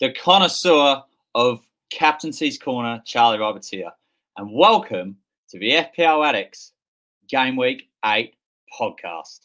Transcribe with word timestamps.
the 0.00 0.12
connoisseur 0.12 1.02
of 1.34 1.60
Captaincy's 1.90 2.58
Corner, 2.58 3.02
Charlie 3.04 3.38
Roberts 3.38 3.68
here, 3.68 3.92
and 4.36 4.50
welcome 4.52 5.16
to 5.50 5.58
the 5.58 5.70
FPL 5.70 6.26
Addicts 6.26 6.72
Game 7.28 7.56
Week 7.56 7.88
8 8.04 8.34
podcast. 8.78 9.40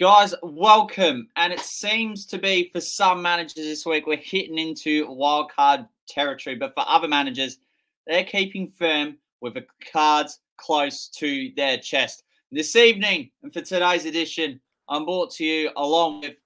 Guys, 0.00 0.34
welcome. 0.42 1.28
And 1.36 1.52
it 1.52 1.60
seems 1.60 2.24
to 2.24 2.38
be 2.38 2.70
for 2.72 2.80
some 2.80 3.20
managers 3.20 3.56
this 3.56 3.84
week, 3.84 4.06
we're 4.06 4.16
hitting 4.16 4.56
into 4.56 5.06
wildcard 5.08 5.86
territory. 6.08 6.56
But 6.56 6.72
for 6.72 6.84
other 6.88 7.06
managers, 7.06 7.58
they're 8.06 8.24
keeping 8.24 8.72
firm 8.78 9.18
with 9.42 9.52
the 9.52 9.66
cards 9.92 10.40
close 10.56 11.08
to 11.16 11.52
their 11.54 11.76
chest. 11.76 12.22
This 12.50 12.76
evening, 12.76 13.30
and 13.42 13.52
for 13.52 13.60
today's 13.60 14.06
edition, 14.06 14.58
I'm 14.88 15.04
brought 15.04 15.32
to 15.32 15.44
you 15.44 15.70
along 15.76 16.22
with 16.22 16.36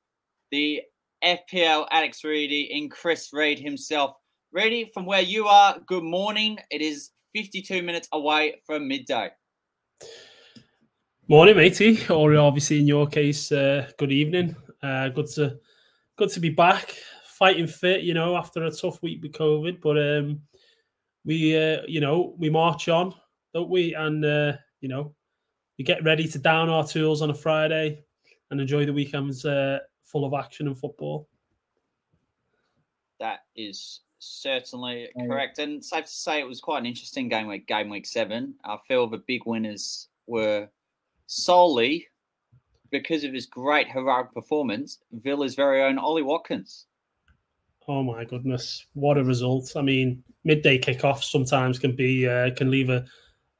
the 0.51 0.83
FPL 1.25 1.87
Alex 1.93 2.25
Reedy 2.25 2.77
and 2.77 2.91
Chris 2.91 3.33
Reed 3.33 3.61
himself. 3.61 4.17
Reedy, 4.51 4.91
from 4.93 5.07
where 5.07 5.23
you 5.23 5.47
are, 5.47 5.79
good 5.87 6.03
morning. 6.03 6.59
It 6.73 6.83
is 6.83 7.11
52 7.37 7.85
minutes 7.85 8.09
away 8.11 8.61
from 8.67 8.89
midday. 8.89 9.31
Morning, 11.27 11.57
matey, 11.57 12.07
or 12.11 12.37
obviously 12.37 12.81
in 12.81 12.87
your 12.87 13.07
case, 13.07 13.51
uh, 13.51 13.91
good 13.97 14.13
evening. 14.13 14.55
Uh, 14.83 15.09
good 15.09 15.27
to 15.29 15.59
good 16.17 16.29
to 16.29 16.39
be 16.39 16.51
back, 16.51 16.95
fighting 17.25 17.67
fit. 17.67 18.03
You 18.03 18.13
know, 18.13 18.37
after 18.37 18.63
a 18.65 18.71
tough 18.71 19.03
week 19.03 19.23
with 19.23 19.33
COVID, 19.33 19.81
but 19.81 19.97
um, 19.97 20.43
we, 21.25 21.57
uh, 21.57 21.81
you 21.89 22.03
know, 22.03 22.35
we 22.37 22.51
march 22.51 22.91
on, 22.91 23.15
don't 23.55 23.71
we? 23.71 23.95
And 23.95 24.23
uh, 24.23 24.53
you 24.83 24.91
know, 24.91 25.15
we 25.79 25.85
get 25.85 26.05
ready 26.05 26.29
to 26.29 26.39
down 26.39 26.69
our 26.69 26.87
tools 26.87 27.23
on 27.23 27.31
a 27.31 27.35
Friday 27.35 28.05
and 28.51 28.61
enjoy 28.61 28.85
the 28.85 28.93
weekends 28.93 29.47
uh, 29.47 29.79
full 30.03 30.27
of 30.27 30.35
action 30.35 30.67
and 30.67 30.77
football. 30.77 31.27
That 33.19 33.47
is 33.57 34.03
certainly 34.19 35.09
correct, 35.19 35.59
and 35.59 35.83
safe 35.83 36.05
to 36.05 36.11
say 36.11 36.41
it 36.41 36.47
was 36.47 36.61
quite 36.61 36.81
an 36.81 36.87
interesting 36.87 37.31
game 37.31 37.47
week. 37.47 37.67
Game 37.67 37.89
week 37.89 38.05
seven. 38.05 38.57
I 38.67 38.77
feel 38.87 39.07
the 39.07 39.23
big 39.27 39.47
winners 39.47 40.09
were 40.27 40.69
solely 41.27 42.07
because 42.91 43.25
of 43.25 43.33
his 43.33 43.47
great 43.47 43.91
heroic 43.91 44.33
performance, 44.33 44.99
Villa's 45.13 45.55
very 45.55 45.83
own 45.83 45.99
Ollie 45.99 46.23
Watkins. 46.23 46.87
Oh 47.87 48.03
my 48.03 48.25
goodness, 48.25 48.87
what 48.95 49.19
a 49.19 49.25
result! 49.25 49.73
I 49.77 49.83
mean, 49.83 50.23
midday 50.45 50.79
kickoffs 50.79 51.25
sometimes 51.25 51.79
can 51.79 51.95
be 51.95 52.27
uh, 52.27 52.55
can 52.55 52.71
leave 52.71 52.89
a 52.89 53.05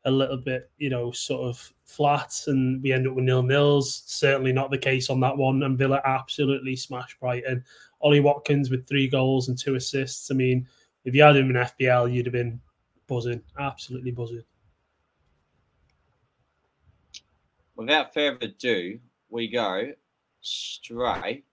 a 0.07 0.11
little 0.11 0.37
bit, 0.37 0.71
you 0.79 0.91
know, 0.91 1.11
sort 1.13 1.49
of 1.49 1.73
flat, 1.87 2.35
and 2.47 2.83
we 2.83 2.93
end 2.93 3.07
up 3.07 3.15
with 3.15 3.25
nil 3.25 3.43
nils. 3.43 4.03
Certainly 4.07 4.53
not 4.53 4.71
the 4.71 4.79
case 4.79 5.09
on 5.09 5.21
that 5.21 5.37
one. 5.37 5.63
And 5.63 5.79
Villa 5.79 6.01
absolutely 6.05 6.77
smashed 6.77 7.19
Brighton. 7.21 7.65
Ollie 8.01 8.21
Watkins 8.21 8.71
with 8.71 8.87
three 8.87 9.09
goals 9.09 9.49
and 9.49 9.59
two 9.59 9.77
assists. 9.77 10.31
I 10.31 10.35
mean, 10.35 10.67
if 11.05 11.15
you 11.15 11.23
had 11.23 11.37
him 11.37 11.51
in 11.51 11.57
FPL, 11.57 12.13
you'd 12.13 12.27
have 12.27 12.35
been 12.35 12.61
buzzing, 13.07 13.43
absolutely 13.59 14.11
buzzing. 14.11 14.45
Without 17.77 18.15
further 18.15 18.39
ado, 18.43 18.99
we 19.29 19.49
go 19.49 19.93
straight 20.41 21.45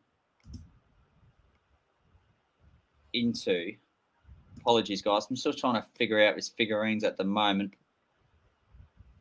into. 3.13 3.73
Apologies, 4.57 5.01
guys. 5.01 5.27
I'm 5.29 5.35
still 5.35 5.53
trying 5.53 5.81
to 5.81 5.85
figure 5.97 6.23
out 6.23 6.35
his 6.35 6.49
figurines 6.49 7.03
at 7.03 7.17
the 7.17 7.23
moment. 7.23 7.73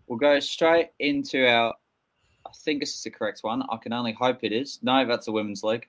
We'll 0.07 0.19
go 0.19 0.41
straight 0.41 0.91
into 0.99 1.47
our. 1.47 1.75
I 2.47 2.51
think 2.65 2.81
this 2.81 2.95
is 2.95 3.03
the 3.03 3.11
correct 3.11 3.41
one. 3.43 3.63
I 3.71 3.77
can 3.77 3.93
only 3.93 4.13
hope 4.13 4.41
it 4.43 4.53
is. 4.53 4.81
No, 4.83 5.07
that's 5.07 5.29
a 5.29 5.33
women's 5.33 5.63
league. 5.63 5.87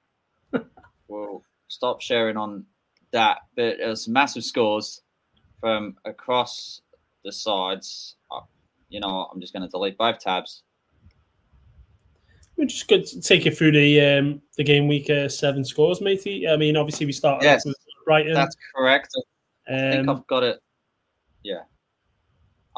we'll 1.08 1.44
stop 1.68 2.02
sharing 2.02 2.38
on 2.38 2.66
that. 3.12 3.40
But 3.56 3.80
it 3.80 3.88
was 3.88 4.08
massive 4.08 4.44
scores 4.44 5.02
from 5.60 5.98
across 6.06 6.82
the 7.24 7.32
sides. 7.32 8.16
Uh, 8.30 8.42
you 8.90 9.00
know, 9.00 9.28
I'm 9.32 9.42
just 9.42 9.54
going 9.54 9.64
to 9.64 9.70
delete 9.70 9.98
both 9.98 10.20
tabs 10.20 10.64
we're 12.62 12.68
just 12.68 12.88
going 12.88 13.04
to 13.04 13.20
take 13.20 13.46
you 13.46 13.52
through 13.52 13.72
the 13.72 14.00
um, 14.00 14.40
the 14.56 14.64
game 14.64 14.88
week 14.88 15.10
uh, 15.10 15.28
seven 15.28 15.66
scores, 15.66 16.00
matey. 16.00 16.48
I 16.48 16.56
mean, 16.56 16.78
obviously 16.78 17.08
we 17.08 17.12
started 17.12 17.44
yes, 17.44 17.66
with 17.66 17.76
Brighton. 18.06 18.36
That's 18.36 18.56
correct. 18.76 19.10
I 19.68 19.74
um, 19.74 19.92
think 19.92 20.10
I've 20.10 20.28
got 20.28 20.44
it. 20.44 20.60
Yeah, 21.44 21.64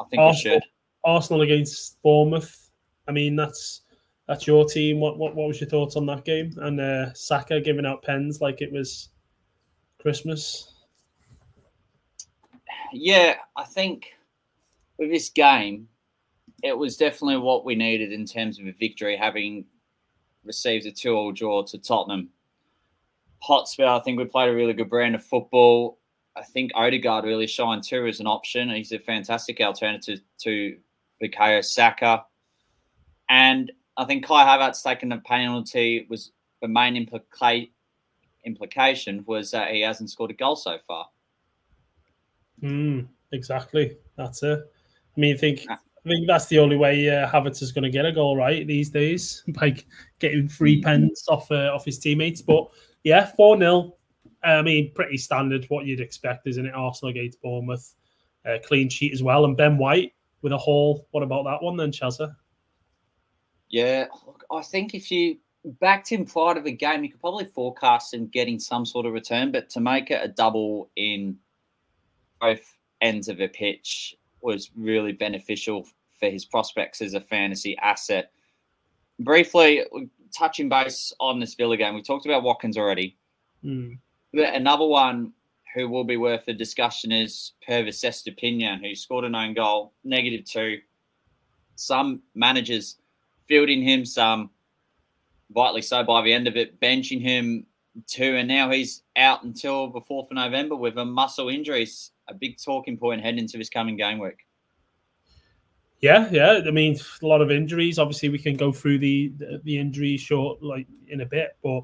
I 0.00 0.04
think 0.04 0.20
Arsenal, 0.20 0.56
we 0.56 0.60
should. 0.60 0.62
Arsenal 1.04 1.42
against 1.42 2.00
Bournemouth. 2.02 2.70
I 3.06 3.12
mean, 3.12 3.36
that's 3.36 3.82
that's 4.26 4.46
your 4.46 4.64
team. 4.64 5.00
What 5.00 5.18
what, 5.18 5.34
what 5.34 5.48
was 5.48 5.60
your 5.60 5.68
thoughts 5.68 5.96
on 5.96 6.06
that 6.06 6.24
game? 6.24 6.54
And 6.56 6.80
uh, 6.80 7.12
Saka 7.12 7.60
giving 7.60 7.84
out 7.84 8.02
pens 8.02 8.40
like 8.40 8.62
it 8.62 8.72
was 8.72 9.10
Christmas. 10.00 10.72
Yeah, 12.90 13.36
I 13.54 13.64
think 13.64 14.14
with 14.98 15.10
this 15.10 15.28
game, 15.28 15.88
it 16.62 16.78
was 16.78 16.96
definitely 16.96 17.36
what 17.36 17.66
we 17.66 17.74
needed 17.74 18.12
in 18.12 18.24
terms 18.24 18.58
of 18.58 18.66
a 18.66 18.72
victory, 18.72 19.14
having 19.14 19.66
received 20.44 20.86
a 20.86 20.92
two-all 20.92 21.32
draw 21.32 21.62
to 21.64 21.78
Tottenham. 21.78 22.30
Hotspur, 23.40 23.86
I 23.86 24.00
think 24.00 24.18
we 24.18 24.24
played 24.24 24.48
a 24.48 24.54
really 24.54 24.72
good 24.72 24.88
brand 24.88 25.14
of 25.14 25.24
football. 25.24 25.98
I 26.36 26.42
think 26.42 26.72
Odegaard 26.74 27.24
really 27.24 27.46
shined 27.46 27.84
too 27.84 28.06
as 28.06 28.20
an 28.20 28.26
option. 28.26 28.70
He's 28.70 28.92
a 28.92 28.98
fantastic 28.98 29.60
alternative 29.60 30.20
to 30.38 30.76
Bukayo 31.22 31.64
Saka. 31.64 32.24
And 33.28 33.70
I 33.96 34.04
think 34.04 34.24
Kai 34.24 34.44
Havertz 34.44 34.82
taking 34.82 35.10
the 35.10 35.18
penalty 35.18 36.06
was 36.08 36.32
the 36.60 36.68
main 36.68 36.94
implica- 36.94 37.70
implication 38.44 39.24
was 39.26 39.50
that 39.52 39.70
he 39.70 39.82
hasn't 39.82 40.10
scored 40.10 40.30
a 40.30 40.34
goal 40.34 40.56
so 40.56 40.78
far. 40.86 41.08
Mm, 42.62 43.08
exactly. 43.32 43.96
That's 44.16 44.42
it. 44.42 44.60
I 45.16 45.20
mean, 45.20 45.34
I 45.34 45.38
think 45.38 45.66
I 46.04 46.08
think 46.08 46.26
that's 46.26 46.46
the 46.46 46.58
only 46.58 46.76
way 46.76 47.08
uh, 47.08 47.26
Havertz 47.30 47.62
is 47.62 47.72
going 47.72 47.84
to 47.84 47.90
get 47.90 48.04
a 48.04 48.12
goal 48.12 48.36
right 48.36 48.66
these 48.66 48.90
days 48.90 49.42
by 49.48 49.76
getting 50.18 50.48
free 50.48 50.76
mm-hmm. 50.76 50.84
pens 50.84 51.24
off 51.28 51.50
uh, 51.50 51.72
off 51.74 51.84
his 51.84 51.98
teammates. 51.98 52.42
But 52.42 52.68
yeah, 53.04 53.26
four 53.26 53.58
0 53.58 53.94
I 54.42 54.60
mean, 54.60 54.92
pretty 54.94 55.16
standard 55.16 55.64
what 55.68 55.86
you'd 55.86 56.00
expect, 56.00 56.46
isn't 56.46 56.66
it? 56.66 56.74
Arsenal 56.74 57.10
against 57.10 57.40
Bournemouth, 57.40 57.94
uh, 58.46 58.58
clean 58.64 58.90
sheet 58.90 59.14
as 59.14 59.22
well, 59.22 59.46
and 59.46 59.56
Ben 59.56 59.78
White 59.78 60.12
with 60.42 60.52
a 60.52 60.58
haul. 60.58 61.08
What 61.12 61.22
about 61.22 61.44
that 61.44 61.62
one 61.62 61.78
then, 61.78 61.90
Chelsea? 61.90 62.26
Yeah, 63.70 64.06
I 64.50 64.62
think 64.62 64.94
if 64.94 65.10
you 65.10 65.38
backed 65.80 66.12
him 66.12 66.26
prior 66.26 66.54
to 66.54 66.60
the 66.60 66.72
game, 66.72 67.02
you 67.02 67.10
could 67.10 67.20
probably 67.20 67.46
forecast 67.46 68.12
him 68.12 68.26
getting 68.26 68.60
some 68.60 68.84
sort 68.84 69.06
of 69.06 69.14
return, 69.14 69.50
but 69.50 69.70
to 69.70 69.80
make 69.80 70.10
it 70.10 70.20
a 70.22 70.28
double 70.28 70.90
in 70.96 71.38
both 72.40 72.76
ends 73.00 73.28
of 73.28 73.40
a 73.40 73.48
pitch 73.48 74.14
was 74.44 74.70
really 74.76 75.12
beneficial 75.12 75.88
for 76.20 76.30
his 76.30 76.44
prospects 76.44 77.00
as 77.00 77.14
a 77.14 77.20
fantasy 77.20 77.76
asset. 77.78 78.30
Briefly, 79.18 79.84
touching 80.36 80.68
base 80.68 81.12
on 81.18 81.40
this 81.40 81.54
Villa 81.54 81.76
game, 81.76 81.94
we 81.94 82.02
talked 82.02 82.26
about 82.26 82.42
Watkins 82.42 82.76
already. 82.76 83.16
Mm. 83.64 83.98
Another 84.34 84.84
one 84.84 85.32
who 85.74 85.88
will 85.88 86.04
be 86.04 86.16
worth 86.16 86.46
a 86.46 86.52
discussion 86.52 87.10
is 87.10 87.52
Pervis 87.66 88.04
Estupiñán, 88.04 88.80
who 88.80 88.94
scored 88.94 89.24
an 89.24 89.34
own 89.34 89.54
goal, 89.54 89.92
negative 90.04 90.44
two. 90.44 90.78
Some 91.76 92.22
managers 92.34 92.96
fielding 93.48 93.82
him, 93.82 94.04
some 94.04 94.50
rightly 95.54 95.82
so 95.82 96.04
by 96.04 96.22
the 96.22 96.32
end 96.32 96.46
of 96.46 96.56
it, 96.56 96.80
benching 96.80 97.20
him 97.20 97.66
too, 98.06 98.36
and 98.36 98.48
now 98.48 98.70
he's 98.70 99.02
out 99.16 99.44
until 99.44 99.88
the 99.88 100.00
4th 100.00 100.30
of 100.30 100.32
November 100.32 100.76
with 100.76 100.98
a 100.98 101.04
muscle 101.04 101.48
injury 101.48 101.88
a 102.28 102.34
big 102.34 102.58
talking 102.62 102.96
point 102.96 103.22
heading 103.22 103.40
into 103.40 103.58
this 103.58 103.68
coming 103.68 103.96
game 103.96 104.18
week. 104.18 104.46
Yeah, 106.00 106.28
yeah. 106.30 106.60
I 106.66 106.70
mean, 106.70 106.98
a 107.22 107.26
lot 107.26 107.40
of 107.40 107.50
injuries. 107.50 107.98
Obviously, 107.98 108.28
we 108.28 108.38
can 108.38 108.56
go 108.56 108.72
through 108.72 108.98
the 108.98 109.32
the, 109.38 109.60
the 109.64 109.78
injury 109.78 110.16
short 110.16 110.62
like 110.62 110.86
in 111.08 111.22
a 111.22 111.26
bit, 111.26 111.56
but 111.62 111.82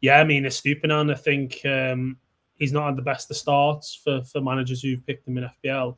yeah, 0.00 0.18
I 0.18 0.24
mean, 0.24 0.44
Estupiñán, 0.44 1.12
I 1.12 1.14
think 1.14 1.60
um, 1.64 2.16
he's 2.56 2.72
not 2.72 2.86
had 2.86 2.96
the 2.96 3.02
best 3.02 3.30
of 3.30 3.36
starts 3.36 3.94
for 3.94 4.22
for 4.24 4.40
managers 4.40 4.82
who've 4.82 5.04
picked 5.06 5.28
him 5.28 5.38
in 5.38 5.48
FPL, 5.64 5.96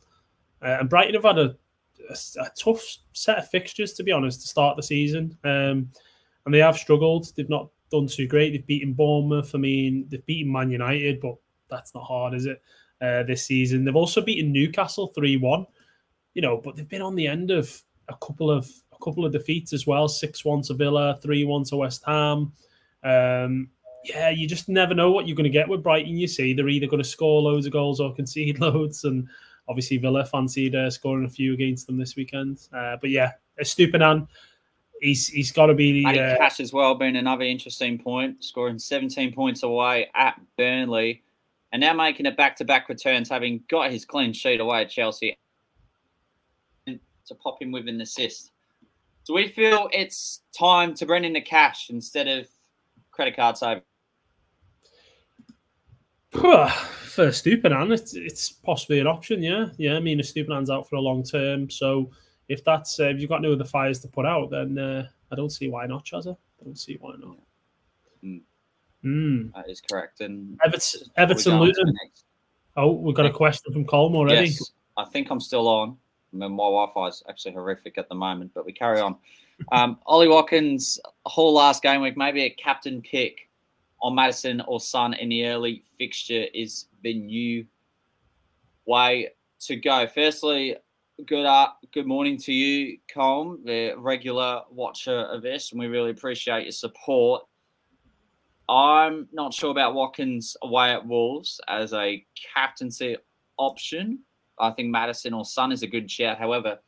uh, 0.63 0.77
and 0.81 0.91
Brighton 0.91 1.15
have 1.15 1.25
had 1.25 1.39
a 1.39 1.57
a, 2.11 2.17
a, 2.41 2.51
tough 2.57 2.83
set 3.13 3.39
of 3.39 3.49
fixtures 3.49 3.93
to 3.95 4.03
be 4.03 4.13
honest 4.13 4.41
to 4.43 4.49
start 4.49 4.77
the 4.77 4.83
season, 4.83 5.37
um, 5.45 5.91
and 6.45 6.53
they 6.53 6.59
have 6.59 6.77
struggled. 6.77 7.33
They've 7.37 7.49
not 7.49 7.71
done 7.91 8.07
too 8.07 8.27
great. 8.27 8.51
They've 8.51 8.67
beaten 8.67 8.93
Bournemouth. 8.93 9.55
I 9.55 9.59
mean, 9.59 10.07
they've 10.09 10.27
beaten 10.27 10.53
Man 10.53 10.71
United, 10.71 11.21
but 11.21 11.37
that's 11.73 11.95
not 11.95 12.05
hard, 12.05 12.35
is 12.35 12.47
it? 12.47 12.63
Uh, 13.01 13.25
this 13.25 13.45
season, 13.45 13.85
they've 13.85 13.97
also 13.97 14.21
beaten 14.21 14.53
Newcastle 14.53 15.09
three 15.09 15.37
one. 15.37 15.67
You 16.35 16.43
know, 16.43 16.59
but 16.59 16.77
they've 16.77 16.89
been 16.89 17.03
on 17.03 17.17
the 17.17 17.27
end 17.27 17.51
of 17.51 17.83
a 18.09 18.17
couple 18.25 18.51
of 18.51 18.71
a 18.93 19.05
couple 19.05 19.25
of 19.25 19.33
defeats 19.33 19.73
as 19.73 19.87
well. 19.87 20.09
Six 20.09 20.45
one 20.45 20.63
to 20.63 20.75
Villa, 20.75 21.19
three 21.21 21.45
one 21.45 21.65
to 21.65 21.77
West 21.77 22.05
Ham. 22.07 22.53
Um, 23.03 23.71
yeah, 24.05 24.31
you 24.31 24.49
just 24.49 24.69
never 24.69 24.95
know 24.95 25.11
what 25.11 25.27
you're 25.27 25.37
going 25.37 25.45
to 25.45 25.51
get 25.51 25.69
with 25.69 25.83
Brighton. 25.83 26.17
You 26.17 26.27
see, 26.27 26.53
they're 26.53 26.69
either 26.69 26.87
going 26.87 27.03
to 27.03 27.09
score 27.09 27.43
loads 27.43 27.67
of 27.67 27.73
goals 27.73 28.01
or 28.01 28.15
concede 28.17 28.61
loads, 28.61 29.05
and 29.05 29.29
obviously 29.69 29.97
Villa 29.97 30.25
fancied 30.25 30.75
uh, 30.75 30.91
scoring 30.91 31.25
a 31.25 31.29
few 31.29 31.55
against 31.55 31.87
them 31.87 31.97
this 31.97 32.17
weekend. 32.17 32.69
Uh, 32.73 32.97
but 33.01 33.11
yeah, 33.11 33.33
Estupiñán, 33.61 34.29
he's 35.01 35.29
he's 35.29 35.53
got 35.53 35.67
to 35.67 35.75
be 35.75 36.05
the 36.05 36.21
uh, 36.21 36.37
Cash 36.37 36.61
as 36.61 36.73
well, 36.73 36.95
being 36.95 37.17
another 37.17 37.45
interesting 37.45 37.99
point, 37.99 38.43
scoring 38.43 38.79
17 38.79 39.33
points 39.33 39.63
away 39.63 40.09
at 40.15 40.41
Burnley, 40.57 41.23
and 41.73 41.81
now 41.81 41.93
making 41.93 42.27
it 42.27 42.37
back-to-back 42.37 42.89
returns, 42.89 43.29
having 43.29 43.63
got 43.69 43.91
his 43.91 44.05
clean 44.05 44.33
sheet 44.33 44.61
away 44.61 44.83
at 44.83 44.91
Chelsea, 44.91 45.39
to 46.87 47.35
pop 47.37 47.61
him 47.61 47.73
with 47.73 47.89
an 47.89 48.01
assist. 48.01 48.51
Do 49.27 49.35
we 49.35 49.49
feel 49.49 49.89
it's 49.93 50.43
time 50.57 50.95
to 50.95 51.07
bring 51.07 51.25
in 51.25 51.33
the 51.33 51.41
cash 51.41 51.91
instead 51.91 52.29
of 52.29 52.47
credit 53.11 53.37
card 53.37 53.57
saving? 53.57 53.83
for 56.33 57.29
Stupiñán, 57.29 57.93
it's, 57.93 58.15
it's 58.15 58.51
possibly 58.51 58.99
an 58.99 59.07
option. 59.07 59.43
Yeah, 59.43 59.67
yeah. 59.77 59.97
I 59.97 60.01
mean, 60.01 60.19
if 60.19 60.35
Stupiñán's 60.35 60.71
out 60.71 60.89
for 60.89 60.97
a 60.97 61.01
long 61.01 61.23
term, 61.23 61.69
so 61.69 62.11
if 62.49 62.65
that's 62.65 62.99
uh, 62.99 63.05
if 63.05 63.21
you've 63.21 63.29
got 63.29 63.43
no 63.43 63.53
other 63.53 63.65
fires 63.65 64.01
to 64.01 64.09
put 64.09 64.25
out, 64.25 64.51
then 64.51 64.79
uh, 64.79 65.07
I 65.31 65.37
don't 65.37 65.51
see 65.51 65.69
why 65.69 65.87
not, 65.87 66.05
Chazza. 66.05 66.37
I 66.61 66.65
don't 66.65 66.79
see 66.79 66.97
why 67.01 67.15
not. 67.19 67.37
Mm. 68.25 68.41
Mm. 69.05 69.53
That 69.55 69.69
is 69.69 69.81
correct. 69.81 70.21
And 70.21 70.59
Everton, 70.65 71.01
Everton 71.17 71.59
Luton. 71.59 71.95
Oh, 72.77 72.93
we've 72.93 73.15
got 73.15 73.27
a 73.27 73.31
question 73.31 73.73
from 73.73 73.85
Colm 73.85 74.15
already. 74.15 74.49
Yes, 74.49 74.73
I 74.97 75.05
think 75.05 75.31
I'm 75.31 75.41
still 75.41 75.69
on. 75.69 75.97
I 76.33 76.37
mean, 76.37 76.53
my 76.53 76.65
Wi-Fi 76.65 77.09
is 77.09 77.23
actually 77.29 77.53
horrific 77.53 77.99
at 77.99 78.09
the 78.09 78.15
moment, 78.15 78.53
but 78.55 78.65
we 78.65 78.73
carry 78.73 79.01
on. 79.01 79.17
Um, 79.71 79.99
Ollie 80.07 80.27
Watkins, 80.27 80.99
whole 81.25 81.55
last 81.55 81.85
game 81.85 82.01
week, 82.01 82.17
maybe 82.17 82.43
a 82.43 82.51
captain 82.51 83.01
pick 83.01 83.49
on 84.01 84.17
Maddison 84.17 84.61
or 84.63 84.81
Son 84.81 85.15
in 85.15 85.29
the 85.29 85.47
early 85.47 85.85
fixture 85.99 86.47
is 86.53 86.87
the 87.03 87.15
new 87.15 87.65
way 88.87 89.29
to 89.61 89.77
go. 89.77 90.09
Firstly, 90.09 90.77
good 91.27 91.47
uh, 91.47 91.69
good 91.93 92.07
morning 92.07 92.37
to 92.39 92.53
you, 92.53 92.99
Colm, 93.15 93.65
the 93.65 93.95
regular 93.97 94.63
watcher 94.71 95.21
of 95.27 95.43
this, 95.43 95.71
and 95.71 95.79
we 95.79 95.87
really 95.87 96.11
appreciate 96.11 96.65
your 96.65 96.73
support. 96.73 97.45
I'm 98.69 99.29
not 99.33 99.53
sure 99.53 99.71
about 99.71 99.95
Watkins 99.95 100.57
away 100.63 100.93
at 100.93 101.07
Wolves 101.07 101.61
as 101.69 101.93
a 101.93 102.25
captaincy 102.55 103.17
option. 103.59 104.21
I 104.59 104.71
think 104.71 104.91
Maddison 104.91 105.35
or 105.35 105.45
Son 105.45 105.73
is 105.73 105.83
a 105.83 105.87
good 105.87 106.11
shout. 106.11 106.39
However, 106.39 106.79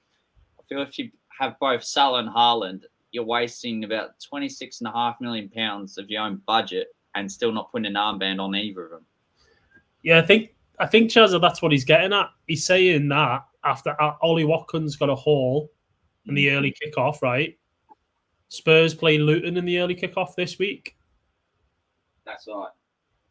I 0.59 0.63
feel 0.69 0.83
if 0.83 0.99
you 0.99 1.11
have 1.39 1.59
both 1.59 1.85
Salah 1.85 2.21
and 2.21 2.29
Haaland, 2.29 2.83
you're 3.11 3.25
wasting 3.25 3.85
about 3.85 4.21
26 4.21 4.81
and 4.81 4.89
a 4.89 4.93
half 4.93 5.21
million 5.21 5.49
pounds 5.49 5.99
of 5.99 6.11
your 6.11 6.23
own 6.23 6.41
budget 6.47 6.89
and 7.15 7.31
still 7.31 7.53
not 7.53 7.71
putting 7.71 7.87
an 7.87 7.95
armband 7.95 8.41
on 8.41 8.55
either 8.55 8.85
of 8.85 8.91
them. 8.91 9.07
Yeah, 10.03 10.19
I 10.19 10.23
think 10.23 10.51
I 10.79 10.87
think 10.87 11.11
Chazza, 11.11 11.41
that's 11.41 11.63
what 11.63 11.73
he's 11.73 11.85
getting 11.85 12.13
at. 12.13 12.29
He's 12.47 12.67
saying 12.67 13.09
that 13.09 13.45
after 13.65 14.01
uh, 14.03 14.15
Ollie 14.23 14.45
Watkins 14.45 14.97
got 14.97 15.09
a 15.09 15.15
haul 15.15 15.71
in 16.27 16.35
the 16.35 16.49
mm. 16.49 16.57
early 16.57 16.75
kickoff, 16.75 17.23
right? 17.23 17.57
Spurs 18.49 18.95
play 18.95 19.19
Luton 19.19 19.57
in 19.57 19.65
the 19.65 19.79
early 19.79 19.95
kickoff 19.95 20.35
this 20.35 20.59
week. 20.59 20.97
That's 22.27 22.47
right. 22.49 22.69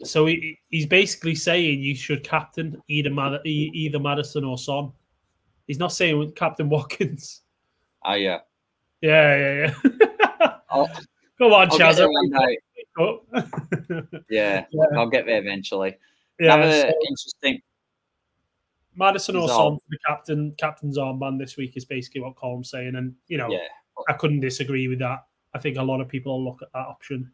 So 0.03 0.25
he, 0.25 0.59
he's 0.69 0.85
basically 0.85 1.35
saying 1.35 1.81
you 1.81 1.95
should 1.95 2.23
captain 2.23 2.81
either 2.87 3.09
Mad- 3.09 3.45
either 3.45 3.99
Maddison 3.99 4.43
or 4.43 4.57
Son. 4.57 4.91
He's 5.67 5.79
not 5.79 5.93
saying 5.93 6.33
Captain 6.35 6.69
Watkins. 6.69 7.41
Oh 8.05 8.13
yeah. 8.13 8.39
Yeah, 9.01 9.37
yeah, 9.37 9.73
yeah. 9.83 10.57
Come 11.37 11.53
on, 11.53 11.69
Chaz. 11.69 11.97
yeah, 14.29 14.65
yeah, 14.71 14.85
I'll 14.95 15.09
get 15.09 15.25
there 15.25 15.39
eventually. 15.39 15.97
Yeah, 16.39 16.55
Another 16.55 16.81
so 16.81 16.93
interesting. 17.09 17.61
Maddison 18.95 19.35
or 19.35 19.47
Son 19.47 19.75
for 19.75 19.85
the 19.89 19.97
captain 20.07 20.53
captain's 20.57 20.97
armband 20.97 21.39
this 21.39 21.57
week 21.57 21.75
is 21.75 21.85
basically 21.85 22.21
what 22.21 22.35
Colm's 22.35 22.69
saying, 22.69 22.95
and 22.95 23.15
you 23.27 23.37
know, 23.37 23.49
yeah. 23.49 23.59
I 24.07 24.13
couldn't 24.13 24.41
disagree 24.41 24.87
with 24.87 24.99
that. 24.99 25.25
I 25.53 25.59
think 25.59 25.77
a 25.77 25.83
lot 25.83 26.01
of 26.01 26.07
people 26.07 26.43
look 26.43 26.61
at 26.61 26.71
that 26.73 26.87
option. 26.87 27.31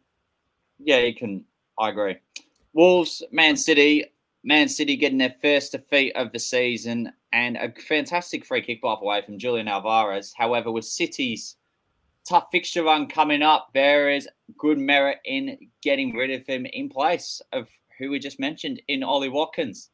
Yeah, 0.78 1.00
you 1.00 1.14
can. 1.14 1.44
I 1.80 1.88
agree. 1.88 2.18
Wolves, 2.74 3.22
Man 3.32 3.56
City, 3.56 4.04
Man 4.44 4.68
City 4.68 4.96
getting 4.96 5.18
their 5.18 5.34
first 5.42 5.72
defeat 5.72 6.14
of 6.14 6.30
the 6.30 6.38
season 6.38 7.10
and 7.32 7.56
a 7.56 7.72
fantastic 7.88 8.44
free 8.44 8.60
kick 8.60 8.82
by 8.82 8.94
the 8.98 9.04
way 9.04 9.22
from 9.22 9.38
Julian 9.38 9.66
Alvarez. 9.66 10.34
However, 10.36 10.70
with 10.70 10.84
City's 10.84 11.56
tough 12.28 12.48
fixture 12.52 12.84
run 12.84 13.08
coming 13.08 13.40
up, 13.40 13.70
there 13.72 14.10
is 14.10 14.28
good 14.58 14.78
merit 14.78 15.18
in 15.24 15.56
getting 15.82 16.14
rid 16.14 16.30
of 16.30 16.46
him 16.46 16.66
in 16.66 16.90
place 16.90 17.40
of 17.52 17.66
who 17.98 18.10
we 18.10 18.18
just 18.18 18.38
mentioned 18.38 18.82
in 18.88 19.02
Ollie 19.02 19.30
Watkins. 19.30 19.88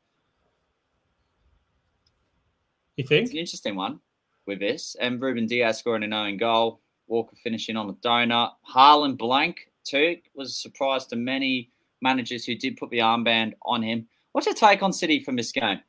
You 2.96 3.04
think? 3.04 3.24
It's 3.24 3.32
an 3.32 3.38
interesting 3.38 3.76
one 3.76 4.00
with 4.46 4.58
this. 4.58 4.96
And 5.00 5.20
Ruben 5.20 5.46
Dias 5.46 5.78
scoring 5.78 6.02
an 6.02 6.12
own 6.12 6.36
goal. 6.36 6.80
Walker 7.06 7.36
finishing 7.36 7.76
on 7.76 7.88
a 7.88 7.92
donut. 7.94 8.52
Haaland 8.74 9.18
blank 9.18 9.70
too 9.84 10.16
was 10.34 10.50
a 10.50 10.54
surprise 10.54 11.06
to 11.06 11.16
many 11.16 11.70
managers 12.02 12.44
who 12.44 12.54
did 12.54 12.76
put 12.76 12.90
the 12.90 12.98
armband 12.98 13.52
on 13.62 13.82
him. 13.82 14.06
What's 14.32 14.46
your 14.46 14.54
take 14.54 14.82
on 14.82 14.92
City 14.92 15.22
from 15.22 15.36
this 15.36 15.52
game? 15.52 15.80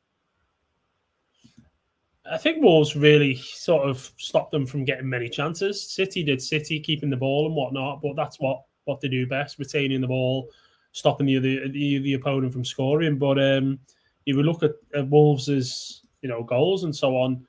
I 2.30 2.36
think 2.36 2.62
Wolves 2.62 2.96
really 2.96 3.36
sort 3.36 3.88
of 3.88 4.10
stopped 4.18 4.52
them 4.52 4.66
from 4.66 4.84
getting 4.84 5.08
many 5.08 5.28
chances. 5.28 5.90
City 5.90 6.22
did 6.22 6.42
City, 6.42 6.78
keeping 6.78 7.10
the 7.10 7.16
ball 7.16 7.46
and 7.46 7.54
whatnot, 7.54 8.02
but 8.02 8.16
that's 8.16 8.38
what 8.38 8.62
what 8.84 9.00
they 9.00 9.08
do 9.08 9.26
best: 9.26 9.58
retaining 9.58 10.00
the 10.00 10.06
ball, 10.06 10.48
stopping 10.92 11.26
the 11.26 11.36
other 11.36 11.68
the, 11.68 11.98
the 11.98 12.14
opponent 12.14 12.52
from 12.52 12.64
scoring. 12.64 13.18
But 13.18 13.38
um, 13.38 13.78
if 14.26 14.36
we 14.36 14.42
look 14.42 14.62
at, 14.62 14.72
at 14.94 15.08
Wolves' 15.08 16.02
you 16.20 16.28
know 16.28 16.42
goals 16.42 16.84
and 16.84 16.94
so 16.94 17.16
on, 17.16 17.46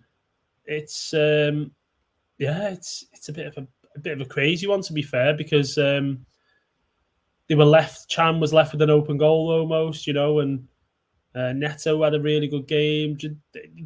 it's 0.66 1.14
um, 1.14 1.72
yeah, 2.38 2.70
it's 2.70 3.06
it's 3.14 3.30
a 3.30 3.34
bit 3.34 3.48
of 3.48 3.58
a, 3.58 3.68
a 3.96 4.00
bit 4.00 4.14
of 4.14 4.22
a 4.22 4.30
crazy 4.30 4.68
one 4.68 4.82
to 4.84 4.94
be 4.94 5.02
fair 5.02 5.34
because 5.34 5.78
um, 5.78 6.26
they 7.50 7.56
were 7.56 7.66
left. 7.66 8.08
Chan 8.08 8.40
was 8.40 8.54
left 8.54 8.72
with 8.72 8.82
an 8.82 8.92
open 8.92 9.18
goal 9.18 9.50
almost, 9.50 10.08
you 10.08 10.14
know, 10.14 10.40
and 10.40 10.66
uh, 11.36 11.52
Neto 11.52 12.04
had 12.04 12.14
a 12.14 12.22
really 12.22 12.48
good 12.48 12.68
game. 12.68 13.18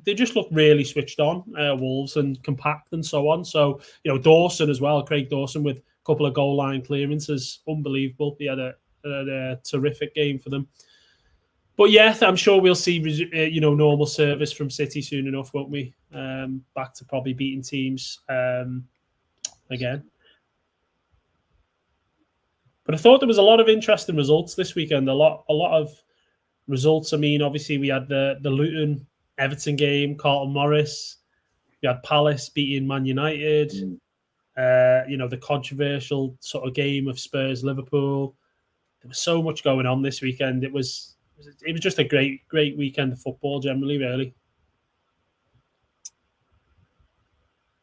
They 0.06 0.14
just 0.14 0.36
look 0.36 0.48
really 0.52 0.84
switched 0.84 1.20
on, 1.20 1.44
uh, 1.58 1.76
Wolves, 1.76 2.18
and 2.18 2.42
compact 2.44 2.94
and 2.94 3.06
so 3.06 3.30
on. 3.30 3.44
So, 3.44 3.82
you 4.04 4.12
know, 4.12 4.18
Dawson 4.18 4.70
as 4.70 4.82
well, 4.82 5.02
Craig 5.02 5.30
Dawson 5.30 5.64
with 5.64 5.78
a 5.78 6.06
couple 6.06 6.26
of 6.26 6.34
goal 6.34 6.56
line 6.56 6.84
clearances, 6.84 7.60
unbelievable. 7.68 8.36
He 8.38 8.46
had 8.46 8.60
a, 8.60 8.76
a, 9.06 9.54
a 9.54 9.56
terrific 9.64 10.14
game 10.14 10.40
for 10.40 10.50
them. 10.50 10.68
But 11.76 11.90
yeah, 11.90 12.16
I'm 12.22 12.36
sure 12.36 12.62
we'll 12.62 12.76
see, 12.76 13.00
uh, 13.34 13.40
you 13.40 13.60
know, 13.60 13.74
normal 13.74 14.06
service 14.06 14.52
from 14.52 14.70
City 14.70 15.02
soon 15.02 15.26
enough, 15.26 15.54
won't 15.54 15.70
we? 15.70 15.94
Um, 16.14 16.64
back 16.76 16.94
to 16.96 17.06
probably 17.06 17.34
beating 17.34 17.64
teams 17.64 18.20
um, 18.30 18.88
again. 19.72 20.04
But 22.86 22.96
I 22.96 22.98
thought 22.98 23.20
there 23.20 23.28
was 23.28 23.38
a 23.38 23.44
lot 23.44 23.60
of 23.60 23.70
interesting 23.70 24.16
results 24.16 24.56
this 24.56 24.76
weekend. 24.76 25.08
A 25.08 25.14
lot, 25.14 25.46
a 25.50 25.54
lot 25.54 25.80
of 25.80 25.92
results. 26.68 27.14
I 27.14 27.18
mean, 27.18 27.42
obviously 27.42 27.78
we 27.78 27.88
had 27.88 28.08
the 28.08 28.38
the 28.42 28.50
Luton 28.50 29.06
Everton 29.38 29.76
game, 29.76 30.16
Carlton 30.16 30.54
Morris. 30.54 31.18
We 31.82 31.88
had 31.88 32.04
Palace 32.04 32.50
beating 32.50 32.88
Man 32.88 33.06
United. 33.06 33.72
Mm. 33.72 34.00
Uh, 34.56 35.08
you 35.08 35.18
know, 35.18 35.28
the 35.28 35.38
controversial 35.38 36.38
sort 36.40 36.68
of 36.68 36.76
game 36.76 37.08
of 37.08 37.20
Spurs 37.20 37.64
Liverpool. 37.64 38.36
There 39.02 39.10
was 39.10 39.18
so 39.18 39.42
much 39.42 39.64
going 39.64 39.86
on 39.86 40.02
this 40.02 40.22
weekend. 40.22 40.64
It 40.64 40.72
was 40.72 41.16
it 41.66 41.72
was 41.72 41.82
just 41.82 42.00
a 42.00 42.04
great 42.04 42.48
great 42.48 42.78
weekend 42.78 43.14
of 43.14 43.20
football 43.20 43.60
generally, 43.60 43.98
really. 43.98 44.34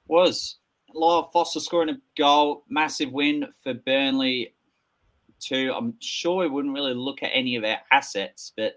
Was 0.06 0.58
Lyle 0.94 1.30
Foster 1.32 1.60
scoring 1.60 1.90
a 1.90 2.00
goal, 2.16 2.64
massive 2.68 3.12
win 3.12 3.46
for 3.62 3.74
Burnley 3.74 4.54
too. 5.40 5.72
I'm 5.76 5.94
sure 6.00 6.36
we 6.36 6.48
wouldn't 6.48 6.74
really 6.74 6.94
look 6.94 7.22
at 7.22 7.30
any 7.32 7.56
of 7.56 7.64
our 7.64 7.78
assets, 7.90 8.52
but 8.56 8.74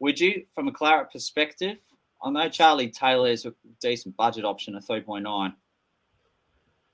would 0.00 0.18
you, 0.18 0.44
from 0.54 0.68
a 0.68 0.72
Claret 0.72 1.12
perspective? 1.12 1.78
I 2.22 2.30
know 2.30 2.48
Charlie 2.48 2.90
Taylor 2.90 3.30
is 3.30 3.44
a 3.44 3.54
decent 3.80 4.16
budget 4.16 4.44
option 4.44 4.74
at 4.74 4.84
3.9. 4.84 5.54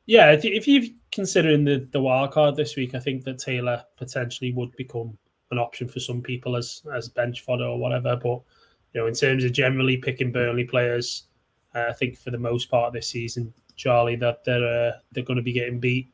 Yeah, 0.07 0.33
if 0.33 0.69
you're 0.69 0.91
considering 1.13 1.65
the, 1.65 1.89
the 1.93 2.01
wild 2.01 2.33
card 2.33 2.57
this 2.57 2.77
week, 2.77 2.95
I 2.95 2.99
think 2.99 3.25
that 3.25 3.39
Taylor 3.39 3.83
potentially 3.97 4.53
would 4.53 4.77
become 4.77 5.17
an 5.51 5.59
option 5.59 5.89
for 5.89 6.01
some 6.01 6.21
people 6.21 6.57
as 6.57 6.83
as 6.95 7.09
bench 7.09 7.41
fodder 7.41 7.65
or 7.65 7.79
whatever. 7.79 8.17
But 8.17 8.41
you 8.93 9.01
know, 9.01 9.07
in 9.07 9.15
terms 9.15 9.45
of 9.45 9.53
generally 9.53 9.97
picking 9.97 10.33
Burnley 10.33 10.65
players, 10.65 11.29
Uh, 11.75 11.87
I 11.89 11.93
think 11.93 12.17
for 12.17 12.31
the 12.31 12.39
most 12.39 12.71
part 12.71 12.93
this 12.93 13.09
season, 13.09 13.53
Charlie, 13.77 14.17
that 14.17 14.45
they're 14.45 14.89
uh, 14.89 14.93
they're 15.13 15.25
going 15.25 15.39
to 15.39 15.43
be 15.43 15.53
getting 15.53 15.81
beat. 15.81 16.13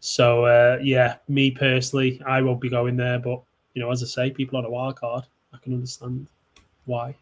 So 0.00 0.46
uh, 0.46 0.78
yeah, 0.82 1.16
me 1.28 1.50
personally, 1.50 2.20
I 2.26 2.40
won't 2.42 2.60
be 2.60 2.70
going 2.70 2.96
there. 2.96 3.18
But 3.18 3.42
you 3.74 3.82
know, 3.82 3.90
as 3.90 4.02
I 4.02 4.06
say, 4.06 4.30
people 4.30 4.58
on 4.58 4.64
a 4.64 4.70
wild 4.70 4.96
card, 4.96 5.24
I 5.52 5.58
can 5.58 5.74
understand 5.74 6.26
why. 6.86 7.14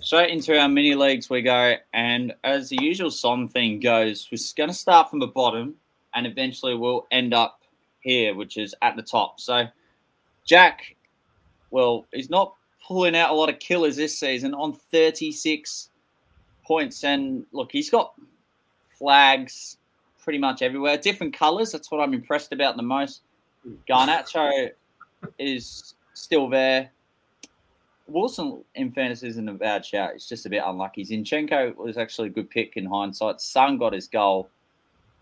Straight 0.00 0.30
into 0.30 0.58
our 0.58 0.68
mini 0.68 0.94
leagues 0.94 1.28
we 1.28 1.42
go, 1.42 1.74
and 1.92 2.34
as 2.44 2.70
the 2.70 2.78
usual 2.80 3.10
Son 3.10 3.46
thing 3.46 3.78
goes, 3.78 4.28
we're 4.32 4.38
going 4.56 4.70
to 4.70 4.74
start 4.74 5.10
from 5.10 5.18
the 5.18 5.26
bottom, 5.26 5.74
and 6.14 6.26
eventually 6.26 6.74
we'll 6.74 7.06
end 7.10 7.34
up 7.34 7.60
here, 8.00 8.34
which 8.34 8.56
is 8.56 8.74
at 8.80 8.96
the 8.96 9.02
top. 9.02 9.38
So, 9.38 9.66
Jack, 10.46 10.96
well, 11.70 12.06
he's 12.12 12.30
not 12.30 12.54
pulling 12.86 13.14
out 13.14 13.30
a 13.30 13.34
lot 13.34 13.50
of 13.50 13.58
killers 13.58 13.96
this 13.96 14.18
season 14.18 14.54
on 14.54 14.78
36 14.92 15.90
points, 16.64 17.04
and 17.04 17.44
look, 17.52 17.70
he's 17.70 17.90
got 17.90 18.14
flags 18.98 19.76
pretty 20.22 20.38
much 20.38 20.62
everywhere, 20.62 20.96
different 20.96 21.34
colours. 21.36 21.72
That's 21.72 21.90
what 21.90 22.00
I'm 22.00 22.14
impressed 22.14 22.52
about 22.52 22.76
the 22.76 22.82
most. 22.82 23.22
Garnacho 23.88 24.70
is 25.38 25.94
still 26.14 26.48
there. 26.48 26.90
Wilson, 28.08 28.64
in 28.74 28.90
fairness, 28.90 29.22
isn't 29.22 29.48
a 29.48 29.52
bad 29.52 29.84
shout. 29.84 30.12
It's 30.14 30.28
just 30.28 30.46
a 30.46 30.50
bit 30.50 30.62
unlucky. 30.64 31.04
Zinchenko 31.04 31.76
was 31.76 31.96
actually 31.96 32.28
a 32.28 32.32
good 32.32 32.50
pick 32.50 32.76
in 32.76 32.84
hindsight. 32.84 33.40
Son 33.40 33.78
got 33.78 33.92
his 33.92 34.08
goal. 34.08 34.48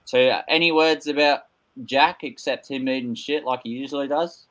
So, 0.05 0.29
uh, 0.29 0.43
any 0.49 0.73
words 0.73 1.07
about 1.07 1.43
Jack 1.85 2.25
except 2.25 2.71
him 2.71 2.89
eating 2.89 3.15
shit 3.15 3.45
like 3.45 3.61
he 3.63 3.71
usually 3.71 4.09
does? 4.09 4.47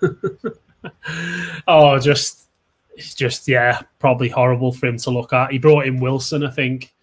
oh, 1.66 1.98
just 1.98 2.48
it's 2.96 3.14
just 3.14 3.48
yeah, 3.48 3.80
probably 3.98 4.28
horrible 4.28 4.72
for 4.72 4.86
him 4.86 4.98
to 4.98 5.10
look 5.10 5.32
at. 5.32 5.50
He 5.50 5.58
brought 5.58 5.86
in 5.86 5.98
Wilson, 5.98 6.44
I 6.44 6.50
think. 6.50 6.93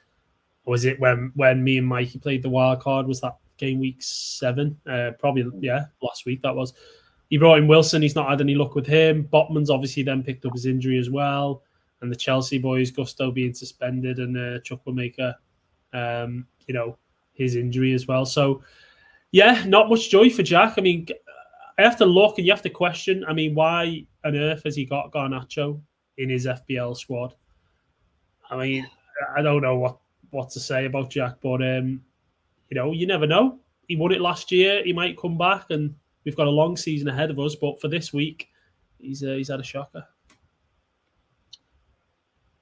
Was 0.65 0.85
it 0.85 0.99
when 0.99 1.31
when 1.35 1.63
me 1.63 1.77
and 1.77 1.87
Mikey 1.87 2.19
played 2.19 2.43
the 2.43 2.49
wild 2.49 2.81
card? 2.81 3.07
Was 3.07 3.21
that 3.21 3.37
game 3.57 3.79
week 3.79 3.97
seven? 3.99 4.77
Uh, 4.89 5.11
probably 5.19 5.45
yeah, 5.59 5.85
last 6.01 6.25
week 6.25 6.41
that 6.43 6.55
was 6.55 6.73
he 7.31 7.37
brought 7.37 7.59
in 7.59 7.67
Wilson. 7.67 8.01
He's 8.01 8.13
not 8.13 8.29
had 8.29 8.41
any 8.41 8.55
luck 8.55 8.75
with 8.75 8.85
him. 8.85 9.27
Botman's 9.31 9.69
obviously 9.69 10.03
then 10.03 10.21
picked 10.21 10.45
up 10.45 10.51
his 10.51 10.65
injury 10.65 10.99
as 10.99 11.09
well. 11.09 11.63
And 12.01 12.11
the 12.11 12.15
Chelsea 12.15 12.57
boys, 12.57 12.91
Gusto 12.91 13.31
being 13.31 13.53
suspended 13.53 14.19
and 14.19 14.35
uh, 14.35 14.59
Chukwuemeka, 14.59 15.35
um, 15.93 16.45
you 16.67 16.73
know, 16.73 16.97
his 17.31 17.55
injury 17.55 17.93
as 17.93 18.05
well. 18.05 18.25
So, 18.25 18.61
yeah, 19.31 19.63
not 19.65 19.89
much 19.89 20.09
joy 20.09 20.29
for 20.29 20.43
Jack. 20.43 20.73
I 20.77 20.81
mean, 20.81 21.07
I 21.77 21.83
have 21.83 21.97
to 21.99 22.05
look 22.05 22.37
and 22.37 22.45
you 22.45 22.51
have 22.51 22.61
to 22.63 22.69
question. 22.69 23.23
I 23.25 23.31
mean, 23.31 23.55
why 23.55 24.05
on 24.25 24.35
earth 24.35 24.63
has 24.65 24.75
he 24.75 24.83
got 24.83 25.13
Garnacho 25.13 25.79
in 26.17 26.29
his 26.29 26.47
FPL 26.47 26.97
squad? 26.97 27.33
I 28.49 28.57
mean, 28.57 28.85
I 29.37 29.41
don't 29.41 29.61
know 29.61 29.77
what, 29.77 29.99
what 30.31 30.50
to 30.51 30.59
say 30.59 30.85
about 30.85 31.09
Jack, 31.09 31.35
but, 31.41 31.61
um, 31.61 32.01
you 32.69 32.75
know, 32.75 32.91
you 32.91 33.05
never 33.05 33.27
know. 33.27 33.59
He 33.88 33.95
won 33.95 34.11
it 34.11 34.21
last 34.21 34.51
year. 34.51 34.83
He 34.83 34.93
might 34.93 35.17
come 35.17 35.38
back 35.38 35.65
and 35.69 35.93
we've 36.23 36.35
got 36.35 36.47
a 36.47 36.51
long 36.51 36.77
season 36.77 37.07
ahead 37.07 37.29
of 37.29 37.39
us. 37.39 37.55
But 37.55 37.79
for 37.79 37.88
this 37.88 38.13
week, 38.13 38.50
he's 39.00 39.23
uh, 39.23 39.33
he's 39.33 39.50
had 39.50 39.59
a 39.59 39.63
shocker. 39.63 40.05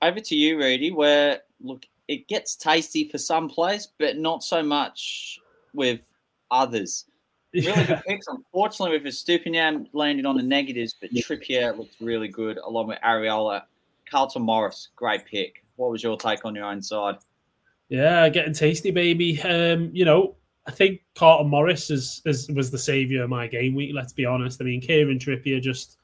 Over 0.02 0.20
to 0.20 0.36
you, 0.36 0.58
Rudy. 0.58 0.92
Where 0.92 1.42
look, 1.62 1.86
it 2.08 2.28
gets 2.28 2.56
tasty 2.56 3.08
for 3.08 3.18
some 3.18 3.50
players, 3.50 3.90
but 3.98 4.18
not 4.18 4.44
so 4.44 4.64
much 4.64 5.40
with 5.74 6.02
others. 6.52 7.06
Really 7.52 7.84
good 7.84 8.04
picks. 8.06 8.28
Unfortunately, 8.28 8.96
with 8.96 9.12
Estupiñán 9.12 9.88
landed 9.94 10.28
on 10.28 10.38
the 10.38 10.44
negatives, 10.44 10.94
but 10.94 11.10
Trippier 11.10 11.76
looked 11.76 11.96
really 12.00 12.28
good 12.28 12.58
along 12.58 12.90
with 12.90 13.00
Areola. 13.04 13.64
Carlton 14.08 14.44
Morris, 14.44 14.90
great 14.96 15.26
pick. 15.26 15.64
What 15.76 15.90
was 15.90 16.04
your 16.04 16.16
take 16.16 16.46
on 16.46 16.54
your 16.54 16.66
own 16.66 16.80
side? 16.80 17.16
Yeah, 17.90 18.30
getting 18.30 18.54
tasty, 18.54 18.92
baby. 18.92 19.42
Um, 19.42 19.90
you 19.94 20.06
know, 20.06 20.36
I 20.68 20.72
think 20.72 21.02
Carlton 21.16 21.50
Morris 21.50 21.90
is, 21.90 22.22
is 22.26 22.48
was 22.50 22.70
the 22.70 22.78
saviour 22.78 23.24
of 23.24 23.30
my 23.30 23.48
game 23.48 23.74
week. 23.74 23.92
Let's 23.94 24.14
be 24.14 24.26
honest. 24.26 24.62
I 24.62 24.66
mean, 24.66 24.82
Kieran 24.82 25.18
Trippier 25.18 25.60
just 25.60 25.98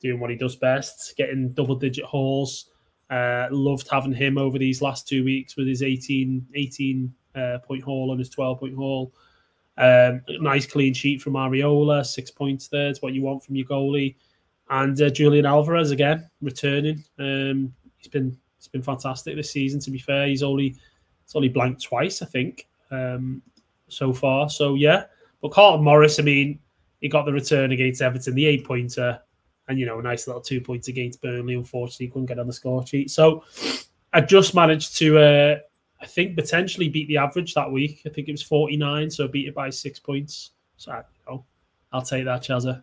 doing 0.00 0.20
what 0.20 0.30
he 0.30 0.36
does 0.36 0.54
best, 0.54 1.14
getting 1.16 1.52
double 1.52 1.74
digit 1.74 2.04
hauls. 2.04 2.70
Uh, 3.10 3.48
loved 3.50 3.88
having 3.90 4.12
him 4.12 4.38
over 4.38 4.58
these 4.58 4.80
last 4.80 5.06
two 5.06 5.24
weeks 5.24 5.56
with 5.56 5.66
his 5.66 5.82
18, 5.82 6.46
18 6.54 7.14
uh, 7.34 7.58
point 7.58 7.82
haul 7.82 8.12
and 8.12 8.18
his 8.18 8.30
12 8.30 8.60
point 8.60 8.74
haul. 8.74 9.12
Um, 9.76 10.22
nice 10.40 10.66
clean 10.66 10.94
sheet 10.94 11.20
from 11.20 11.34
Areola, 11.34 12.06
six 12.06 12.30
points 12.30 12.68
there. 12.68 12.88
It's 12.88 13.02
what 13.02 13.12
you 13.12 13.22
want 13.22 13.44
from 13.44 13.56
your 13.56 13.66
goalie. 13.66 14.14
And 14.70 15.00
uh, 15.00 15.10
Julian 15.10 15.46
Alvarez 15.46 15.90
again 15.90 16.28
returning. 16.40 17.02
Um, 17.18 17.74
he's 17.96 18.08
been 18.08 18.36
he's 18.56 18.68
been 18.68 18.82
fantastic 18.82 19.36
this 19.36 19.50
season. 19.50 19.80
To 19.80 19.90
be 19.90 19.98
fair, 19.98 20.28
he's 20.28 20.42
only 20.42 20.76
he's 21.24 21.34
only 21.34 21.48
blanked 21.48 21.82
twice, 21.82 22.22
I 22.22 22.26
think. 22.26 22.66
Um, 22.90 23.42
so 23.88 24.12
far. 24.12 24.48
So 24.50 24.74
yeah, 24.74 25.04
but 25.40 25.52
Carlton 25.52 25.84
Morris, 25.84 26.18
I 26.18 26.22
mean, 26.22 26.58
he 27.00 27.08
got 27.08 27.24
the 27.26 27.32
return 27.32 27.72
against 27.72 28.02
Everton, 28.02 28.34
the 28.34 28.46
eight 28.46 28.64
pointer, 28.64 29.20
and 29.68 29.78
you 29.78 29.86
know, 29.86 29.98
a 29.98 30.02
nice 30.02 30.26
little 30.26 30.42
two 30.42 30.60
points 30.60 30.88
against 30.88 31.22
Burnley. 31.22 31.54
Unfortunately, 31.54 32.08
couldn't 32.08 32.26
get 32.26 32.38
on 32.38 32.46
the 32.46 32.52
score 32.52 32.86
sheet. 32.86 33.10
So 33.10 33.44
I 34.12 34.20
just 34.20 34.54
managed 34.54 34.96
to, 34.98 35.18
uh, 35.18 35.58
I 36.00 36.06
think, 36.06 36.36
potentially 36.36 36.88
beat 36.88 37.08
the 37.08 37.18
average 37.18 37.54
that 37.54 37.70
week. 37.70 38.02
I 38.06 38.10
think 38.10 38.28
it 38.28 38.32
was 38.32 38.42
forty 38.42 38.76
nine, 38.76 39.10
so 39.10 39.24
I 39.24 39.26
beat 39.28 39.48
it 39.48 39.54
by 39.54 39.70
six 39.70 39.98
points. 39.98 40.50
So 40.76 40.92
you 40.92 41.02
know, 41.28 41.44
I'll 41.92 42.02
take 42.02 42.24
that, 42.24 42.42
Chazza. 42.42 42.82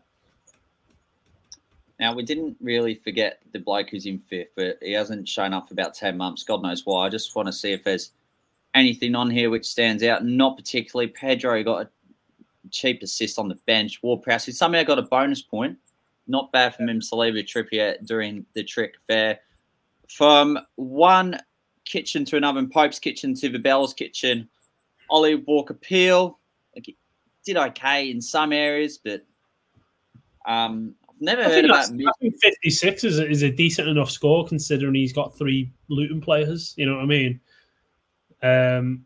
Now 2.00 2.16
we 2.16 2.24
didn't 2.24 2.58
really 2.60 2.96
forget 2.96 3.40
the 3.54 3.60
bloke 3.60 3.90
who's 3.90 4.08
in 4.08 4.18
fifth, 4.18 4.50
but 4.56 4.78
he 4.82 4.92
hasn't 4.92 5.28
shown 5.28 5.54
up 5.54 5.68
for 5.68 5.74
about 5.74 5.94
ten 5.94 6.18
months. 6.18 6.44
God 6.44 6.64
knows 6.64 6.86
why. 6.86 7.06
I 7.06 7.10
just 7.10 7.36
want 7.36 7.48
to 7.48 7.54
see 7.54 7.74
if 7.74 7.84
there's 7.84 8.12
anything 8.74 9.16
on 9.16 9.30
here 9.30 9.50
which 9.50 9.66
stands 9.66 10.04
out? 10.04 10.26
Not 10.26 10.58
particularly. 10.58 11.12
Pedro 11.12 11.64
got 11.64 11.86
a 11.88 11.90
cheap 12.70 13.04
assist 13.04 13.40
on 13.40 13.50
the 13.50 13.58
bench. 13.66 14.02
Ward-Prowse, 14.04 14.46
who 14.46 14.52
somehow 14.52 14.84
got 14.84 15.00
a 15.00 15.04
bonus 15.04 15.42
point. 15.42 15.78
Not 16.28 16.52
bad 16.52 16.76
from 16.76 16.88
him, 16.88 17.02
Saliba 17.02 17.44
Trippier 17.44 18.06
during 18.06 18.46
the 18.54 18.64
trick 18.64 18.96
there. 19.08 19.40
From 20.08 20.60
one 20.76 21.40
kitchen 21.86 22.26
to 22.26 22.38
another, 22.38 22.66
Pope's 22.66 23.00
kitchen 23.00 23.34
to 23.36 23.50
the 23.50 23.60
Bell's 23.60 23.94
kitchen, 23.94 24.48
Ollie 25.10 25.36
Walker 25.36 25.74
Peel 25.74 26.40
did 27.44 27.58
okay 27.58 28.10
in 28.10 28.22
some 28.22 28.54
areas, 28.54 28.98
but 28.98 29.26
um, 30.46 30.96
I've 31.10 31.22
never 31.22 31.42
I 31.42 31.50
heard 31.50 31.66
about. 31.66 31.92
I 31.92 32.12
think 32.20 32.36
56 32.42 33.04
is 33.04 33.20
a, 33.20 33.30
is 33.30 33.44
a 33.44 33.52
decent 33.52 33.88
enough 33.88 34.12
score 34.12 34.46
considering 34.48 34.96
he's 34.96 35.14
got 35.14 35.38
three 35.38 35.72
Luton 35.90 36.22
players. 36.22 36.74
You 36.78 36.86
know 36.86 36.96
what 36.96 37.04
I 37.04 37.08
mean? 37.08 37.40
Um, 38.44 39.06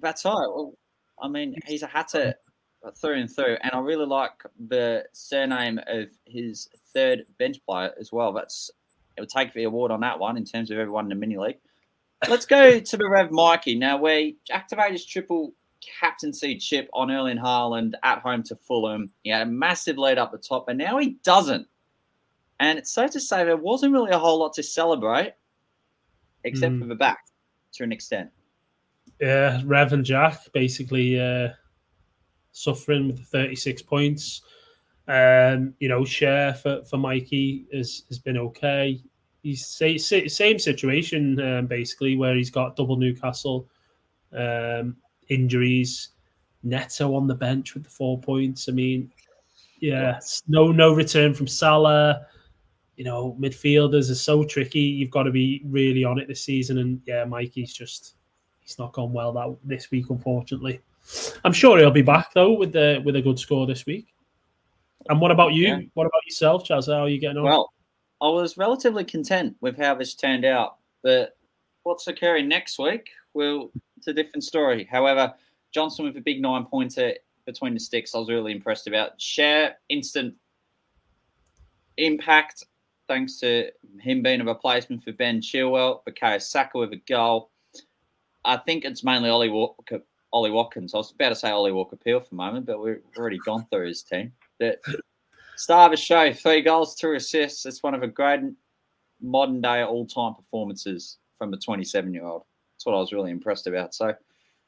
That's 0.00 0.24
right. 0.24 0.32
Well, 0.32 0.74
I 1.20 1.28
mean, 1.28 1.56
he's 1.66 1.82
a 1.82 1.86
hatter 1.86 2.34
through 2.94 3.20
and 3.20 3.30
through, 3.30 3.56
and 3.62 3.72
I 3.72 3.78
really 3.78 4.06
like 4.06 4.42
the 4.68 5.04
surname 5.12 5.78
of 5.86 6.08
his 6.26 6.68
third 6.92 7.24
bench 7.38 7.58
player 7.68 7.92
as 7.98 8.12
well. 8.12 8.32
That's 8.32 8.70
it 9.16 9.20
would 9.20 9.28
take 9.28 9.52
the 9.52 9.64
award 9.64 9.90
on 9.90 10.00
that 10.00 10.18
one 10.18 10.36
in 10.36 10.44
terms 10.44 10.70
of 10.70 10.78
everyone 10.78 11.04
in 11.04 11.10
the 11.10 11.14
mini 11.14 11.36
league. 11.36 11.58
Let's 12.28 12.46
go 12.46 12.80
to 12.80 12.96
the 12.96 13.08
Rev 13.08 13.30
Mikey 13.30 13.74
now. 13.76 13.98
We 13.98 14.36
activate 14.50 14.92
his 14.92 15.04
triple 15.04 15.54
captaincy 16.00 16.56
chip 16.56 16.88
on 16.92 17.10
Erling 17.10 17.38
Haaland 17.38 17.92
at 18.02 18.20
home 18.20 18.42
to 18.44 18.56
Fulham. 18.56 19.10
He 19.22 19.30
had 19.30 19.42
a 19.42 19.50
massive 19.50 19.98
lead 19.98 20.18
up 20.18 20.32
the 20.32 20.38
top, 20.38 20.68
and 20.68 20.78
now 20.78 20.98
he 20.98 21.16
doesn't. 21.24 21.66
And 22.60 22.78
it's 22.78 22.92
safe 22.92 23.10
to 23.12 23.20
say 23.20 23.44
there 23.44 23.56
wasn't 23.56 23.92
really 23.92 24.12
a 24.12 24.18
whole 24.18 24.38
lot 24.38 24.52
to 24.54 24.62
celebrate, 24.62 25.34
except 26.44 26.74
mm. 26.74 26.80
for 26.80 26.86
the 26.86 26.94
back 26.94 27.26
to 27.74 27.82
an 27.82 27.92
extent. 27.92 28.30
Yeah, 29.22 29.62
Rev 29.64 29.92
and 29.92 30.04
Jack 30.04 30.40
basically 30.52 31.20
uh, 31.20 31.50
suffering 32.50 33.06
with 33.06 33.18
the 33.18 33.24
36 33.24 33.80
points. 33.82 34.42
Um, 35.06 35.74
you 35.78 35.88
know, 35.88 36.04
share 36.04 36.54
for, 36.54 36.82
for 36.82 36.96
Mikey 36.96 37.66
has, 37.72 38.02
has 38.08 38.18
been 38.18 38.36
okay. 38.36 39.00
He's 39.44 39.64
say, 39.64 39.96
same 39.96 40.58
situation 40.58 41.40
um, 41.40 41.66
basically 41.68 42.16
where 42.16 42.34
he's 42.34 42.50
got 42.50 42.74
double 42.74 42.96
Newcastle 42.96 43.68
um, 44.36 44.96
injuries. 45.28 46.08
Neto 46.64 47.14
on 47.14 47.28
the 47.28 47.34
bench 47.34 47.74
with 47.74 47.84
the 47.84 47.90
four 47.90 48.20
points. 48.20 48.68
I 48.68 48.72
mean, 48.72 49.12
yeah, 49.80 50.18
no 50.48 50.70
no 50.70 50.94
return 50.94 51.34
from 51.34 51.46
Salah. 51.48 52.26
You 52.96 53.04
know, 53.04 53.36
midfielders 53.40 54.10
are 54.10 54.16
so 54.16 54.44
tricky. 54.44 54.80
You've 54.80 55.10
got 55.10 55.24
to 55.24 55.32
be 55.32 55.62
really 55.64 56.04
on 56.04 56.18
it 56.18 56.28
this 56.28 56.44
season. 56.44 56.78
And 56.78 57.00
yeah, 57.04 57.24
Mikey's 57.24 57.72
just 57.72 58.14
he's 58.62 58.78
not 58.78 58.92
gone 58.92 59.12
well 59.12 59.32
that 59.32 59.56
this 59.64 59.90
week, 59.90 60.10
unfortunately. 60.10 60.80
I'm 61.44 61.52
sure 61.52 61.78
he'll 61.78 61.90
be 61.90 62.02
back 62.02 62.32
though 62.32 62.52
with 62.52 62.72
the 62.72 63.02
with 63.04 63.16
a 63.16 63.22
good 63.22 63.38
score 63.38 63.66
this 63.66 63.86
week. 63.86 64.14
And 65.08 65.20
what 65.20 65.30
about 65.30 65.52
you? 65.52 65.66
Yeah. 65.66 65.80
What 65.94 66.06
about 66.06 66.24
yourself, 66.24 66.64
Chaz? 66.64 66.86
How 66.86 67.02
are 67.02 67.08
you 67.08 67.18
getting 67.18 67.38
on? 67.38 67.44
Well, 67.44 67.72
I 68.20 68.28
was 68.28 68.56
relatively 68.56 69.04
content 69.04 69.56
with 69.60 69.76
how 69.76 69.96
this 69.96 70.14
turned 70.14 70.44
out, 70.44 70.76
but 71.02 71.36
what's 71.82 72.06
occurring 72.06 72.48
next 72.48 72.78
week? 72.78 73.08
Well, 73.34 73.72
it's 73.96 74.06
a 74.06 74.12
different 74.12 74.44
story. 74.44 74.88
However, 74.90 75.34
Johnstone 75.72 76.06
with 76.06 76.16
a 76.16 76.20
big 76.20 76.40
nine 76.40 76.64
pointer 76.66 77.14
between 77.46 77.74
the 77.74 77.80
sticks, 77.80 78.14
I 78.14 78.18
was 78.18 78.28
really 78.28 78.52
impressed 78.52 78.86
about. 78.86 79.18
Schär 79.18 79.72
instant 79.88 80.34
impact 81.96 82.64
thanks 83.08 83.38
to 83.40 83.70
him 84.00 84.22
being 84.22 84.40
a 84.40 84.44
replacement 84.44 85.02
for 85.02 85.12
Ben 85.12 85.40
Chilwell, 85.40 86.00
Bukayo 86.08 86.40
Saka 86.40 86.78
with 86.78 86.92
a 86.92 87.02
goal. 87.08 87.50
I 88.44 88.56
think 88.56 88.84
it's 88.84 89.04
mainly 89.04 89.30
Ollie 89.30 89.50
Walker, 89.50 90.02
Ollie 90.32 90.50
Watkins. 90.50 90.94
I 90.94 90.98
was 90.98 91.12
about 91.12 91.30
to 91.30 91.36
say 91.36 91.50
Ollie 91.50 91.72
Walker 91.72 91.96
Peel 91.96 92.20
for 92.20 92.28
a 92.32 92.34
moment, 92.34 92.66
but 92.66 92.82
we've 92.82 93.02
already 93.16 93.38
gone 93.38 93.66
through 93.70 93.88
his 93.88 94.02
team. 94.02 94.32
But 94.58 94.80
star 95.56 95.86
of 95.86 95.92
the 95.92 95.96
show, 95.96 96.32
three 96.32 96.62
goals, 96.62 96.94
two 96.94 97.12
assists. 97.12 97.66
It's 97.66 97.82
one 97.82 97.94
of 97.94 98.00
the 98.00 98.08
great 98.08 98.40
modern 99.20 99.60
day 99.60 99.82
all 99.82 100.06
time 100.06 100.34
performances 100.34 101.18
from 101.36 101.52
a 101.52 101.56
27 101.56 102.12
year 102.12 102.24
old. 102.24 102.44
That's 102.74 102.86
what 102.86 102.94
I 102.94 102.98
was 102.98 103.12
really 103.12 103.30
impressed 103.30 103.66
about. 103.66 103.94
So, 103.94 104.14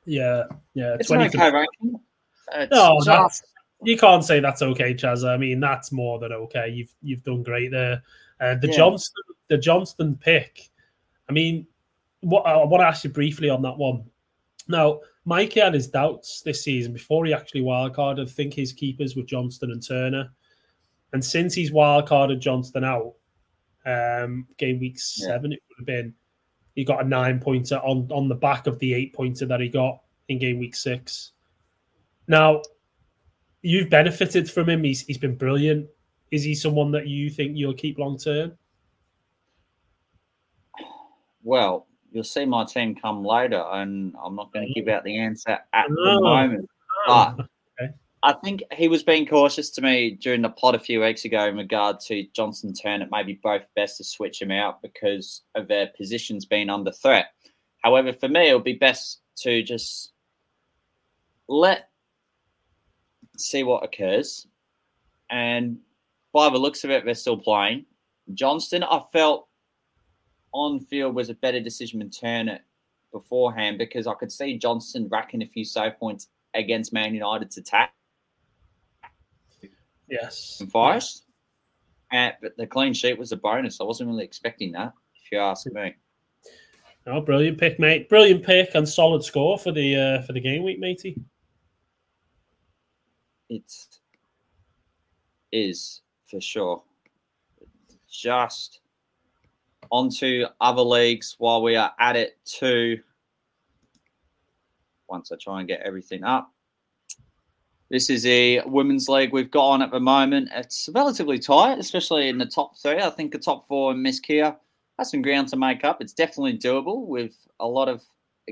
yeah, 0.04 0.44
yeah, 0.74 0.96
it's 0.98 1.08
20 1.08 1.24
an 1.24 1.28
okay 1.28 1.50
ranking. 1.50 2.00
It's 2.54 2.72
no, 2.72 3.00
just... 3.04 3.44
you 3.82 3.96
can't 3.96 4.24
say 4.24 4.38
that's 4.40 4.62
okay, 4.62 4.94
Chaz. 4.94 5.28
I 5.28 5.36
mean, 5.36 5.60
that's 5.60 5.90
more 5.90 6.18
than 6.18 6.32
okay. 6.32 6.68
You've 6.68 6.94
you've 7.02 7.24
done 7.24 7.42
great 7.42 7.70
there. 7.70 8.02
Uh, 8.40 8.54
the 8.56 8.68
yeah. 8.68 8.76
Johnstone, 8.76 9.34
the 9.48 9.58
Johnstone 9.58 10.16
pick. 10.16 10.70
I 11.28 11.32
mean, 11.32 11.66
what 12.24 12.46
I 12.46 12.56
want 12.64 12.80
to 12.80 12.86
ask 12.86 13.04
you 13.04 13.10
briefly 13.10 13.48
on 13.48 13.62
that 13.62 13.76
one. 13.76 14.04
Now, 14.68 15.00
Mikey 15.24 15.60
had 15.60 15.74
his 15.74 15.88
doubts 15.88 16.42
this 16.42 16.64
season 16.64 16.92
before 16.92 17.24
he 17.24 17.34
actually 17.34 17.62
wildcarded. 17.62 18.28
I 18.28 18.30
think 18.30 18.54
his 18.54 18.72
keepers 18.72 19.14
were 19.14 19.22
Johnstone 19.22 19.72
and 19.72 19.86
Turner. 19.86 20.30
And 21.12 21.24
since 21.24 21.54
he's 21.54 21.70
wildcarded 21.70 22.40
Johnstone 22.40 22.84
out, 22.84 23.14
um, 23.86 24.46
game 24.56 24.80
week 24.80 24.98
seven, 24.98 25.52
yeah. 25.52 25.56
it 25.56 25.62
would 25.68 25.78
have 25.78 25.86
been, 25.86 26.14
he 26.74 26.84
got 26.84 27.04
a 27.04 27.08
nine 27.08 27.38
pointer 27.38 27.76
on, 27.76 28.10
on 28.10 28.28
the 28.28 28.34
back 28.34 28.66
of 28.66 28.78
the 28.78 28.94
eight 28.94 29.14
pointer 29.14 29.46
that 29.46 29.60
he 29.60 29.68
got 29.68 30.00
in 30.28 30.38
game 30.38 30.58
week 30.58 30.74
six. 30.74 31.32
Now, 32.26 32.62
you've 33.62 33.90
benefited 33.90 34.50
from 34.50 34.68
him. 34.68 34.82
He's, 34.82 35.02
he's 35.02 35.18
been 35.18 35.36
brilliant. 35.36 35.86
Is 36.30 36.42
he 36.42 36.54
someone 36.54 36.90
that 36.92 37.06
you 37.06 37.30
think 37.30 37.56
you'll 37.56 37.74
keep 37.74 37.98
long 37.98 38.18
term? 38.18 38.58
Well, 41.42 41.86
you'll 42.14 42.24
see 42.24 42.46
my 42.46 42.64
team 42.64 42.94
come 42.94 43.24
later, 43.24 43.62
and 43.72 44.14
I'm 44.24 44.36
not 44.36 44.52
going 44.52 44.66
to 44.66 44.72
give 44.72 44.88
mm. 44.88 44.94
out 44.94 45.04
the 45.04 45.18
answer 45.18 45.58
at 45.72 45.88
the 45.88 46.20
moment. 46.22 46.70
But 47.06 47.40
okay. 47.80 47.92
I 48.22 48.32
think 48.32 48.62
he 48.72 48.88
was 48.88 49.02
being 49.02 49.26
cautious 49.26 49.68
to 49.70 49.82
me 49.82 50.12
during 50.12 50.40
the 50.40 50.48
pod 50.48 50.76
a 50.76 50.78
few 50.78 51.00
weeks 51.00 51.24
ago 51.24 51.46
in 51.46 51.56
regard 51.56 52.00
to 52.06 52.24
Johnstone 52.32 52.72
Turn. 52.72 53.02
It 53.02 53.10
may 53.10 53.24
be 53.24 53.40
both 53.42 53.62
best 53.74 53.98
to 53.98 54.04
switch 54.04 54.40
him 54.40 54.52
out 54.52 54.80
because 54.80 55.42
of 55.56 55.66
their 55.68 55.88
positions 55.96 56.46
being 56.46 56.70
under 56.70 56.92
threat. 56.92 57.26
However, 57.82 58.12
for 58.12 58.28
me, 58.28 58.48
it 58.48 58.54
would 58.54 58.64
be 58.64 58.74
best 58.74 59.20
to 59.38 59.62
just 59.62 60.12
let 61.48 61.90
see 63.36 63.64
what 63.64 63.84
occurs. 63.84 64.46
And 65.30 65.78
by 66.32 66.48
the 66.48 66.58
looks 66.58 66.84
of 66.84 66.90
it, 66.90 67.04
they're 67.04 67.14
still 67.14 67.36
playing. 67.36 67.86
Johnstone, 68.32 68.84
I 68.84 69.02
felt 69.12 69.48
on 70.54 70.80
field 70.80 71.14
was 71.14 71.28
a 71.28 71.34
better 71.34 71.60
decision 71.60 71.98
than 71.98 72.08
Turner 72.08 72.60
beforehand 73.12 73.76
because 73.76 74.06
I 74.06 74.14
could 74.14 74.32
see 74.32 74.56
Johnstone 74.56 75.08
racking 75.08 75.42
a 75.42 75.46
few 75.46 75.64
save 75.64 75.98
points 75.98 76.28
against 76.54 76.92
Man 76.92 77.12
United's 77.14 77.58
attack. 77.58 77.92
Yes. 80.08 80.62
And. 80.72 81.22
Uh, 82.12 82.30
but 82.40 82.56
the 82.56 82.66
clean 82.66 82.94
sheet 82.94 83.18
was 83.18 83.32
a 83.32 83.36
bonus. 83.36 83.80
I 83.80 83.84
wasn't 83.84 84.08
really 84.08 84.24
expecting 84.24 84.72
that, 84.72 84.92
if 85.16 85.32
you 85.32 85.38
ask 85.38 85.66
me. 85.66 85.94
Oh, 87.06 87.20
brilliant 87.20 87.58
pick, 87.58 87.78
mate! 87.78 88.08
Brilliant 88.08 88.44
pick 88.44 88.74
and 88.74 88.88
solid 88.88 89.24
score 89.24 89.58
for 89.58 89.72
the 89.72 89.96
uh, 89.96 90.22
for 90.22 90.32
the 90.32 90.40
game 90.40 90.62
week, 90.62 90.78
matey. 90.78 91.20
It 93.50 93.70
Is 95.52 96.02
for 96.26 96.40
sure. 96.40 96.82
Just 98.08 98.80
onto 99.94 100.44
other 100.60 100.82
leagues 100.82 101.36
while 101.38 101.62
we 101.62 101.76
are 101.76 101.92
at 102.00 102.16
it 102.16 102.36
too. 102.44 102.98
Once 105.08 105.30
I 105.30 105.36
try 105.36 105.60
and 105.60 105.68
get 105.68 105.82
everything 105.82 106.24
up. 106.24 106.52
This 107.90 108.10
is 108.10 108.26
a 108.26 108.60
women's 108.66 109.08
league 109.08 109.32
we've 109.32 109.52
got 109.52 109.68
on 109.68 109.82
at 109.82 109.92
the 109.92 110.00
moment. 110.00 110.48
It's 110.52 110.88
relatively 110.92 111.38
tight, 111.38 111.78
especially 111.78 112.28
in 112.28 112.38
the 112.38 112.46
top 112.46 112.76
three. 112.76 112.98
I 112.98 113.08
think 113.10 113.30
the 113.30 113.38
top 113.38 113.68
four 113.68 113.92
and 113.92 114.02
Miss 114.02 114.18
Kia 114.18 114.56
has 114.98 115.12
some 115.12 115.22
ground 115.22 115.46
to 115.48 115.56
make 115.56 115.84
up. 115.84 116.02
It's 116.02 116.12
definitely 116.12 116.58
doable 116.58 117.06
with 117.06 117.36
a 117.60 117.66
lot 117.66 117.88
of 117.88 118.02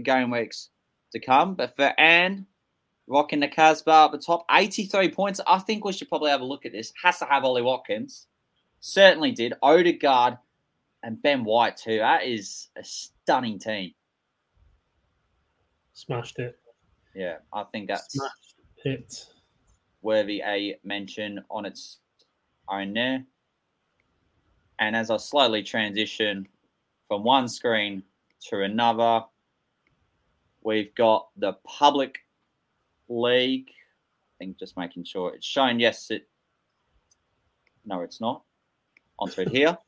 game 0.05 0.31
weeks 0.31 0.68
to 1.11 1.18
come. 1.18 1.57
But 1.57 1.74
for 1.74 1.92
Anne, 1.98 2.46
rocking 3.09 3.40
the 3.40 3.48
Casbah 3.48 4.05
at 4.05 4.12
the 4.12 4.18
top, 4.18 4.44
83 4.48 5.11
points. 5.11 5.40
I 5.44 5.59
think 5.59 5.85
we 5.85 5.92
should 5.92 6.09
probably 6.09 6.31
have 6.31 6.40
a 6.40 6.44
look 6.44 6.64
at 6.66 6.70
this. 6.70 6.92
Has 7.02 7.18
to 7.18 7.24
have 7.24 7.42
Ollie 7.42 7.62
Watkins. 7.62 8.28
Certainly 8.78 9.33
did. 9.33 9.55
Odegaard 9.61 10.38
and 11.02 11.20
Ben 11.22 11.44
White 11.44 11.76
too. 11.76 11.98
That 11.98 12.24
is 12.24 12.68
a 12.76 12.84
stunning 12.84 13.58
team. 13.58 13.92
Smashed 15.94 16.38
it. 16.38 16.58
Yeah, 17.14 17.36
I 17.52 17.64
think 17.64 17.88
that's 17.88 18.12
Smashed 18.14 18.54
it. 18.84 19.26
worthy 20.00 20.40
a 20.42 20.78
mention 20.84 21.44
on 21.50 21.66
its 21.66 21.98
own 22.68 22.94
there. 22.94 23.24
And 24.78 24.96
as 24.96 25.10
I 25.10 25.16
slowly 25.18 25.62
transition 25.62 26.48
from 27.06 27.22
one 27.22 27.48
screen 27.48 28.02
to 28.48 28.62
another, 28.62 29.24
we've 30.62 30.94
got 30.94 31.28
the 31.36 31.52
public 31.64 32.20
league. 33.08 33.68
I 33.68 34.32
think 34.38 34.58
just 34.58 34.76
making 34.76 35.04
sure 35.04 35.34
it's 35.34 35.46
shown. 35.46 35.78
Yes, 35.78 36.10
it. 36.10 36.28
No, 37.84 38.00
it's 38.00 38.20
not. 38.20 38.42
Onto 39.18 39.42
it 39.42 39.48
here. 39.50 39.76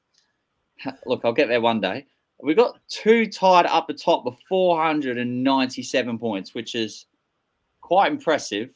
look, 1.07 1.23
I'll 1.25 1.33
get 1.33 1.49
there 1.49 1.61
one 1.61 1.81
day. 1.81 2.07
We've 2.43 2.57
got 2.57 2.79
two 2.89 3.27
tied 3.27 3.67
up 3.67 3.87
the 3.87 3.95
top 3.95 4.25
with 4.25 4.35
497 4.49 6.19
points, 6.19 6.55
which 6.55 6.75
is 6.75 7.07
quite 7.81 8.11
impressive. 8.11 8.71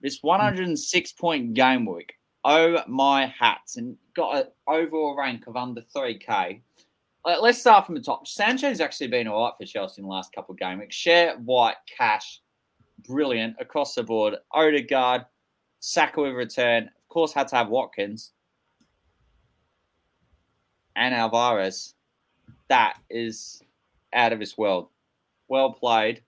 This 0.00 0.18
hmm. 0.18 0.28
106 0.28 1.12
point 1.12 1.54
game 1.54 1.86
week. 1.86 2.14
Oh 2.44 2.82
my 2.86 3.26
hats. 3.26 3.76
And 3.76 3.96
got 4.14 4.36
an 4.36 4.44
overall 4.66 5.16
rank 5.16 5.46
of 5.46 5.56
under 5.56 5.82
3K. 5.94 6.60
Uh, 7.22 7.36
let's 7.40 7.58
start 7.58 7.84
from 7.84 7.94
the 7.94 8.00
top. 8.00 8.26
Sanchez's 8.26 8.80
actually 8.80 9.08
been 9.08 9.28
all 9.28 9.44
right 9.44 9.52
for 9.58 9.66
Chelsea 9.66 10.00
in 10.00 10.06
the 10.06 10.10
last 10.10 10.32
couple 10.32 10.54
of 10.54 10.58
game 10.58 10.78
weeks. 10.78 10.96
Schär, 10.96 11.38
White, 11.40 11.76
Cash, 11.98 12.40
brilliant 13.06 13.56
across 13.60 13.94
the 13.94 14.02
board. 14.02 14.36
Odegaard, 14.52 15.26
Saka 15.80 16.22
with 16.22 16.32
return. 16.32 16.84
Of 16.84 17.08
course, 17.10 17.34
had 17.34 17.48
to 17.48 17.56
have 17.56 17.68
Watkins 17.68 18.32
and 21.00 21.14
Alvarez, 21.14 21.94
that 22.68 22.98
is 23.08 23.62
out 24.12 24.32
of 24.32 24.38
this 24.38 24.56
world. 24.56 24.88
Well 25.48 25.72
played 25.72 26.22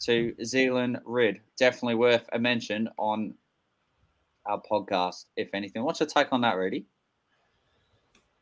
to 0.00 0.34
Zealand 0.44 0.98
Rid. 1.06 1.40
Definitely 1.56 1.94
worth 1.94 2.28
a 2.32 2.38
mention 2.38 2.88
on 2.98 3.34
our 4.46 4.60
podcast, 4.60 5.26
if 5.36 5.54
anything. 5.54 5.84
What's 5.84 6.00
your 6.00 6.08
take 6.08 6.32
on 6.32 6.40
that, 6.40 6.56
Rudy? 6.56 6.86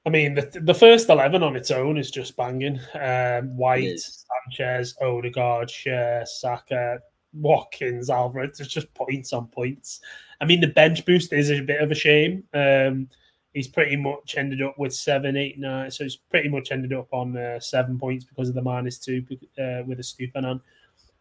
I 0.06 0.10
mean, 0.10 0.34
the, 0.34 0.60
the 0.62 0.74
first 0.74 1.10
11 1.10 1.42
on 1.42 1.54
its 1.54 1.70
own 1.70 1.98
is 1.98 2.10
just 2.10 2.34
banging. 2.34 2.80
Um, 2.94 3.54
White, 3.56 4.00
Sanchez, 4.00 4.96
Odegaard, 5.02 5.68
Schär, 5.68 6.26
Saka, 6.26 7.00
Watkins, 7.34 8.08
Alvarez. 8.08 8.58
It's 8.58 8.72
just 8.72 8.92
points 8.94 9.34
on 9.34 9.48
points. 9.48 10.00
I 10.40 10.46
mean, 10.46 10.60
the 10.60 10.68
bench 10.68 11.04
boost 11.04 11.34
is 11.34 11.50
a 11.50 11.60
bit 11.60 11.82
of 11.82 11.90
a 11.90 11.94
shame. 11.94 12.44
Um, 12.54 13.10
he's 13.58 13.66
pretty 13.66 13.96
much 13.96 14.36
ended 14.36 14.62
up 14.62 14.78
with 14.78 14.94
seven, 14.94 15.36
eight, 15.36 15.58
nine. 15.58 15.90
So 15.90 16.04
he's 16.04 16.14
pretty 16.14 16.48
much 16.48 16.70
ended 16.70 16.92
up 16.92 17.08
on 17.12 17.36
uh, 17.36 17.58
seven 17.58 17.98
points 17.98 18.24
because 18.24 18.48
of 18.48 18.54
the 18.54 18.62
minus 18.62 18.98
two 18.98 19.26
uh, 19.58 19.82
with 19.84 19.98
a 19.98 20.30
on. 20.36 20.60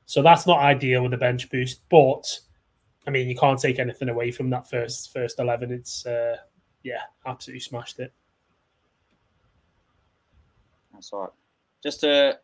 So 0.05 0.21
that's 0.21 0.45
not 0.45 0.59
ideal 0.59 1.01
with 1.01 1.15
a 1.15 1.17
bench 1.17 1.49
boost, 1.49 1.81
but 1.89 2.39
I 3.07 3.09
mean 3.09 3.27
you 3.27 3.35
can't 3.35 3.59
take 3.59 3.79
anything 3.79 4.09
away 4.09 4.29
from 4.29 4.51
that 4.51 4.69
first 4.69 5.11
first 5.11 5.39
eleven. 5.39 5.71
It's 5.71 6.05
uh, 6.05 6.37
yeah, 6.83 7.01
absolutely 7.25 7.61
smashed 7.61 7.99
it. 7.99 8.13
That's 10.93 11.11
right. 11.11 11.29
Just 11.81 12.03
a 12.03 12.37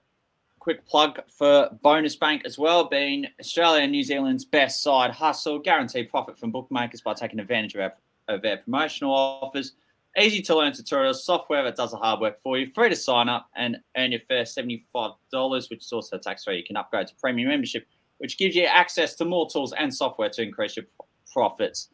quick 0.57 0.87
plug 0.87 1.19
for 1.27 1.69
Bonus 1.83 2.15
Bank 2.15 2.41
as 2.45 2.57
well, 2.57 2.85
being 2.85 3.27
Australia 3.39 3.83
and 3.83 3.91
New 3.91 4.03
Zealand's 4.03 4.45
best 4.45 4.81
side 4.81 5.11
hustle, 5.11 5.59
guaranteed 5.59 6.09
profit 6.09 6.35
from 6.35 6.49
bookmakers 6.49 7.01
by 7.01 7.13
taking 7.13 7.39
advantage 7.39 7.75
of 7.75 7.81
our 7.81 7.93
of 8.27 8.41
their 8.41 8.57
promotional 8.57 9.13
offers. 9.13 9.73
Easy 10.17 10.41
to 10.43 10.55
learn 10.55 10.71
tutorials, 10.71 11.15
software 11.15 11.63
that 11.63 11.75
does 11.75 11.91
the 11.91 11.97
hard 11.97 12.19
work 12.19 12.39
for 12.39 12.57
you, 12.57 12.71
free 12.75 12.89
to 12.89 12.95
sign 12.95 13.29
up 13.29 13.49
and 13.55 13.77
earn 13.97 14.11
your 14.11 14.21
first 14.29 14.55
$75, 14.55 15.69
which 15.69 15.83
is 15.83 15.91
also 15.91 16.19
tax 16.19 16.43
free. 16.43 16.57
You 16.57 16.63
can 16.63 16.77
upgrade 16.77 17.07
to 17.07 17.15
premium 17.15 17.49
membership, 17.49 17.87
which 18.19 18.37
gives 18.37 18.55
you 18.55 18.65
access 18.65 19.15
to 19.15 19.25
more 19.25 19.49
tools 19.49 19.73
and 19.73 19.93
software 19.93 20.29
to 20.29 20.43
increase 20.43 20.75
your 20.75 20.85
profits. 21.31 21.89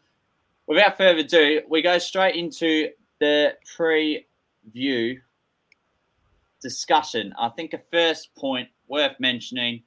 Without 0.67 0.97
further 0.97 1.19
ado, 1.19 1.61
we 1.69 1.81
go 1.81 1.97
straight 1.97 2.35
into 2.35 2.89
the 3.19 3.53
preview 3.77 5.17
discussion. 6.61 7.33
I 7.39 7.49
think 7.49 7.73
a 7.73 7.79
first 7.89 8.35
point 8.35 8.67
worth 8.87 9.17
mentioning 9.19 9.83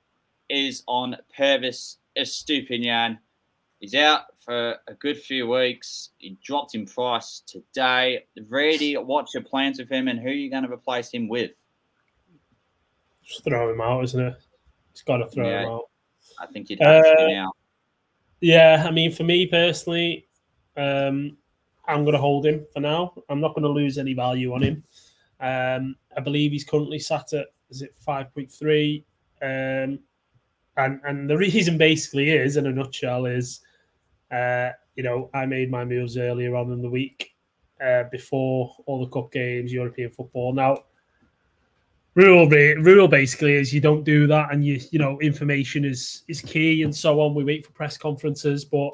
is 0.48 0.82
on 0.86 1.16
Pervis 1.38 1.96
Estupiñán 2.16 3.18
He's 3.82 3.96
out 3.96 4.26
for 4.38 4.76
a 4.86 4.94
good 4.94 5.18
few 5.18 5.48
weeks. 5.48 6.10
He 6.18 6.38
dropped 6.40 6.76
in 6.76 6.86
price 6.86 7.42
today. 7.44 8.24
Ready, 8.48 8.94
what's 8.94 9.34
your 9.34 9.42
plans 9.42 9.80
with 9.80 9.90
him 9.90 10.06
and 10.06 10.20
who 10.20 10.28
are 10.28 10.32
you 10.32 10.48
going 10.48 10.62
to 10.62 10.72
replace 10.72 11.10
him 11.10 11.26
with? 11.26 11.50
Just 13.24 13.42
throw 13.42 13.72
him 13.72 13.80
out, 13.80 14.04
isn't 14.04 14.24
it? 14.24 14.36
He's 14.92 15.02
got 15.02 15.16
to 15.16 15.28
throw 15.28 15.48
yeah, 15.48 15.62
him 15.62 15.68
out. 15.68 15.82
I 16.38 16.46
think 16.46 16.70
you'd 16.70 16.78
have 16.80 17.04
uh, 17.04 17.14
to 17.16 17.28
now. 17.28 17.52
Yeah, 18.40 18.84
I 18.86 18.92
mean, 18.92 19.10
for 19.10 19.24
me 19.24 19.46
personally, 19.46 20.28
um, 20.76 21.36
I'm 21.88 22.04
going 22.04 22.14
to 22.14 22.20
hold 22.20 22.46
him 22.46 22.64
for 22.72 22.78
now. 22.78 23.12
I'm 23.28 23.40
not 23.40 23.52
going 23.52 23.64
to 23.64 23.68
lose 23.68 23.98
any 23.98 24.14
value 24.14 24.54
on 24.54 24.62
him. 24.62 24.84
Um, 25.40 25.96
I 26.16 26.20
believe 26.20 26.52
he's 26.52 26.62
currently 26.62 27.00
sat 27.00 27.32
at 27.32 27.48
is 27.68 27.82
it 27.82 27.96
5.3, 28.06 29.02
um, 29.42 29.98
and 30.76 31.00
and 31.04 31.28
the 31.28 31.36
reason 31.36 31.76
basically 31.76 32.30
is, 32.30 32.56
in 32.56 32.68
a 32.68 32.72
nutshell, 32.72 33.26
is 33.26 33.60
uh, 34.32 34.70
you 34.96 35.02
know 35.02 35.30
I 35.34 35.46
made 35.46 35.70
my 35.70 35.84
moves 35.84 36.16
earlier 36.16 36.56
on 36.56 36.72
in 36.72 36.82
the 36.82 36.90
week 36.90 37.34
uh, 37.84 38.04
before 38.10 38.74
all 38.86 39.00
the 39.00 39.10
cup 39.10 39.32
games, 39.32 39.72
European 39.72 40.10
football. 40.10 40.52
Now, 40.52 40.84
rule 42.14 42.48
rule 42.48 43.08
basically 43.08 43.54
is 43.54 43.72
you 43.72 43.80
don't 43.80 44.04
do 44.04 44.26
that, 44.26 44.52
and 44.52 44.64
you 44.64 44.80
you 44.90 44.98
know 44.98 45.18
information 45.20 45.84
is 45.84 46.22
is 46.28 46.40
key 46.40 46.82
and 46.82 46.94
so 46.94 47.20
on. 47.20 47.34
We 47.34 47.44
wait 47.44 47.66
for 47.66 47.72
press 47.72 47.96
conferences, 47.96 48.64
but 48.64 48.90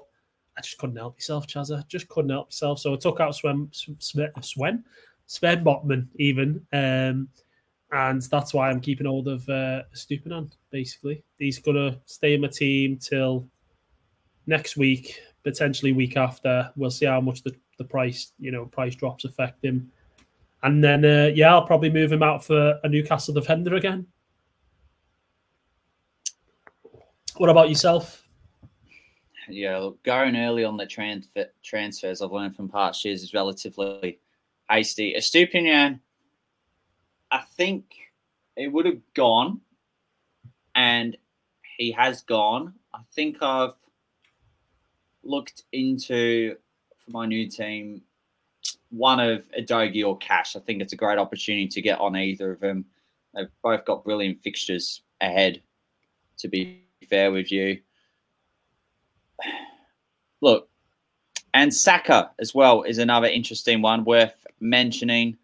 I 0.56 0.60
just 0.60 0.78
couldn't 0.78 0.96
help 0.96 1.16
myself, 1.16 1.46
Chazza. 1.46 1.86
Just 1.88 2.08
couldn't 2.08 2.30
help 2.30 2.48
myself. 2.48 2.80
So 2.80 2.92
I 2.92 2.96
took 2.96 3.20
out 3.20 3.34
Sven, 3.34 3.68
Sven, 3.72 4.32
Sven, 4.40 4.84
Sven 5.26 5.64
Botman 5.64 6.08
even. 6.16 6.66
Um, 6.72 7.28
and 7.90 8.20
that's 8.22 8.52
why 8.52 8.68
I'm 8.68 8.80
keeping 8.80 9.06
hold 9.06 9.28
of 9.28 9.48
uh, 9.48 9.82
Stupinan. 9.94 10.50
Basically, 10.70 11.22
he's 11.38 11.58
gonna 11.58 11.98
stay 12.06 12.34
in 12.34 12.40
my 12.42 12.48
team 12.48 12.98
till 12.98 13.48
next 14.46 14.76
week, 14.76 15.20
potentially 15.44 15.92
week 15.92 16.16
after. 16.16 16.70
We'll 16.76 16.90
see 16.90 17.06
how 17.06 17.20
much 17.20 17.42
the, 17.42 17.54
the 17.78 17.84
price, 17.84 18.32
you 18.38 18.50
know, 18.50 18.66
price 18.66 18.94
drops 18.94 19.24
affect 19.24 19.64
him, 19.64 19.90
and 20.62 20.82
then 20.82 21.04
uh, 21.04 21.30
yeah, 21.34 21.52
I'll 21.52 21.66
probably 21.66 21.90
move 21.90 22.12
him 22.12 22.22
out 22.22 22.44
for 22.44 22.78
a 22.82 22.88
Newcastle 22.88 23.34
defender 23.34 23.74
again. 23.74 24.06
What 27.36 27.50
about 27.50 27.68
yourself? 27.68 28.24
Yeah, 29.48 29.78
look, 29.78 30.02
going 30.02 30.36
early 30.36 30.64
on 30.64 30.76
the 30.76 30.86
transfer 30.86 31.46
transfers, 31.62 32.20
I've 32.20 32.32
learned 32.32 32.56
from 32.56 32.68
past 32.68 33.04
years 33.04 33.22
is 33.22 33.32
relatively 33.32 34.18
hasty. 34.68 35.14
A 35.14 35.20
Estupiñán 35.20 36.00
I 37.30 37.42
think 37.56 37.84
it 38.56 38.68
would 38.68 38.86
have 38.86 39.00
gone, 39.14 39.60
and 40.74 41.16
he 41.76 41.92
has 41.92 42.22
gone. 42.22 42.74
I 42.94 43.00
think 43.12 43.42
I've 43.42 43.74
looked 45.28 45.64
into 45.72 46.56
for 47.04 47.10
my 47.10 47.26
new 47.26 47.48
team 47.48 48.02
one 48.90 49.20
of 49.20 49.44
Udogie 49.58 50.06
or 50.06 50.16
Cash. 50.18 50.56
I 50.56 50.60
think 50.60 50.80
it's 50.80 50.92
a 50.92 50.96
great 50.96 51.18
opportunity 51.18 51.68
to 51.68 51.82
get 51.82 52.00
on 52.00 52.16
either 52.16 52.50
of 52.50 52.60
them. 52.60 52.86
They've 53.34 53.48
both 53.62 53.84
got 53.84 54.04
brilliant 54.04 54.40
fixtures 54.40 55.02
ahead. 55.20 55.60
To 56.38 56.48
be 56.48 56.84
fair 57.10 57.32
with 57.32 57.50
you, 57.50 57.80
look, 60.40 60.68
and 61.52 61.74
Saka 61.74 62.30
as 62.38 62.54
well 62.54 62.82
is 62.82 62.98
another 62.98 63.26
interesting 63.26 63.82
one 63.82 64.04
worth 64.04 64.46
mentioning 64.60 65.36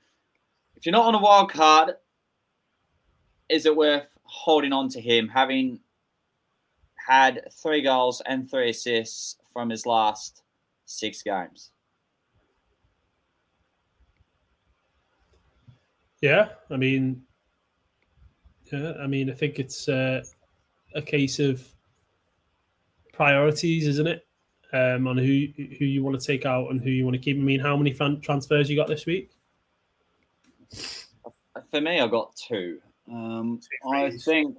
if 0.76 0.86
you're 0.86 0.92
not 0.92 1.06
on 1.06 1.14
a 1.14 1.18
wild 1.18 1.50
card, 1.50 1.96
is 3.48 3.64
it 3.64 3.74
worth 3.74 4.06
holding 4.24 4.72
on 4.72 4.90
to 4.90 5.00
him, 5.00 5.28
having 5.28 5.80
had 6.94 7.50
three 7.52 7.80
goals 7.80 8.20
and 8.26 8.50
three 8.50 8.68
assists 8.68 9.36
from 9.54 9.70
his 9.70 9.86
last 9.86 10.42
six 10.84 11.22
games? 11.22 11.70
Yeah, 16.20 16.48
I 16.70 16.76
mean, 16.76 17.22
yeah, 18.72 18.92
I 19.00 19.06
mean, 19.06 19.30
I 19.30 19.34
think 19.34 19.58
it's 19.58 19.88
uh, 19.88 20.22
a 20.94 21.00
case 21.00 21.38
of 21.38 21.62
priorities, 23.12 23.86
isn't 23.86 24.06
it? 24.06 24.26
Um, 24.72 25.06
on 25.06 25.16
who 25.16 25.46
who 25.78 25.84
you 25.84 26.02
want 26.02 26.20
to 26.20 26.26
take 26.26 26.44
out 26.44 26.70
and 26.70 26.82
who 26.82 26.90
you 26.90 27.04
want 27.04 27.14
to 27.14 27.20
keep. 27.20 27.36
I 27.36 27.40
mean, 27.40 27.60
how 27.60 27.76
many 27.76 27.92
fan- 27.92 28.20
transfers 28.20 28.68
you 28.68 28.74
got 28.74 28.88
this 28.88 29.06
week? 29.06 29.30
For 31.70 31.80
me, 31.80 32.00
I 32.00 32.08
got 32.08 32.34
two. 32.34 32.80
Um, 33.08 33.60
I 33.92 34.10
think 34.10 34.56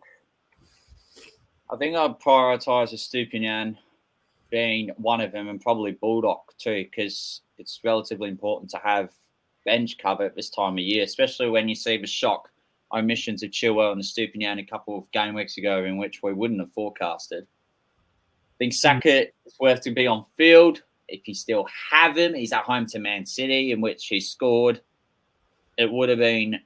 I 1.70 1.76
think 1.76 1.98
I'd 1.98 2.20
prioritise 2.20 2.94
Estupiñán 2.94 3.76
being 4.56 4.90
one 4.96 5.20
of 5.20 5.34
them, 5.34 5.50
and 5.50 5.60
probably 5.60 5.92
Bulldog 5.92 6.40
too, 6.58 6.86
because 6.90 7.42
it's 7.58 7.82
relatively 7.84 8.30
important 8.30 8.72
to 8.72 8.78
have 8.78 9.10
bench 9.66 9.98
cover 9.98 10.24
at 10.24 10.34
this 10.34 10.50
time 10.50 10.76
of 10.76 10.80
year, 10.80 11.04
especially 11.04 11.50
when 11.50 11.68
you 11.68 11.76
see 11.76 11.98
the 11.98 12.08
shock 12.08 12.50
omissions 12.94 13.44
of 13.44 13.52
Chilwell 13.52 13.92
and 13.92 14.02
Estupiñán 14.02 14.62
a 14.62 14.64
couple 14.66 14.98
of 14.98 15.12
game 15.12 15.34
weeks 15.34 15.58
ago, 15.58 15.84
in 15.84 15.98
which 15.98 16.24
we 16.24 16.32
wouldn't 16.32 16.62
have 16.62 16.72
forecasted. 16.72 17.44
I 17.44 18.56
think 18.58 18.72
Saka 18.72 19.10
mm. 19.10 19.28
is 19.46 19.58
worth 19.60 19.82
to 19.82 19.92
be 19.92 20.08
on 20.08 20.26
field. 20.38 20.84
If 21.10 21.28
you 21.28 21.34
still 21.34 21.68
have 21.92 22.16
him, 22.16 22.34
he's 22.34 22.54
at 22.54 22.64
home 22.64 22.86
to 22.88 23.00
Man 23.00 23.26
City, 23.26 23.74
in 23.74 23.82
which 23.82 24.08
he 24.08 24.22
scored 24.22 24.80
it 25.78 25.92
would 25.92 26.08
have 26.08 26.20
been 26.20 26.62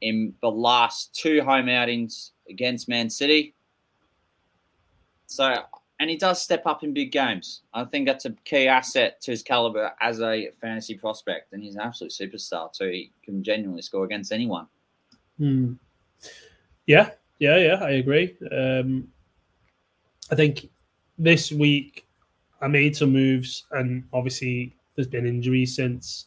in 0.00 0.32
the 0.42 0.50
last 0.50 1.12
two 1.12 1.42
home 1.42 1.68
outings 1.68 2.30
against 2.48 2.88
Man 2.88 3.10
City. 3.10 3.56
So, 5.26 5.64
and 6.00 6.08
he 6.08 6.16
does 6.16 6.42
step 6.42 6.66
up 6.66 6.82
in 6.82 6.94
big 6.94 7.12
games. 7.12 7.60
I 7.74 7.84
think 7.84 8.06
that's 8.06 8.24
a 8.24 8.30
key 8.44 8.66
asset 8.66 9.20
to 9.20 9.32
his 9.32 9.42
caliber 9.42 9.92
as 10.00 10.22
a 10.22 10.50
fantasy 10.58 10.96
prospect, 10.96 11.52
and 11.52 11.62
he's 11.62 11.74
an 11.74 11.82
absolute 11.82 12.10
superstar 12.10 12.72
too. 12.72 12.88
He 12.88 13.12
can 13.22 13.44
genuinely 13.44 13.82
score 13.82 14.06
against 14.06 14.32
anyone. 14.32 14.66
Hmm. 15.36 15.74
Yeah, 16.86 17.10
yeah, 17.38 17.58
yeah. 17.58 17.74
I 17.74 17.90
agree. 17.90 18.34
Um, 18.50 19.08
I 20.30 20.34
think 20.34 20.70
this 21.18 21.52
week 21.52 22.06
I 22.62 22.66
made 22.68 22.96
some 22.96 23.12
moves, 23.12 23.66
and 23.72 24.04
obviously 24.14 24.74
there's 24.96 25.06
been 25.06 25.26
injuries 25.26 25.76
since. 25.76 26.26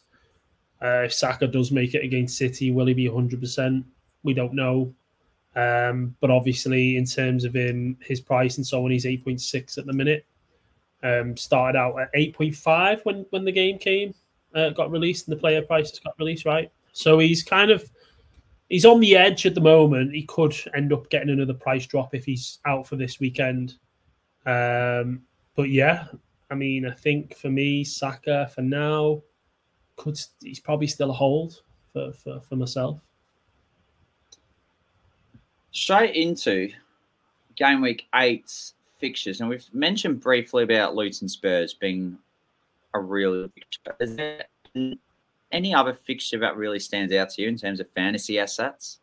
Uh, 0.80 1.02
if 1.02 1.12
Saka 1.12 1.48
does 1.48 1.72
make 1.72 1.94
it 1.94 2.04
against 2.04 2.38
City, 2.38 2.70
will 2.70 2.86
he 2.86 2.94
be 2.94 3.08
100%? 3.08 3.82
We 4.22 4.34
don't 4.34 4.54
know. 4.54 4.94
Um, 5.56 6.16
but 6.20 6.30
obviously, 6.30 6.96
in 6.96 7.04
terms 7.04 7.44
of 7.44 7.54
him, 7.54 7.96
his 8.00 8.20
price 8.20 8.56
and 8.56 8.66
so 8.66 8.84
on, 8.84 8.90
he's 8.90 9.04
8.6 9.04 9.78
at 9.78 9.86
the 9.86 9.92
minute. 9.92 10.26
Um, 11.02 11.36
started 11.36 11.78
out 11.78 12.00
at 12.00 12.12
8.5 12.14 13.04
when, 13.04 13.26
when 13.30 13.44
the 13.44 13.52
game 13.52 13.78
came, 13.78 14.14
uh, 14.54 14.70
got 14.70 14.90
released, 14.90 15.28
and 15.28 15.36
the 15.36 15.40
player 15.40 15.62
prices 15.62 16.00
got 16.00 16.18
released, 16.18 16.46
right? 16.46 16.70
So 16.92 17.18
he's 17.18 17.42
kind 17.42 17.70
of 17.70 17.88
he's 18.68 18.84
on 18.84 19.00
the 19.00 19.16
edge 19.16 19.46
at 19.46 19.54
the 19.54 19.60
moment. 19.60 20.14
He 20.14 20.22
could 20.22 20.56
end 20.74 20.92
up 20.92 21.10
getting 21.10 21.30
another 21.30 21.54
price 21.54 21.86
drop 21.86 22.14
if 22.14 22.24
he's 22.24 22.58
out 22.64 22.86
for 22.86 22.96
this 22.96 23.20
weekend. 23.20 23.74
Um, 24.46 25.22
but 25.54 25.70
yeah, 25.70 26.06
I 26.50 26.54
mean, 26.54 26.86
I 26.86 26.92
think 26.92 27.36
for 27.36 27.50
me, 27.50 27.84
Saka 27.84 28.50
for 28.54 28.62
now, 28.62 29.22
could 29.96 30.18
he's 30.40 30.60
probably 30.60 30.86
still 30.86 31.10
a 31.10 31.14
hold 31.14 31.62
for, 31.92 32.12
for, 32.12 32.40
for 32.40 32.56
myself. 32.56 33.00
Straight 35.74 36.14
into 36.14 36.70
game 37.56 37.80
week 37.80 38.06
eight 38.14 38.72
fixtures, 39.00 39.40
and 39.40 39.50
we've 39.50 39.66
mentioned 39.74 40.20
briefly 40.20 40.62
about 40.62 40.94
Luton 40.94 41.28
Spurs 41.28 41.74
being 41.74 42.16
a 42.94 43.00
real 43.00 43.48
fixture. 43.48 43.96
Is 43.98 44.14
there 44.14 44.44
any 45.50 45.74
other 45.74 45.92
fixture 45.92 46.38
that 46.38 46.56
really 46.56 46.78
stands 46.78 47.12
out 47.12 47.30
to 47.30 47.42
you 47.42 47.48
in 47.48 47.56
terms 47.56 47.80
of 47.80 47.90
fantasy 47.90 48.38
assets? 48.38 49.00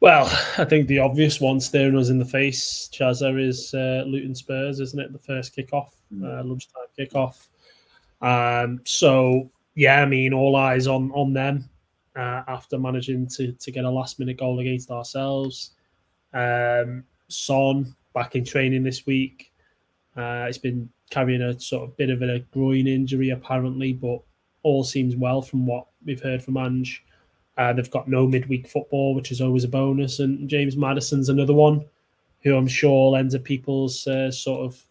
Well, 0.00 0.24
I 0.58 0.64
think 0.64 0.88
the 0.88 0.98
obvious 0.98 1.40
one 1.40 1.60
staring 1.60 1.96
us 1.96 2.08
in 2.08 2.18
the 2.18 2.24
face, 2.24 2.90
Chazza, 2.92 3.40
is 3.40 3.72
uh, 3.72 4.02
Luton 4.04 4.34
Spurs, 4.34 4.80
isn't 4.80 4.98
it? 4.98 5.12
The 5.12 5.18
first 5.20 5.56
kickoff, 5.56 5.90
mm. 6.12 6.24
uh, 6.24 6.42
lunchtime 6.42 6.86
kickoff. 6.98 7.46
Um, 8.20 8.80
so 8.84 9.48
yeah, 9.76 10.02
I 10.02 10.06
mean, 10.06 10.34
all 10.34 10.56
eyes 10.56 10.88
on 10.88 11.12
on 11.12 11.32
them 11.34 11.70
uh, 12.16 12.42
after 12.48 12.78
managing 12.78 13.26
to 13.28 13.52
to 13.52 13.70
get 13.70 13.84
a 13.84 13.90
last 13.90 14.18
minute 14.18 14.38
goal 14.38 14.60
against 14.60 14.90
ourselves. 14.90 15.72
Um, 16.32 17.04
Son 17.28 17.94
back 18.14 18.34
in 18.34 18.44
training 18.44 18.82
this 18.82 19.06
week. 19.06 19.52
Uh, 20.16 20.46
it's 20.48 20.58
been 20.58 20.88
carrying 21.10 21.42
a 21.42 21.58
sort 21.58 21.88
of 21.88 21.96
bit 21.96 22.10
of 22.10 22.22
a 22.22 22.40
groin 22.52 22.86
injury 22.86 23.30
apparently, 23.30 23.92
but 23.92 24.20
all 24.62 24.84
seems 24.84 25.16
well 25.16 25.40
from 25.40 25.66
what 25.66 25.86
we've 26.04 26.22
heard 26.22 26.42
from 26.42 26.56
Ange. 26.56 27.04
Uh, 27.56 27.72
they've 27.72 27.90
got 27.90 28.08
no 28.08 28.26
midweek 28.26 28.66
football, 28.66 29.14
which 29.14 29.30
is 29.30 29.40
always 29.40 29.64
a 29.64 29.68
bonus, 29.68 30.20
and 30.20 30.48
James 30.48 30.76
Maddison's 30.76 31.28
another 31.28 31.54
one 31.54 31.84
who 32.42 32.56
I'm 32.56 32.68
sure 32.68 33.10
lends 33.10 33.34
a 33.34 33.38
people's 33.38 34.06
uh, 34.06 34.30
sort 34.30 34.64
of 34.64 34.82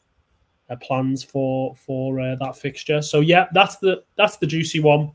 uh, 0.70 0.76
plans 0.76 1.24
for 1.24 1.76
for 1.76 2.20
uh, 2.20 2.36
that 2.36 2.58
fixture. 2.58 3.02
So 3.02 3.22
yeah, 3.22 3.48
that's 3.54 3.78
the 3.78 4.04
that's 4.18 4.38
the 4.38 4.48
juicy 4.48 4.80
one. 4.80 5.12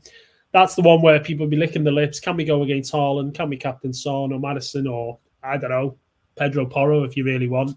That's 0.55 0.75
the 0.75 0.83
one 0.83 1.01
where 1.01 1.19
people 1.19 1.47
be 1.47 1.57
licking 1.57 1.83
the 1.83 1.91
lips. 1.91 2.21
Can 2.21 2.37
we 2.37 2.45
go 2.45 2.63
against 2.63 2.93
Haaland? 2.93 3.33
Can 3.33 3.49
we 3.49 3.57
captain 3.57 3.91
Son 3.91 4.31
or 4.31 4.39
Maddison 4.39 4.87
or 4.87 5.19
I 5.43 5.57
don't 5.57 5.69
know 5.69 5.97
Pedro 6.37 6.65
Porro 6.65 7.03
if 7.03 7.17
you 7.17 7.25
really 7.25 7.49
want? 7.49 7.71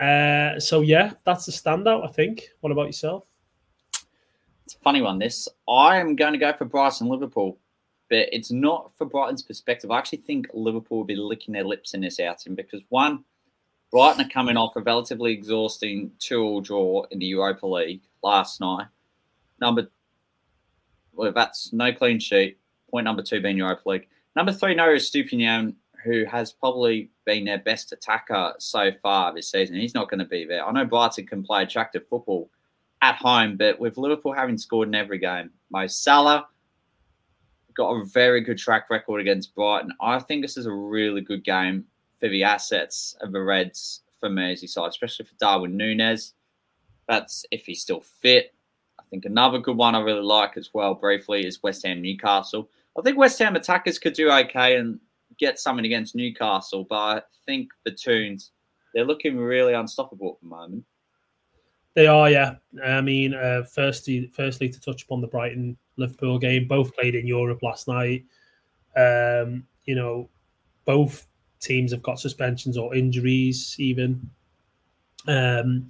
Uh, 0.00 0.58
so 0.58 0.80
yeah, 0.80 1.12
that's 1.26 1.46
a 1.48 1.50
standout. 1.50 2.08
I 2.08 2.10
think. 2.10 2.48
What 2.60 2.72
about 2.72 2.86
yourself? 2.86 3.24
It's 4.64 4.74
a 4.74 4.78
funny 4.78 5.02
one. 5.02 5.18
This 5.18 5.46
I 5.68 5.98
am 5.98 6.16
going 6.16 6.32
to 6.32 6.38
go 6.38 6.54
for 6.54 6.64
Brighton 6.64 7.06
Liverpool, 7.06 7.58
but 8.08 8.30
it's 8.32 8.50
not 8.50 8.90
for 8.96 9.04
Brighton's 9.04 9.42
perspective. 9.42 9.90
I 9.90 9.98
actually 9.98 10.22
think 10.22 10.46
Liverpool 10.54 10.96
will 10.96 11.04
be 11.04 11.16
licking 11.16 11.52
their 11.52 11.64
lips 11.64 11.92
in 11.92 12.00
this 12.00 12.18
outing 12.18 12.54
because 12.54 12.80
one, 12.88 13.24
Brighton 13.92 14.24
are 14.24 14.30
coming 14.30 14.56
off 14.56 14.74
a 14.74 14.80
relatively 14.80 15.32
exhausting 15.34 16.12
two-all 16.18 16.62
draw 16.62 17.04
in 17.10 17.18
the 17.18 17.26
Europa 17.26 17.66
League 17.66 18.00
last 18.22 18.58
night. 18.58 18.86
Number, 19.60 19.90
well, 21.14 21.32
that's 21.32 21.72
no 21.72 21.92
clean 21.92 22.18
sheet. 22.18 22.58
Point 22.90 23.04
number 23.04 23.22
two 23.22 23.40
being 23.40 23.56
Europa 23.56 23.88
League. 23.88 24.08
Number 24.36 24.52
three, 24.52 24.74
Noah 24.74 24.94
Estupiñán, 24.94 25.74
who 26.04 26.24
has 26.24 26.52
probably 26.52 27.10
been 27.24 27.44
their 27.44 27.58
best 27.58 27.92
attacker 27.92 28.54
so 28.58 28.90
far 29.02 29.34
this 29.34 29.50
season. 29.50 29.76
He's 29.76 29.94
not 29.94 30.08
going 30.08 30.20
to 30.20 30.24
be 30.24 30.44
there. 30.44 30.64
I 30.64 30.72
know 30.72 30.84
Brighton 30.84 31.26
can 31.26 31.42
play 31.42 31.62
attractive 31.62 32.06
football 32.08 32.50
at 33.02 33.16
home, 33.16 33.56
but 33.56 33.78
with 33.78 33.98
Liverpool 33.98 34.32
having 34.32 34.58
scored 34.58 34.88
in 34.88 34.94
every 34.94 35.18
game, 35.18 35.50
Mo 35.70 35.86
Salah 35.86 36.46
got 37.74 37.90
a 37.90 38.04
very 38.04 38.40
good 38.40 38.58
track 38.58 38.90
record 38.90 39.20
against 39.20 39.54
Brighton. 39.54 39.92
I 40.00 40.18
think 40.18 40.42
this 40.42 40.56
is 40.56 40.66
a 40.66 40.72
really 40.72 41.20
good 41.20 41.44
game 41.44 41.84
for 42.18 42.28
the 42.28 42.44
assets 42.44 43.16
of 43.20 43.32
the 43.32 43.40
Reds 43.40 44.02
for 44.18 44.28
Merseyside, 44.28 44.88
especially 44.88 45.26
for 45.26 45.34
Darwin 45.40 45.76
Nunez. 45.76 46.34
That's 47.08 47.44
if 47.50 47.66
he's 47.66 47.80
still 47.80 48.02
fit. 48.20 48.54
I 49.10 49.16
think 49.16 49.24
another 49.24 49.58
good 49.58 49.76
one 49.76 49.96
I 49.96 50.00
really 50.00 50.22
like 50.22 50.56
as 50.56 50.70
well, 50.72 50.94
briefly, 50.94 51.44
is 51.44 51.60
West 51.64 51.84
Ham 51.84 52.00
Newcastle. 52.00 52.70
I 52.96 53.02
think 53.02 53.18
West 53.18 53.40
Ham 53.40 53.56
attackers 53.56 53.98
could 53.98 54.12
do 54.12 54.30
okay 54.30 54.76
and 54.76 55.00
get 55.36 55.58
something 55.58 55.84
against 55.84 56.14
Newcastle, 56.14 56.86
but 56.88 56.94
I 56.96 57.22
think 57.44 57.70
the 57.84 57.90
Toons, 57.90 58.52
they're 58.94 59.04
looking 59.04 59.36
really 59.36 59.74
unstoppable 59.74 60.34
at 60.34 60.40
the 60.42 60.48
moment. 60.48 60.84
They 61.94 62.06
are, 62.06 62.30
yeah. 62.30 62.54
I 62.84 63.00
mean, 63.00 63.34
uh, 63.34 63.64
firstly, 63.64 64.30
firstly 64.32 64.68
to 64.68 64.80
touch 64.80 65.02
upon 65.02 65.20
the 65.20 65.26
Brighton 65.26 65.76
Liverpool 65.96 66.38
game, 66.38 66.68
both 66.68 66.94
played 66.94 67.16
in 67.16 67.26
Europe 67.26 67.64
last 67.64 67.88
night. 67.88 68.24
Um, 68.96 69.66
you 69.86 69.96
know, 69.96 70.28
both 70.84 71.26
teams 71.58 71.90
have 71.90 72.02
got 72.02 72.20
suspensions 72.20 72.78
or 72.78 72.94
injuries, 72.94 73.74
even. 73.80 74.30
Um, 75.26 75.88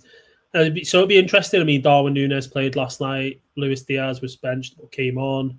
so 0.53 0.99
it'll 0.99 1.07
be 1.07 1.19
interesting. 1.19 1.61
I 1.61 1.65
mean, 1.65 1.83
Darwin 1.83 2.15
Nunez 2.15 2.47
played 2.47 2.77
last 2.77 3.01
night. 3.01 3.41
Luis 3.57 3.83
Diaz 3.83 4.21
was 4.21 4.37
benched 4.37 4.77
but 4.77 4.91
came 4.91 5.19
on. 5.19 5.59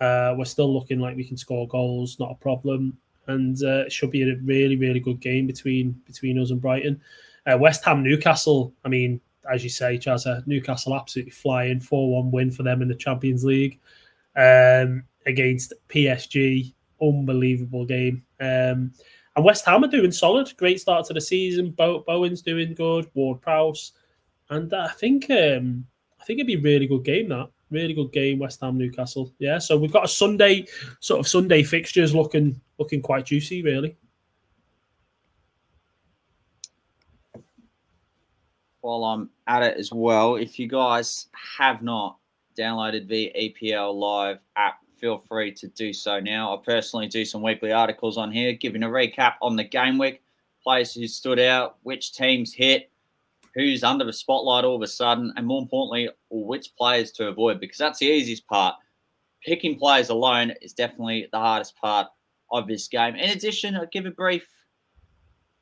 Uh, 0.00 0.34
we're 0.36 0.44
still 0.44 0.72
looking 0.72 0.98
like 0.98 1.16
we 1.16 1.24
can 1.24 1.36
score 1.36 1.68
goals, 1.68 2.18
not 2.18 2.32
a 2.32 2.34
problem, 2.34 2.96
and 3.28 3.62
uh, 3.62 3.84
it 3.86 3.92
should 3.92 4.10
be 4.10 4.22
a 4.22 4.36
really, 4.42 4.76
really 4.76 5.00
good 5.00 5.20
game 5.20 5.46
between 5.46 5.92
between 6.06 6.38
us 6.38 6.50
and 6.50 6.60
Brighton. 6.60 7.00
Uh, 7.46 7.58
West 7.58 7.84
Ham 7.84 8.02
Newcastle. 8.02 8.72
I 8.84 8.88
mean, 8.88 9.20
as 9.52 9.62
you 9.62 9.70
say, 9.70 9.98
Chazza, 9.98 10.46
Newcastle 10.46 10.94
absolutely 10.94 11.32
flying 11.32 11.80
four 11.80 12.10
one 12.10 12.30
win 12.30 12.50
for 12.50 12.62
them 12.62 12.82
in 12.82 12.88
the 12.88 12.94
Champions 12.94 13.44
League 13.44 13.80
um, 14.36 15.04
against 15.26 15.72
PSG. 15.88 16.72
Unbelievable 17.00 17.84
game. 17.84 18.24
Um, 18.40 18.92
and 19.34 19.44
West 19.44 19.64
Ham 19.64 19.84
are 19.84 19.88
doing 19.88 20.12
solid. 20.12 20.54
Great 20.56 20.80
start 20.80 21.06
to 21.06 21.14
the 21.14 21.20
season. 21.20 21.70
Bo- 21.70 22.04
Bowen's 22.06 22.42
doing 22.42 22.74
good. 22.74 23.10
Ward 23.14 23.40
Prowse, 23.40 23.92
and 24.50 24.72
I 24.72 24.88
think 24.88 25.30
um, 25.30 25.86
I 26.20 26.24
think 26.24 26.38
it'd 26.38 26.46
be 26.46 26.54
a 26.54 26.60
really 26.60 26.86
good 26.86 27.04
game. 27.04 27.28
That 27.28 27.50
really 27.70 27.94
good 27.94 28.12
game. 28.12 28.38
West 28.38 28.60
Ham 28.60 28.78
Newcastle. 28.78 29.32
Yeah. 29.38 29.58
So 29.58 29.76
we've 29.76 29.92
got 29.92 30.04
a 30.04 30.08
Sunday 30.08 30.66
sort 31.00 31.20
of 31.20 31.28
Sunday 31.28 31.62
fixtures 31.62 32.14
looking 32.14 32.60
looking 32.78 33.02
quite 33.02 33.26
juicy. 33.26 33.62
Really. 33.62 33.96
While 38.80 39.04
I'm 39.04 39.30
at 39.46 39.62
it 39.62 39.76
as 39.76 39.92
well, 39.92 40.36
if 40.36 40.58
you 40.58 40.66
guys 40.66 41.28
have 41.56 41.82
not 41.82 42.18
downloaded 42.58 43.06
the 43.06 43.32
EPL 43.36 43.94
Live 43.94 44.40
app 44.56 44.82
feel 45.02 45.18
free 45.18 45.52
to 45.52 45.66
do 45.66 45.92
so 45.92 46.20
now. 46.20 46.54
I 46.54 46.60
personally 46.64 47.08
do 47.08 47.24
some 47.24 47.42
weekly 47.42 47.72
articles 47.72 48.16
on 48.16 48.30
here, 48.30 48.52
giving 48.52 48.84
a 48.84 48.88
recap 48.88 49.34
on 49.42 49.56
the 49.56 49.64
game 49.64 49.98
week, 49.98 50.22
players 50.62 50.94
who 50.94 51.08
stood 51.08 51.40
out, 51.40 51.78
which 51.82 52.12
teams 52.12 52.54
hit, 52.54 52.91
who's 53.54 53.84
under 53.84 54.04
the 54.04 54.12
spotlight 54.12 54.64
all 54.64 54.76
of 54.76 54.82
a 54.82 54.86
sudden, 54.86 55.32
and 55.36 55.46
more 55.46 55.60
importantly, 55.60 56.08
which 56.30 56.74
players 56.76 57.12
to 57.12 57.28
avoid, 57.28 57.60
because 57.60 57.78
that's 57.78 57.98
the 57.98 58.06
easiest 58.06 58.46
part. 58.46 58.74
Picking 59.44 59.78
players 59.78 60.08
alone 60.08 60.52
is 60.62 60.72
definitely 60.72 61.28
the 61.32 61.38
hardest 61.38 61.76
part 61.76 62.08
of 62.50 62.66
this 62.66 62.88
game. 62.88 63.16
In 63.16 63.30
addition, 63.30 63.76
I'll 63.76 63.86
give 63.86 64.06
a 64.06 64.10
brief, 64.10 64.46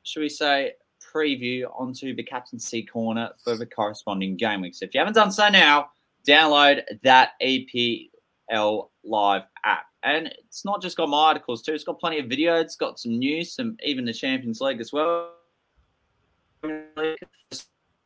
should 0.03 0.21
we 0.21 0.29
say, 0.29 0.73
preview 1.13 1.65
onto 1.77 2.15
the 2.15 2.23
captaincy 2.23 2.83
corner 2.83 3.31
for 3.43 3.57
the 3.57 3.65
corresponding 3.65 4.37
game 4.37 4.61
week. 4.61 4.75
So 4.75 4.85
if 4.85 4.93
you 4.93 4.99
haven't 4.99 5.15
done 5.15 5.31
so 5.31 5.49
now, 5.49 5.89
download 6.27 6.83
that 7.03 7.31
EPL 7.41 8.89
live 9.03 9.43
app. 9.65 9.85
And 10.03 10.27
it's 10.27 10.63
not 10.63 10.81
just 10.81 10.97
got 10.97 11.09
my 11.09 11.17
articles 11.17 11.61
too. 11.61 11.73
It's 11.73 11.83
got 11.83 11.99
plenty 11.99 12.19
of 12.19 12.27
video. 12.27 12.59
It's 12.59 12.75
got 12.75 12.99
some 12.99 13.17
news, 13.19 13.53
some 13.53 13.77
even 13.83 14.05
the 14.05 14.13
Champions 14.13 14.61
League 14.61 14.79
as 14.79 14.93
well. 14.93 15.31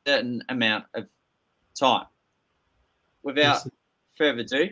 Certain 0.05 0.43
amount 0.49 0.85
of 0.93 1.07
time. 1.79 2.05
Without 3.23 3.63
further 4.17 4.41
ado, 4.41 4.69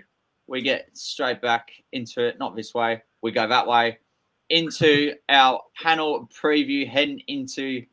we 0.48 0.62
get 0.62 0.90
straight 0.96 1.42
back 1.42 1.72
into 1.92 2.24
it. 2.26 2.38
Not 2.40 2.56
this 2.56 2.74
way. 2.74 3.02
We 3.22 3.32
go 3.32 3.48
that 3.48 3.68
way 3.68 3.98
into 4.50 5.14
our 5.30 5.62
panel 5.82 6.30
preview, 6.34 6.88
heading 6.88 7.22
into 7.28 7.86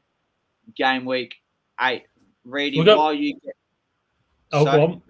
game 0.76 1.05
week 1.05 1.37
eight. 1.81 2.05
Reading 2.44 2.85
got... 2.85 2.98
while 2.98 3.14
you 3.14 3.35
get. 3.35 3.55
Oh, 4.53 4.64
so, 4.64 4.72
go 4.72 4.83
on. 4.83 5.03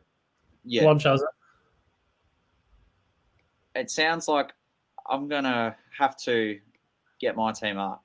Yeah. 0.65 0.83
Go 0.83 0.89
on, 0.91 0.99
Chazza 0.99 1.25
it 3.75 3.91
sounds 3.91 4.29
like 4.29 4.53
I'm 5.09 5.29
gonna 5.29 5.77
have 5.99 6.17
to 6.19 6.59
get 7.21 7.37
my 7.37 7.53
team 7.53 7.79
up 7.79 8.05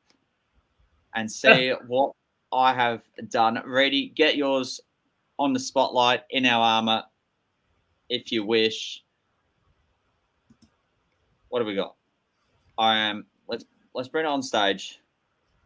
and 1.14 1.32
see 1.32 1.74
what 1.88 2.14
I 2.56 2.74
have 2.74 3.02
done. 3.30 3.62
Ready, 3.66 4.14
get 4.16 4.38
yours 4.38 4.80
on 5.38 5.52
the 5.52 5.60
spotlight 5.60 6.22
in 6.30 6.46
our 6.46 6.64
armor 6.64 7.04
if 8.10 8.32
you 8.32 8.46
wish. 8.46 9.04
What 11.50 11.60
do 11.60 11.66
we 11.66 11.76
got? 11.76 11.96
I 12.78 12.98
am 12.98 13.26
let's 13.48 13.66
let's 13.94 14.08
bring 14.08 14.26
it 14.26 14.30
on 14.30 14.42
stage. 14.42 15.02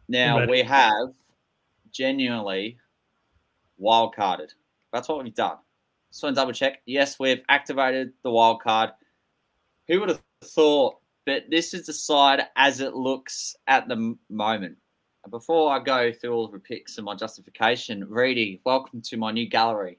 Now 0.08 0.44
we 0.46 0.62
have 0.62 1.14
genuinely 1.92 2.76
wild 3.78 4.14
carded. 4.16 4.52
That's 4.92 5.08
what 5.08 5.22
we've 5.22 5.34
done. 5.34 5.58
Just 6.10 6.24
want 6.24 6.34
to 6.34 6.40
double 6.40 6.52
check. 6.52 6.82
Yes, 6.86 7.20
we've 7.20 7.44
activated 7.48 8.12
the 8.24 8.32
wild 8.32 8.62
card. 8.62 8.90
Who 9.86 10.00
would 10.00 10.08
have 10.08 10.22
thought? 10.42 10.96
But 11.24 11.44
this 11.50 11.72
is 11.72 11.86
the 11.86 11.92
side 11.92 12.42
as 12.56 12.80
it 12.80 12.94
looks 12.94 13.54
at 13.68 13.86
the 13.86 14.16
moment. 14.28 14.76
Before 15.30 15.70
I 15.72 15.78
go 15.78 16.12
through 16.12 16.32
all 16.32 16.44
of 16.46 16.52
the 16.52 16.58
picks 16.58 16.98
and 16.98 17.04
my 17.04 17.14
justification, 17.14 18.04
Reedy, 18.08 18.60
welcome 18.64 19.00
to 19.02 19.16
my 19.16 19.30
new 19.30 19.48
gallery. 19.48 19.98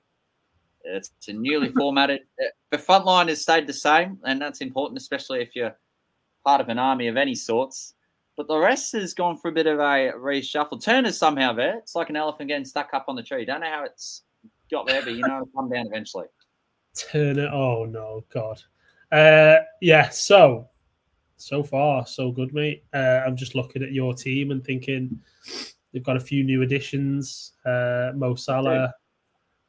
It's 0.83 1.11
a 1.27 1.33
newly 1.33 1.69
formatted. 1.77 2.21
The 2.69 2.77
front 2.77 3.05
line 3.05 3.29
has 3.29 3.41
stayed 3.41 3.65
the 3.65 3.73
same, 3.73 4.19
and 4.25 4.41
that's 4.41 4.59
important, 4.59 4.99
especially 4.99 5.41
if 5.41 5.55
you're 5.55 5.75
part 6.43 6.59
of 6.59 6.67
an 6.67 6.77
army 6.77 7.07
of 7.07 7.15
any 7.15 7.35
sorts. 7.35 7.93
But 8.35 8.47
the 8.47 8.57
rest 8.57 8.91
has 8.93 9.13
gone 9.13 9.37
for 9.37 9.47
a 9.47 9.53
bit 9.53 9.67
of 9.67 9.79
a 9.79 10.11
reshuffle. 10.17 10.83
Turner's 10.83 11.17
somehow 11.17 11.53
there. 11.53 11.77
It's 11.77 11.95
like 11.95 12.09
an 12.09 12.17
elephant 12.17 12.49
getting 12.49 12.65
stuck 12.65 12.89
up 12.93 13.05
on 13.07 13.15
the 13.15 13.23
tree. 13.23 13.45
Don't 13.45 13.61
know 13.61 13.71
how 13.71 13.85
it's 13.85 14.23
got 14.69 14.85
there, 14.85 15.01
but 15.01 15.13
you 15.13 15.21
know 15.25 15.35
it'll 15.35 15.49
come 15.55 15.69
down 15.69 15.87
eventually. 15.87 16.27
Turner. 16.97 17.49
Oh 17.53 17.85
no, 17.85 18.25
God. 18.33 18.61
Uh, 19.11 19.57
yeah, 19.81 20.09
so 20.09 20.67
so 21.41 21.63
far 21.63 22.05
so 22.05 22.31
good, 22.31 22.53
mate. 22.53 22.83
Uh, 22.93 23.21
I'm 23.25 23.35
just 23.35 23.55
looking 23.55 23.83
at 23.83 23.91
your 23.91 24.13
team 24.13 24.51
and 24.51 24.63
thinking 24.63 25.19
they've 25.93 26.03
got 26.03 26.17
a 26.17 26.21
few 26.21 26.43
new 26.43 26.61
additions. 26.61 27.53
Uh, 27.65 28.11
Mo 28.15 28.35
Salah, 28.35 28.93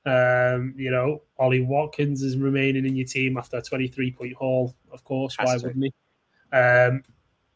um, 0.07 0.75
you 0.77 0.91
know, 0.91 1.23
Ollie 1.39 1.63
Watkins 1.63 2.23
is 2.23 2.37
remaining 2.37 2.87
in 2.87 2.97
your 2.97 3.07
team 3.07 3.37
after 3.37 3.59
a 3.59 3.63
23 3.63 4.13
point 4.13 4.35
haul. 4.35 4.75
Of 4.93 5.05
course, 5.05 5.37
Has 5.39 5.47
why 5.47 5.59
to. 5.59 5.67
wouldn't 5.67 5.85
he? 5.85 6.57
Um, 6.57 7.03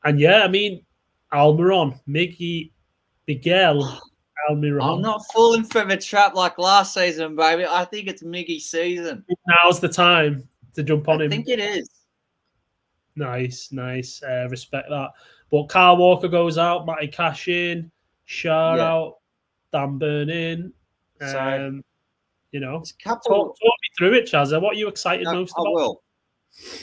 and 0.05 0.19
yeah, 0.19 0.43
I 0.43 0.49
mean, 0.49 0.85
Almiron, 1.33 2.01
Miggy, 2.09 2.71
Miguel. 3.27 4.01
Almiron. 4.49 4.95
I'm 4.97 5.03
not 5.03 5.23
falling 5.33 5.65
for 5.65 5.85
the 5.85 5.97
trap 5.97 6.35
like 6.35 6.59
last 6.59 6.95
season, 6.95 7.35
baby. 7.35 7.67
I 7.69 7.85
think 7.85 8.07
it's 8.07 8.23
Miggy 8.23 8.61
season. 8.61 9.25
Now's 9.49 9.81
the 9.81 9.89
time 9.89 10.49
to 10.75 10.83
jump 10.83 11.09
on 11.09 11.21
I 11.21 11.25
him. 11.25 11.33
I 11.33 11.35
think 11.35 11.49
it 11.49 11.59
is. 11.59 11.89
Nice, 13.17 13.73
nice. 13.73 14.23
Uh, 14.23 14.47
respect 14.51 14.89
that. 14.91 15.11
But 15.51 15.69
Carl 15.69 15.97
Walker 15.97 16.29
goes 16.29 16.59
out, 16.59 16.87
Matty 16.87 17.09
Cash 17.09 17.49
in, 17.49 17.91
Schär 18.29 18.77
yeah. 18.77 18.93
out, 18.93 19.19
Dan 19.73 19.99
Burn 19.99 20.29
in. 20.29 20.73
Um, 21.21 21.83
you 22.53 22.61
know, 22.61 22.83
talk, 23.03 23.25
talk, 23.27 23.57
me 23.61 23.89
through 23.99 24.15
it, 24.15 24.27
Chazza. 24.27 24.61
What 24.61 24.77
are 24.77 24.79
you 24.79 24.89
excited 24.89 25.25
no, 25.25 25.35
most 25.35 25.53
about? 25.53 25.67
I 25.67 25.71
will. 25.71 26.03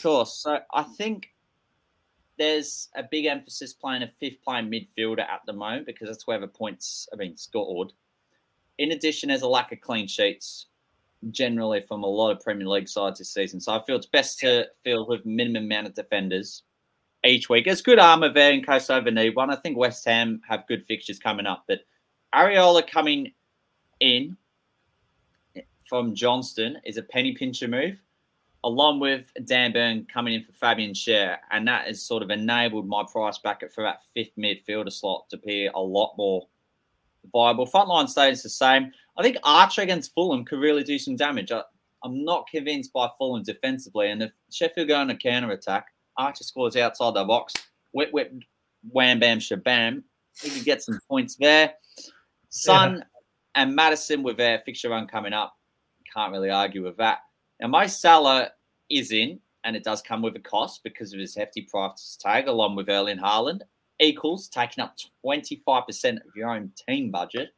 Course. 0.01 0.41
So 0.41 0.59
I 0.73 0.83
think 0.83 1.29
there's 2.37 2.89
a 2.95 3.03
big 3.03 3.25
emphasis 3.25 3.73
playing 3.73 4.03
a 4.03 4.07
fifth 4.19 4.43
playing 4.43 4.69
midfielder 4.69 5.21
at 5.21 5.41
the 5.45 5.53
moment 5.53 5.85
because 5.85 6.09
that's 6.09 6.27
where 6.27 6.39
the 6.39 6.47
points 6.47 7.07
are 7.11 7.17
being 7.17 7.35
scored. 7.35 7.93
in 8.79 8.91
addition, 8.91 9.29
there's 9.29 9.43
a 9.43 9.47
lack 9.47 9.71
of 9.71 9.81
clean 9.81 10.07
sheets 10.07 10.67
generally 11.31 11.81
from 11.81 12.03
a 12.03 12.07
lot 12.07 12.31
of 12.31 12.39
Premier 12.39 12.67
League 12.67 12.89
sides 12.89 13.19
this 13.19 13.33
season. 13.33 13.59
So 13.59 13.73
I 13.73 13.83
feel 13.83 13.95
it's 13.95 14.05
best 14.05 14.39
to 14.39 14.67
field 14.83 15.07
with 15.07 15.25
minimum 15.25 15.65
amount 15.65 15.87
of 15.87 15.93
defenders 15.95 16.63
each 17.25 17.49
week. 17.49 17.67
It's 17.67 17.81
good 17.81 17.99
armour 17.99 18.29
there 18.29 18.51
in 18.51 18.63
case 18.63 18.89
I 18.89 18.97
ever 18.97 19.11
need 19.11 19.35
one. 19.35 19.49
I 19.49 19.55
think 19.55 19.77
West 19.77 20.05
Ham 20.05 20.41
have 20.47 20.67
good 20.67 20.85
fixtures 20.85 21.19
coming 21.19 21.45
up, 21.45 21.63
but 21.67 21.79
Areola 22.33 22.85
coming 22.85 23.31
in 23.99 24.35
from 25.87 26.15
Johnstone 26.15 26.77
is 26.85 26.97
a 26.97 27.03
penny 27.03 27.33
pincher 27.33 27.67
move, 27.67 28.01
along 28.63 28.99
with 28.99 29.25
Dan 29.45 29.73
Burn 29.73 30.05
coming 30.11 30.33
in 30.33 30.43
for 30.43 30.51
Fabian 30.53 30.93
Schär, 30.93 31.37
and 31.51 31.67
that 31.67 31.87
has 31.87 32.01
sort 32.01 32.23
of 32.23 32.31
enabled 32.31 32.87
my 32.87 33.03
price 33.09 33.37
bracket 33.37 33.73
for 33.73 33.83
that 33.83 34.01
fifth 34.13 34.35
midfielder 34.37 34.91
slot 34.91 35.29
to 35.29 35.37
be 35.37 35.67
a 35.67 35.79
lot 35.79 36.15
more 36.17 36.47
viable. 37.31 37.67
Frontline 37.67 38.09
stays 38.09 38.41
the 38.43 38.49
same. 38.49 38.91
I 39.17 39.23
think 39.23 39.37
Archer 39.43 39.81
against 39.81 40.13
Fulham 40.13 40.45
could 40.45 40.59
really 40.59 40.83
do 40.83 40.97
some 40.97 41.15
damage. 41.15 41.51
I, 41.51 41.61
am 42.03 42.23
not 42.25 42.47
convinced 42.49 42.91
by 42.93 43.09
Fulham 43.17 43.43
defensively, 43.43 44.09
and 44.09 44.21
if 44.23 44.31
Sheffield 44.51 44.87
go 44.87 44.95
on 44.95 45.09
a 45.09 45.15
counter 45.15 45.51
attack, 45.51 45.87
Archer 46.17 46.43
scores 46.43 46.75
outside 46.75 47.13
the 47.13 47.23
box. 47.23 47.53
Whip, 47.91 48.11
whip, 48.11 48.33
wham, 48.89 49.19
bam, 49.19 49.39
shabam. 49.39 50.03
He 50.41 50.49
could 50.49 50.65
get 50.65 50.81
some 50.81 50.99
points 51.07 51.35
there. 51.35 51.73
Son 52.49 52.97
yeah. 52.97 53.03
and 53.55 53.75
Maddison 53.75 54.23
with 54.23 54.37
their 54.37 54.59
fixture 54.59 54.89
run 54.89 55.07
coming 55.07 55.33
up. 55.33 55.53
Can't 56.13 56.31
really 56.31 56.49
argue 56.49 56.83
with 56.83 56.97
that. 56.97 57.19
Now, 57.59 57.67
my 57.67 57.87
Salah 57.87 58.49
is 58.89 59.11
in, 59.11 59.39
and 59.63 59.75
it 59.75 59.83
does 59.83 60.01
come 60.01 60.21
with 60.21 60.35
a 60.35 60.39
cost 60.39 60.81
because 60.83 61.13
of 61.13 61.19
his 61.19 61.35
hefty 61.35 61.61
price 61.61 62.17
tag, 62.19 62.47
along 62.47 62.75
with 62.75 62.89
Erling 62.89 63.19
Haaland 63.19 63.61
equals 63.99 64.47
taking 64.47 64.83
up 64.83 64.95
25% 65.25 66.17
of 66.17 66.35
your 66.35 66.49
own 66.49 66.71
team 66.87 67.11
budget. 67.11 67.49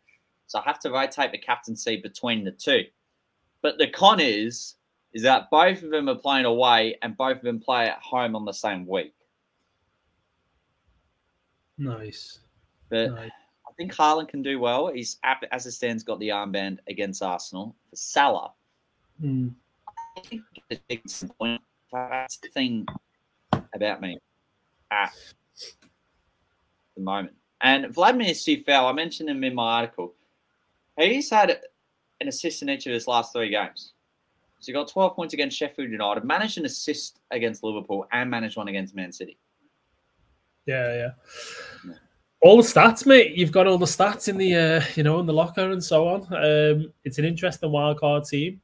So 0.48 0.60
I 0.60 0.64
have 0.64 0.80
to 0.82 0.92
rotate 0.92 1.32
the 1.32 1.38
captaincy 1.38 2.02
between 2.02 2.44
the 2.44 2.52
two. 2.52 2.84
But 3.62 3.78
the 3.78 3.88
con 3.88 4.20
is, 4.20 4.76
is 5.14 5.24
that 5.24 5.50
both 5.50 5.82
of 5.82 5.90
them 5.90 6.10
are 6.10 6.16
playing 6.16 6.46
away 6.46 6.98
and 7.02 7.18
both 7.18 7.38
of 7.38 7.44
them 7.44 7.60
play 7.60 7.88
at 7.88 8.00
home 8.00 8.36
on 8.36 8.46
the 8.46 8.52
same 8.52 8.86
week. 8.86 9.14
Nice. 11.78 12.40
But 12.90 13.12
nice. 13.12 13.32
I 13.68 13.72
think 13.78 13.94
Haaland 13.94 14.30
can 14.30 14.42
do 14.42 14.60
well. 14.60 14.88
He's 14.88 15.18
as 15.24 15.66
it 15.66 15.72
stands 15.72 16.04
got 16.04 16.20
the 16.20 16.30
armband 16.30 16.78
against 16.88 17.22
Arsenal. 17.22 17.76
For 17.90 17.96
Salah, 17.96 18.54
mm. 19.22 19.54
I 20.18 20.22
think 20.22 20.44
that's 21.92 22.38
the 22.38 22.48
thing 22.54 22.86
about 23.74 24.02
me 24.02 24.18
at 24.92 25.14
the 26.96 27.02
moment. 27.02 27.36
And 27.62 27.94
Vladimir 27.94 28.32
Coufal, 28.32 28.90
I 28.90 28.94
mentioned 28.94 29.30
him 29.30 29.44
in 29.44 29.56
my 29.56 29.82
article. 29.82 30.14
He's 30.98 31.30
had 31.30 31.60
an 32.22 32.28
assist 32.28 32.62
in 32.62 32.70
each 32.70 32.86
of 32.88 32.94
his 32.94 33.08
last 33.08 33.34
three 33.34 33.50
games. 33.50 33.94
So 34.60 34.68
he 34.68 34.74
got 34.74 34.88
12 34.88 35.16
points 35.16 35.34
against 35.34 35.58
Sheffield 35.58 35.92
United, 35.92 36.24
managed 36.24 36.58
an 36.58 36.66
assist 36.66 37.20
against 37.32 37.64
Liverpool, 37.64 38.08
and 38.12 38.30
managed 38.30 38.58
one 38.58 38.68
against 38.68 38.96
Man 38.96 39.12
City. 39.12 39.38
Yeah, 40.66 40.94
yeah. 40.94 41.10
yeah. 41.86 41.94
All 42.42 42.58
the 42.58 42.64
stats, 42.64 43.06
mate. 43.06 43.36
You've 43.36 43.52
got 43.52 43.68
all 43.68 43.78
the 43.78 43.86
stats 43.86 44.28
in 44.28 44.38
the, 44.38 44.56
uh, 44.56 44.82
you 44.96 45.04
know, 45.04 45.20
in 45.20 45.26
the 45.26 45.34
locker 45.34 45.72
and 45.72 45.84
so 45.84 46.08
on. 46.08 46.22
Um, 46.34 46.94
it's 47.04 47.18
an 47.18 47.26
interesting 47.26 47.70
wildcard 47.70 48.28
team. 48.28 48.62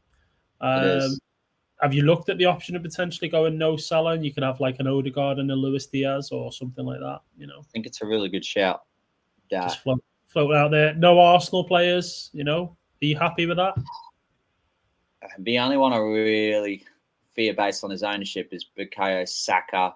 Um, 0.62 1.18
have 1.82 1.94
you 1.94 2.04
looked 2.04 2.30
at 2.30 2.38
the 2.38 2.46
option 2.46 2.76
of 2.76 2.84
potentially 2.84 3.28
going 3.28 3.58
no 3.58 3.76
Salah 3.76 4.12
and 4.12 4.24
you 4.24 4.32
can 4.32 4.44
have 4.44 4.60
like 4.60 4.80
an 4.80 4.88
Odegaard 4.88 5.40
and 5.40 5.50
a 5.50 5.56
Luis 5.56 5.88
Diaz 5.88 6.30
or 6.32 6.52
something 6.52 6.86
like 6.86 7.00
that? 7.00 7.22
You 7.38 7.48
know, 7.48 7.60
I 7.60 7.64
think 7.74 7.88
it's 7.88 8.02
a 8.02 8.06
really 8.06 8.30
good 8.30 8.46
shout. 8.46 8.84
Yeah. 9.50 9.64
Just 9.64 9.82
float, 9.82 10.04
float 10.32 10.54
out 10.54 10.72
there. 10.72 10.94
No 10.96 11.20
Arsenal 11.20 11.64
players, 11.64 12.30
you 12.34 12.44
know. 12.44 12.76
Are 13.02 13.06
you 13.06 13.18
happy 13.18 13.46
with 13.46 13.58
that? 13.58 13.76
The 15.40 15.60
only 15.60 15.78
one 15.78 15.94
I 15.94 15.98
really 15.98 16.86
fear 17.34 17.54
based 17.54 17.84
on 17.84 17.90
his 17.90 18.04
ownership 18.04 18.50
is 18.52 18.66
Bukayo 18.78 19.28
Saka. 19.28 19.94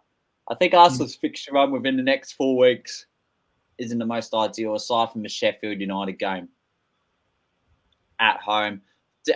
I 0.50 0.56
think 0.56 0.74
Arsenal's 0.74 1.16
mm. 1.18 1.20
fixture 1.22 1.54
run 1.54 1.72
within 1.72 1.98
the 1.98 2.04
next 2.04 2.34
four 2.34 2.58
weeks 2.58 3.08
isn't 3.78 3.98
the 3.98 4.06
most 4.06 4.34
ideal, 4.34 4.76
aside 4.76 5.12
from 5.12 5.24
the 5.24 5.30
Sheffield 5.30 5.82
United 5.82 6.20
game 6.20 6.48
at 8.20 8.40
home 8.40 8.82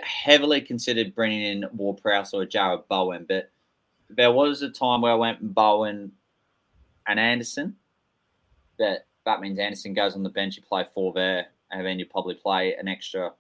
heavily 0.03 0.61
considered 0.61 1.15
bringing 1.15 1.41
in 1.41 1.65
Ward 1.73 2.01
Prowse 2.01 2.33
or 2.33 2.45
Jarrod 2.45 2.87
Bowen, 2.87 3.25
but 3.27 3.51
there 4.09 4.31
was 4.31 4.61
a 4.61 4.69
time 4.69 5.01
where 5.01 5.11
I 5.11 5.15
went 5.15 5.53
Bowen 5.53 6.11
and 7.07 7.19
Anderson. 7.19 7.75
But 8.77 9.05
that 9.29 9.41
means 9.41 9.59
Anderson 9.59 9.93
goes 9.93 10.15
on 10.15 10.23
the 10.23 10.29
bench, 10.29 10.57
you 10.57 10.63
play 10.63 10.85
four 10.93 11.13
there, 11.13 11.47
and 11.71 11.85
then 11.85 11.99
you 11.99 12.05
probably 12.05 12.35
play 12.35 12.75
an 12.75 12.87
extra 12.87 13.31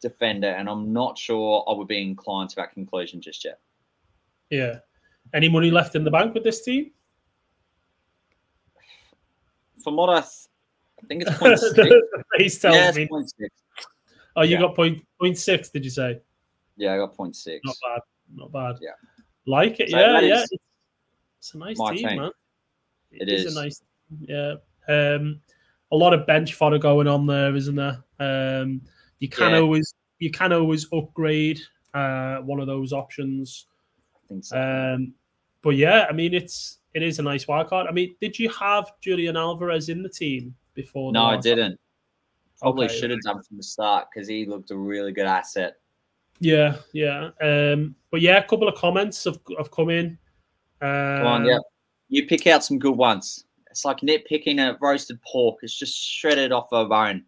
defender. 0.00 0.48
And 0.48 0.68
I'm 0.68 0.92
not 0.92 1.18
sure 1.18 1.64
I 1.68 1.72
would 1.74 1.88
be 1.88 2.00
inclined 2.00 2.50
to 2.50 2.56
that 2.56 2.72
conclusion 2.72 3.20
just 3.20 3.44
yet. 3.44 3.60
Yeah. 4.50 4.76
Any 5.34 5.48
money 5.48 5.70
left 5.70 5.94
in 5.96 6.04
the 6.04 6.10
bank 6.10 6.34
with 6.34 6.44
this 6.44 6.62
team? 6.62 6.92
From 9.82 9.96
what 9.96 10.08
I, 10.10 10.20
th- 10.20 10.48
I 11.02 11.06
think 11.06 11.22
it's 11.22 11.38
point 11.38 11.58
six. 11.58 11.78
He's 12.38 12.64
yeah, 12.64 12.92
me. 12.92 13.06
Point 13.06 13.30
six. 13.30 13.54
Oh, 14.34 14.42
you 14.42 14.56
yeah. 14.56 14.60
got 14.60 14.74
point 14.74 15.04
point 15.20 15.38
six? 15.38 15.70
Did 15.70 15.84
you 15.84 15.90
say? 15.90 16.20
Yeah, 16.76 16.94
I 16.94 16.96
got 16.96 17.14
point 17.14 17.36
six. 17.36 17.60
Not 17.64 17.76
bad. 17.82 18.00
Not 18.34 18.52
bad. 18.52 18.76
Yeah. 18.80 18.90
Like 19.46 19.80
it. 19.80 19.90
So 19.90 19.98
yeah, 19.98 20.20
yeah. 20.20 20.42
It's, 20.42 20.52
it's, 21.38 21.54
a 21.54 21.58
nice 21.58 21.76
team, 21.76 22.08
team, 22.08 22.18
man. 22.18 22.30
it, 23.12 23.28
it 23.28 23.32
is. 23.32 23.44
is. 23.46 23.56
a 23.56 23.62
nice. 23.62 23.82
Yeah. 24.20 24.54
Um, 24.88 25.40
a 25.92 25.96
lot 25.96 26.12
of 26.14 26.26
bench 26.26 26.54
fodder 26.54 26.78
going 26.78 27.06
on 27.06 27.26
there, 27.26 27.54
isn't 27.54 27.74
there? 27.74 28.02
Um, 28.18 28.82
you 29.18 29.28
can 29.28 29.52
yeah. 29.52 29.58
always 29.58 29.94
you 30.18 30.30
can 30.30 30.52
always 30.52 30.86
upgrade 30.92 31.60
uh, 31.94 32.38
one 32.38 32.60
of 32.60 32.66
those 32.66 32.92
options. 32.92 33.66
I 34.14 34.28
think 34.28 34.44
so. 34.44 34.60
Um, 34.60 35.14
but 35.62 35.76
yeah, 35.76 36.06
I 36.08 36.12
mean 36.12 36.34
it's 36.34 36.78
it 36.94 37.02
is 37.02 37.18
a 37.18 37.22
nice 37.22 37.46
wild 37.46 37.68
card. 37.68 37.86
I 37.88 37.92
mean, 37.92 38.14
did 38.20 38.38
you 38.38 38.48
have 38.50 38.92
Julian 39.00 39.36
Alvarez 39.36 39.88
in 39.88 40.02
the 40.02 40.08
team 40.08 40.54
before? 40.74 41.12
No, 41.12 41.24
I 41.24 41.36
didn't. 41.36 41.78
Probably 42.60 42.86
okay. 42.86 42.98
should 42.98 43.10
have 43.10 43.20
done 43.20 43.42
from 43.42 43.58
the 43.58 43.62
start 43.62 44.08
because 44.12 44.26
he 44.26 44.46
looked 44.46 44.70
a 44.70 44.76
really 44.76 45.12
good 45.12 45.26
asset. 45.26 45.74
Yeah, 46.40 46.76
yeah. 46.92 47.30
Um, 47.40 47.94
but 48.10 48.20
yeah, 48.20 48.38
a 48.38 48.46
couple 48.46 48.68
of 48.68 48.74
comments 48.76 49.24
have, 49.24 49.38
have 49.58 49.70
come 49.70 49.90
in. 49.90 50.18
Um, 50.80 51.18
Come 51.18 51.26
on, 51.26 51.44
yeah. 51.46 51.58
You 52.08 52.26
pick 52.26 52.46
out 52.46 52.64
some 52.64 52.78
good 52.78 52.96
ones. 52.96 53.45
It's 53.76 53.84
like 53.84 54.00
nitpicking 54.00 54.58
a 54.58 54.78
roasted 54.80 55.20
pork. 55.20 55.58
It's 55.60 55.78
just 55.78 55.94
shredded 55.94 56.50
off 56.50 56.68
a 56.72 56.86
bone. 56.86 57.24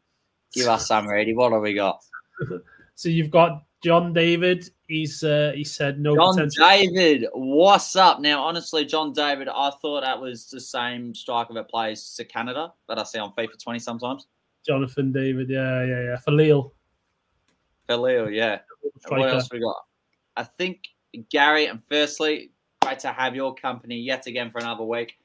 Give 0.54 0.66
us 0.66 0.86
some, 0.86 1.06
ready. 1.06 1.34
What 1.34 1.52
have 1.52 1.60
we 1.60 1.74
got? 1.74 2.02
so 2.94 3.10
you've 3.10 3.28
got 3.28 3.64
John 3.84 4.14
David. 4.14 4.70
He's 4.86 5.22
uh, 5.22 5.52
he 5.54 5.62
said 5.62 6.00
no. 6.00 6.16
John 6.16 6.36
potential. 6.36 6.66
David, 6.66 7.26
what's 7.34 7.96
up? 7.96 8.20
Now, 8.20 8.42
honestly, 8.42 8.86
John 8.86 9.12
David, 9.12 9.48
I 9.48 9.70
thought 9.82 10.00
that 10.00 10.18
was 10.18 10.48
the 10.48 10.58
same 10.58 11.14
striker 11.14 11.52
that 11.52 11.68
plays 11.68 12.14
to 12.14 12.24
Canada 12.24 12.72
that 12.88 12.98
I 12.98 13.02
see 13.02 13.18
on 13.18 13.34
FIFA 13.34 13.62
20 13.62 13.78
sometimes. 13.78 14.26
Jonathan 14.66 15.12
David, 15.12 15.50
yeah, 15.50 15.84
yeah, 15.84 16.02
yeah. 16.02 16.16
For 16.16 16.30
Lille. 16.30 16.72
For 17.86 18.30
yeah. 18.30 18.60
What 19.08 19.28
else 19.28 19.50
we 19.52 19.60
got? 19.60 19.76
I 20.34 20.44
think 20.44 20.80
Gary, 21.28 21.66
and 21.66 21.82
firstly, 21.90 22.52
great 22.80 23.00
to 23.00 23.12
have 23.12 23.36
your 23.36 23.54
company 23.54 23.98
yet 23.98 24.26
again 24.26 24.50
for 24.50 24.60
another 24.60 24.84
week. 24.84 25.18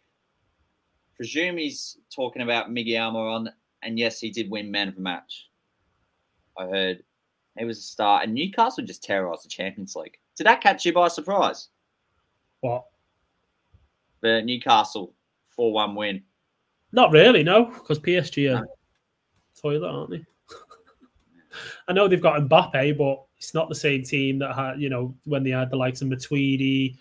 Presume 1.15 1.58
he's 1.58 1.97
talking 2.13 2.41
about 2.41 2.71
Miguel 2.71 3.12
Almiron, 3.12 3.47
and 3.82 3.99
yes, 3.99 4.19
he 4.19 4.30
did 4.30 4.49
win 4.49 4.71
man 4.71 4.88
of 4.88 4.95
the 4.95 5.02
match. 5.02 5.49
I 6.58 6.65
heard 6.65 7.04
he 7.58 7.65
was 7.65 7.80
a 7.80 7.82
star, 7.82 8.21
and 8.21 8.34
Newcastle 8.34 8.84
just 8.84 9.04
terrorised 9.04 9.45
the 9.45 9.49
Champions 9.49 9.95
League. 9.95 10.17
Did 10.36 10.47
that 10.47 10.62
catch 10.62 10.86
you 10.86 10.93
by 10.93 11.08
surprise? 11.08 11.69
What? 12.62 12.86
The 14.21 14.41
Newcastle 14.41 15.13
4 15.56 15.71
1 15.71 15.95
win. 15.95 16.23
Not 16.91 17.12
really, 17.12 17.43
no, 17.43 17.65
because 17.65 17.99
PSG 17.99 18.49
are 18.52 18.62
no 18.62 18.67
toilet, 19.60 19.89
aren't 19.89 20.12
they? 20.12 20.26
I 21.88 21.93
know 21.93 22.08
they've 22.08 22.21
got 22.21 22.39
Mbappe, 22.41 22.97
but 22.97 23.23
it's 23.38 23.54
not 23.54 23.69
the 23.69 23.76
same 23.76 24.04
team 24.04 24.39
that 24.39 24.56
had, 24.56 24.80
you 24.80 24.89
know, 24.89 25.13
when 25.26 25.43
they 25.43 25.49
had 25.52 25.69
the 25.69 25.76
likes 25.76 26.02
of 26.02 26.07
Matuidi, 26.07 26.95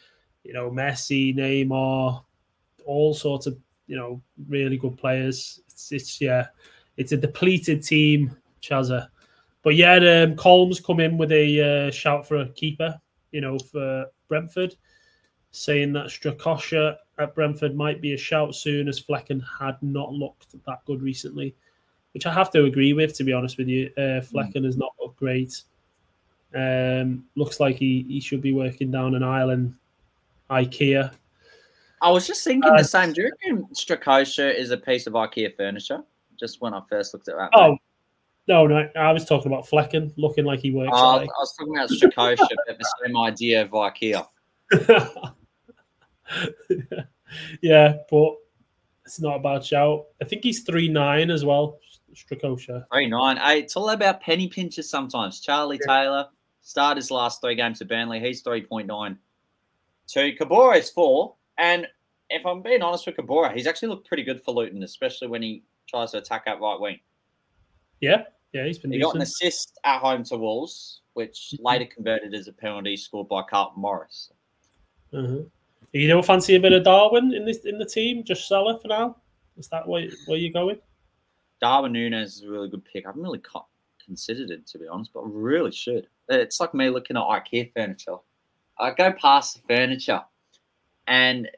you 0.45 0.53
know, 0.53 0.71
Messi, 0.71 1.37
Neymar, 1.37 2.23
all 2.85 3.15
sorts 3.15 3.47
of, 3.47 3.57
you 3.93 3.99
know, 3.99 4.23
really 4.49 4.79
good 4.79 4.97
players. 4.97 5.61
It's, 5.67 5.93
it's 5.93 6.19
yeah, 6.19 6.47
it's 6.97 7.13
a 7.13 7.17
depleted 7.17 7.83
team, 7.83 8.35
Chaza. 8.63 9.09
But 9.63 9.77
yeah, 9.77 9.97
um, 9.97 10.35
Colms 10.35 10.83
come 10.83 10.99
in 10.99 11.19
with 11.19 11.31
a 11.31 11.89
uh, 11.89 11.91
shout 11.91 12.27
for 12.27 12.39
a 12.39 12.49
keeper, 12.49 12.99
you 13.33 13.43
know, 13.43 13.59
for 13.59 14.07
Brentford, 14.29 14.75
saying 15.51 15.93
that 15.93 16.07
Strakosha 16.07 16.97
at 17.19 17.35
Brentford 17.35 17.77
might 17.77 18.01
be 18.01 18.15
a 18.15 18.17
shout 18.17 18.55
soon 18.55 18.89
as 18.89 18.99
Flekken 18.99 19.43
had 19.61 19.77
not 19.83 20.15
looked 20.15 20.57
that 20.65 20.85
good 20.87 21.03
recently 21.03 21.55
which 22.15 22.27
I 22.27 22.33
have 22.33 22.51
to 22.53 22.65
agree 22.65 22.93
with, 22.93 23.15
to 23.17 23.25
be 23.25 23.33
honest 23.33 23.59
with 23.59 23.69
you. 23.69 23.91
Uh, 23.97 24.21
Flekken 24.21 24.65
has 24.65 24.77
not 24.77 24.93
looked 25.01 25.19
great. 25.19 25.63
Um, 26.55 27.25
looks 27.35 27.59
like 27.59 27.77
he, 27.77 28.05
he 28.09 28.21
should 28.21 28.43
be 28.43 28.53
working 28.53 28.91
down 28.91 29.15
an 29.15 29.23
island, 29.23 29.75
IKEA. 30.51 31.13
I 32.03 32.11
was 32.11 32.27
just 32.27 32.45
thinking 32.45 32.71
uh, 32.71 32.77
the 32.77 32.85
same. 32.85 33.13
Do 33.13 33.23
you 33.23 33.31
reckon 33.31 33.67
Strakosha 33.73 34.55
is 34.55 34.73
a 34.73 34.77
piece 34.77 35.07
of 35.07 35.13
IKEA 35.13 35.57
furniture? 35.57 36.03
Just 36.39 36.61
when 36.61 36.75
I 36.75 36.81
first 36.91 37.15
looked 37.15 37.29
at 37.29 37.37
that. 37.37 37.51
Oh, 37.55 37.79
No, 38.49 38.67
no, 38.67 38.89
I 38.97 39.13
was 39.13 39.25
talking 39.25 39.53
about 39.53 39.69
Flekken 39.69 40.13
looking 40.17 40.45
like 40.45 40.59
he 40.59 40.73
works. 40.73 40.91
Oh, 40.93 41.17
like. 41.17 41.29
I 41.29 41.41
was 41.41 41.55
talking 41.57 41.77
about 41.77 41.91
Strakosha, 41.91 42.49
but 42.67 42.79
the 42.79 42.93
same 43.05 43.17
idea 43.17 43.63
of 43.63 43.71
IKEA. 43.71 44.27
yeah, 47.63 47.95
but 48.11 48.35
it's 49.07 49.21
not 49.21 49.37
a 49.37 49.39
bad 49.39 49.65
shout. 49.65 50.07
I 50.21 50.25
think 50.25 50.43
he's 50.43 50.65
three 50.65 50.89
nine 50.89 51.31
as 51.31 51.45
well. 51.45 51.79
Strakosha. 52.15 52.85
Three 52.93 53.07
nine. 53.07 53.37
Hey, 53.37 53.61
it's 53.61 53.77
all 53.77 53.91
about 53.91 54.21
penny 54.21 54.49
pinches 54.49 54.91
sometimes. 54.91 55.41
Charlie 55.41 55.79
yeah. 55.83 56.03
Taylor 56.03 56.29
started 56.63 57.01
his 57.01 57.13
last 57.13 57.41
three 57.41 57.55
games 57.55 57.81
at 57.81 57.89
Burnley. 57.89 58.19
He's 58.19 58.43
three 58.43 58.63
point 58.63 58.89
nine. 58.89 59.19
Two. 60.09 60.33
Kaboré 60.33 60.79
is 60.79 60.91
four. 60.91 61.37
And 61.63 61.87
if 62.29 62.45
I'm 62.45 62.61
being 62.61 62.83
honest 62.83 63.07
with 63.07 63.17
Kaboré, 63.17 63.55
he's 63.55 63.69
actually 63.69 63.89
looked 63.89 64.09
pretty 64.09 64.25
good 64.25 64.43
for 64.43 64.53
Luton, 64.53 64.83
especially 64.83 65.29
when 65.29 65.43
he 65.43 65.63
tries 65.89 66.11
to 66.11 66.19
attack 66.19 66.43
out 66.49 66.61
right 66.61 66.79
wing. 66.79 66.99
Yeah, 68.01 68.25
yeah, 68.53 68.67
he's 68.67 68.79
been. 68.79 68.91
He 68.91 68.99
decent. 68.99 69.13
got 69.13 69.17
an 69.17 69.23
assist 69.23 69.79
at 69.85 70.01
home 70.01 70.25
to 70.25 70.37
Wolves, 70.37 71.03
which 71.15 71.53
mm-hmm. 71.55 71.65
later 71.65 71.87
converted 71.87 72.35
as 72.35 72.49
a 72.49 72.53
penalty 72.53 72.97
scored 72.97 73.29
by 73.29 73.43
Carlton 73.49 73.81
Morris. 73.81 74.33
Uh-huh. 75.13 75.43
You 75.93 76.09
don't 76.09 76.25
fancy 76.25 76.57
a 76.57 76.61
bit 76.61 76.73
of 76.73 76.83
Darwin 76.83 77.33
in 77.33 77.45
this 77.45 77.59
in 77.59 77.79
the 77.79 77.87
team? 77.87 78.25
Just 78.25 78.51
it 78.51 78.83
for 78.83 78.89
now. 78.89 79.17
Is 79.57 79.69
that 79.69 79.87
where 79.87 80.09
where 80.27 80.39
you 80.39 80.53
going? 80.53 80.81
Darwin 81.61 81.93
Nunez 81.93 82.37
is 82.37 82.43
a 82.43 82.51
really 82.51 82.69
good 82.69 82.85
pick. 82.85 83.07
I 83.07 83.11
haven't 83.11 83.23
really 83.23 83.43
considered 84.05 84.51
it 84.51 84.67
to 84.67 84.79
be 84.79 84.89
honest, 84.89 85.13
but 85.13 85.21
I 85.21 85.27
really 85.29 85.71
should. 85.71 86.09
It's 86.29 86.59
like 86.59 86.75
me 86.75 86.91
looking 86.91 87.17
at 87.17 87.23
IKEA 87.23 87.73
furniture. 87.73 88.17
I 88.81 88.91
go 88.95 89.13
past 89.13 89.55
the 89.55 89.61
furniture, 89.69 90.23
and 91.07 91.49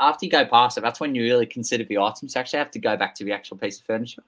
after 0.00 0.26
you 0.26 0.32
go 0.32 0.44
past 0.44 0.76
it, 0.76 0.80
that's 0.80 1.00
when 1.00 1.14
you 1.14 1.22
really 1.22 1.46
consider 1.46 1.84
the 1.84 1.98
items. 1.98 2.34
You 2.34 2.40
actually 2.40 2.58
have 2.58 2.70
to 2.72 2.78
go 2.78 2.96
back 2.96 3.14
to 3.16 3.24
the 3.24 3.32
actual 3.32 3.56
piece 3.56 3.78
of 3.78 3.86
furniture 3.86 4.24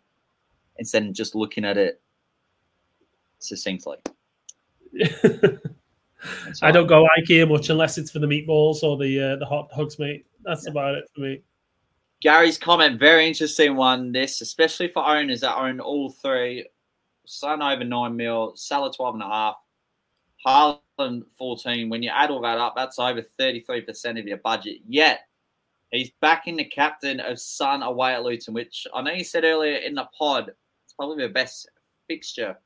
instead 0.79 1.05
of 1.05 1.13
just 1.13 1.35
looking 1.35 1.65
at 1.65 1.77
it 1.77 2.01
succinctly. 3.39 3.97
I 6.63 6.71
don't 6.71 6.87
go 6.87 7.07
IKEA 7.19 7.49
much 7.49 7.69
unless 7.71 7.99
it's 7.99 8.11
for 8.11 8.19
the 8.19 8.27
meatballs 8.27 8.83
or 8.83 8.97
the 8.97 9.21
uh, 9.21 9.37
the 9.37 9.47
hot 9.47 9.71
dogs, 9.77 9.99
mate. 9.99 10.27
That's 10.45 10.65
yeah. 10.65 10.71
about 10.71 10.95
it 10.95 11.05
for 11.15 11.21
me. 11.21 11.43
Gary's 12.23 12.57
comment, 12.57 12.99
very 12.99 13.27
interesting 13.27 13.77
one. 13.77 14.13
This, 14.13 14.41
especially 14.41 14.89
for 14.89 15.07
owners 15.07 15.41
that 15.41 15.57
own 15.57 15.81
all 15.81 16.11
three. 16.11 16.67
Son 17.27 17.63
over 17.63 17.85
nine 17.85 18.17
mil, 18.17 18.53
Salah 18.55 18.93
12 18.93 19.15
and 19.15 19.23
a 19.23 19.27
half, 19.27 19.57
Haaland 20.47 21.25
14. 21.39 21.89
When 21.89 22.03
you 22.03 22.11
add 22.15 22.31
all 22.31 22.43
that 22.43 22.59
up, 22.59 22.75
that's 22.77 22.99
over 22.99 23.23
33% 23.39 24.19
of 24.19 24.27
your 24.27 24.39
budget. 24.39 24.79
Yet 24.87 25.21
he's 25.91 26.11
backing 26.21 26.57
the 26.57 26.65
captain 26.65 27.21
of 27.21 27.41
Son 27.41 27.83
away 27.83 28.15
at 28.15 28.23
Luton, 28.23 28.55
which 28.55 28.87
I 28.95 29.03
know 29.03 29.13
you 29.13 29.25
said 29.25 29.45
earlier 29.45 29.77
in 29.77 29.95
the 29.95 30.09
pod, 30.17 30.51
it's 30.85 30.95
probably 30.95 31.27
the 31.27 31.33
best 31.33 31.69
fixture 32.09 32.57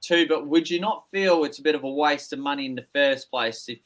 too. 0.00 0.26
But 0.28 0.46
would 0.46 0.68
you 0.68 0.80
not 0.80 1.04
feel 1.10 1.44
it's 1.44 1.58
a 1.58 1.62
bit 1.62 1.74
of 1.74 1.84
a 1.84 1.90
waste 1.90 2.32
of 2.32 2.38
money 2.38 2.66
in 2.66 2.74
the 2.74 2.86
first 2.92 3.30
place 3.30 3.68
if 3.68 3.78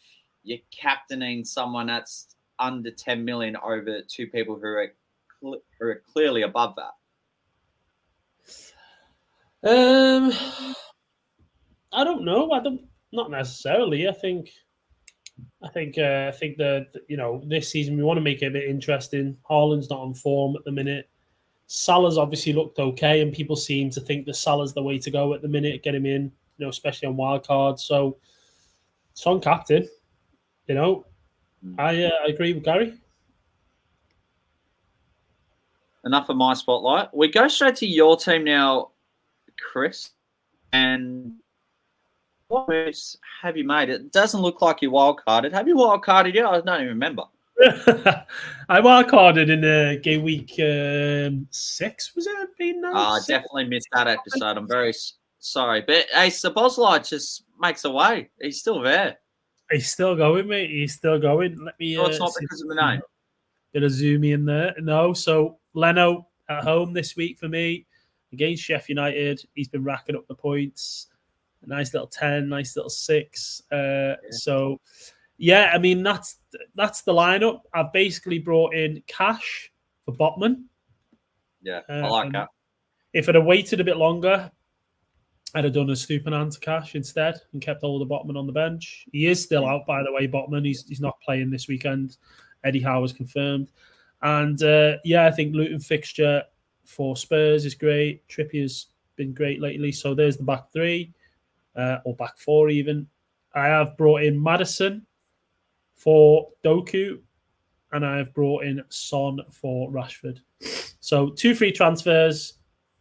you're 0.43 0.59
captaining 0.71 1.45
someone 1.45 1.87
that's 1.87 2.35
under 2.59 2.91
10 2.91 3.25
million 3.25 3.57
over 3.57 4.01
two 4.03 4.27
people 4.29 4.57
who 4.57 4.67
are, 4.67 4.93
cl- 5.41 5.63
who 5.81 5.87
are 5.87 6.03
clearly 6.13 6.43
above 6.43 6.77
that? 6.77 6.95
Um, 9.67 10.33
I 11.95 12.05
don't 12.05 12.25
know. 12.25 12.51
I 12.53 12.61
don't. 12.61 12.83
Not 13.13 13.31
necessarily. 13.31 14.09
I 14.09 14.13
think. 14.13 14.51
I 15.63 15.69
think. 15.69 15.97
Uh, 15.99 16.27
I 16.29 16.37
think 16.37 16.57
that 16.59 16.89
you 17.09 17.17
know 17.17 17.43
this 17.47 17.71
season 17.71 17.97
we 17.97 18.03
want 18.03 18.17
to 18.19 18.23
make 18.23 18.43
it 18.43 18.47
a 18.47 18.51
bit 18.51 18.69
interesting. 18.69 19.37
Haaland's 19.49 19.91
not 19.91 20.01
on 20.01 20.15
form 20.15 20.57
at 20.57 20.65
the 20.65 20.73
minute. 20.73 21.09
Salah's 21.67 22.19
obviously 22.19 22.53
looked 22.53 22.79
okay, 22.79 23.21
and 23.21 23.33
people 23.33 23.57
seem 23.57 23.91
to 23.91 24.01
think 24.01 24.27
that 24.27 24.35
Salah's 24.35 24.75
the 24.75 24.83
way 24.83 24.99
to 24.99 25.11
go 25.11 25.33
at 25.35 25.43
the 25.43 25.49
minute. 25.49 25.83
Get 25.83 25.95
him 25.95 26.07
in, 26.07 26.25
you 26.25 26.67
know, 26.67 26.69
especially 26.69 27.09
on 27.09 27.17
wild 27.17 27.47
cards. 27.47 27.85
So, 27.85 28.19
Son 29.15 29.41
captain. 29.41 29.89
You 30.67 30.75
know, 30.75 31.07
mm. 31.65 31.75
I, 31.79 32.05
uh, 32.05 32.11
I 32.27 32.31
agree 32.31 32.53
with 32.53 32.65
Gary. 32.65 32.95
Enough 36.05 36.29
of 36.29 36.37
my 36.37 36.53
spotlight. 36.55 37.15
We 37.15 37.29
go 37.29 37.49
straight 37.49 37.77
to 37.77 37.87
your 37.87 38.17
team 38.17 38.45
now, 38.45 38.91
Chris. 39.59 40.11
And 40.73 41.35
what 42.55 42.69
moves 42.69 43.19
have 43.43 43.57
you 43.57 43.65
made? 43.65 43.89
It 43.89 44.13
doesn't 44.13 44.41
look 44.41 44.63
like 44.63 44.81
you 44.81 44.91
wildcarded. 44.93 45.53
Have 45.53 45.67
you 45.67 45.75
wildcarded 45.75 46.35
yet? 46.35 46.47
I 46.47 46.61
don't 46.61 46.69
even 46.77 46.89
remember. 46.89 47.25
I 48.69 48.81
wildcarded 48.81 49.51
in 49.51 49.65
uh, 49.65 50.01
game 50.01 50.23
week 50.23 50.53
um, 50.61 51.49
six. 51.51 52.15
Was 52.15 52.29
it? 52.29 52.49
Been 52.57 52.81
no, 52.81 52.95
uh, 52.95 53.19
I 53.19 53.21
definitely 53.27 53.65
missed 53.65 53.89
that 53.93 54.07
episode. 54.07 54.57
I'm 54.57 54.69
very 54.69 54.95
sorry, 55.41 55.83
but 55.85 56.07
hey, 56.13 56.29
Szoboszlai 56.29 57.09
just 57.09 57.45
makes 57.61 57.85
a 57.85 57.91
way. 57.91 58.31
He's 58.41 58.61
still 58.61 58.81
there. 58.81 59.19
He's 59.71 59.91
still 59.91 60.15
going, 60.15 60.47
mate. 60.47 60.71
He's 60.71 60.95
still 60.95 61.19
going. 61.19 61.59
Let 61.65 61.79
me. 61.81 61.97
No, 61.97 62.07
it's 62.07 62.21
uh, 62.21 62.25
not 62.25 62.35
because 62.39 62.63
of 62.63 62.69
the 62.69 62.75
name. 62.77 63.03
Of 63.75 63.91
zoom 63.91 64.23
in 64.23 64.45
there. 64.45 64.75
No, 64.79 65.13
so 65.13 65.59
Leno 65.75 66.29
at 66.49 66.63
home 66.63 66.93
this 66.93 67.17
week 67.17 67.39
for 67.39 67.49
me 67.49 67.87
against 68.33 68.63
Sheffield 68.63 68.99
United. 68.99 69.45
He's 69.55 69.67
been 69.67 69.83
racking 69.83 70.15
up 70.15 70.29
the 70.29 70.37
points. 70.37 71.09
A 71.65 71.69
nice 71.69 71.93
little 71.93 72.09
10, 72.09 72.49
nice 72.49 72.77
little 72.77 72.91
six. 72.91 73.63
Uh, 73.73 73.77
yeah. 73.77 74.15
So, 74.31 74.81
yeah, 75.39 75.71
I 75.73 75.79
mean, 75.79 76.03
that's 76.03 76.39
that's 76.75 77.03
the 77.03 77.13
lineup. 77.13 77.61
I've 77.73 77.93
basically 77.93 78.39
brought 78.39 78.75
in 78.75 79.03
Cash 79.07 79.73
for 80.05 80.15
Botman. 80.15 80.65
Yeah, 81.63 81.81
I 81.89 82.01
like 82.01 82.27
um, 82.27 82.33
that. 82.33 82.49
If 83.13 83.29
I'd 83.29 83.35
have 83.35 83.45
waited 83.45 83.81
a 83.81 83.85
bit 83.85 83.97
longer, 83.97 84.51
I'd 85.55 85.65
have 85.65 85.73
done 85.73 85.89
a 85.91 85.93
Estupiñán 85.93 86.53
to 86.53 86.61
Cash 86.61 86.95
instead 86.95 87.41
and 87.53 87.63
kept 87.63 87.85
all 87.85 87.99
the 87.99 88.07
Botman 88.07 88.37
on 88.37 88.47
the 88.47 88.53
bench. 88.53 89.07
He 89.13 89.27
is 89.27 89.43
still 89.43 89.67
out, 89.67 89.87
by 89.87 90.03
the 90.03 90.13
way, 90.13 90.27
Botman. 90.27 90.67
He's, 90.67 90.87
he's 90.87 91.01
not 91.01 91.21
playing 91.25 91.51
this 91.51 91.69
weekend. 91.69 92.17
Eddie 92.65 92.81
Howe 92.81 93.03
has 93.03 93.13
confirmed. 93.13 93.71
And 94.23 94.61
uh, 94.63 94.97
yeah, 95.05 95.27
I 95.27 95.31
think 95.31 95.55
Luton 95.55 95.79
fixture 95.79 96.43
for 96.85 97.17
Spurs 97.17 97.65
is 97.65 97.75
great. 97.75 98.27
Trippier's 98.29 98.89
been 99.17 99.33
great 99.33 99.61
lately. 99.61 99.93
So 99.93 100.15
there's 100.15 100.37
the 100.37 100.45
back 100.45 100.73
three, 100.73 101.13
uh, 101.77 101.99
or 102.05 102.15
back 102.17 102.39
four 102.39 102.71
even. 102.71 103.07
I 103.55 103.67
have 103.67 103.97
brought 103.97 104.23
in 104.23 104.41
Maddison 104.41 105.07
for 105.95 106.49
Doku, 106.65 107.19
and 107.93 108.05
I 108.05 108.17
have 108.17 108.35
brought 108.35 108.65
in 108.65 108.83
Son 108.89 109.41
for 109.51 109.91
Rashford. 109.91 110.39
So 111.01 111.31
two 111.31 111.55
free 111.55 111.73
transfers 111.73 112.55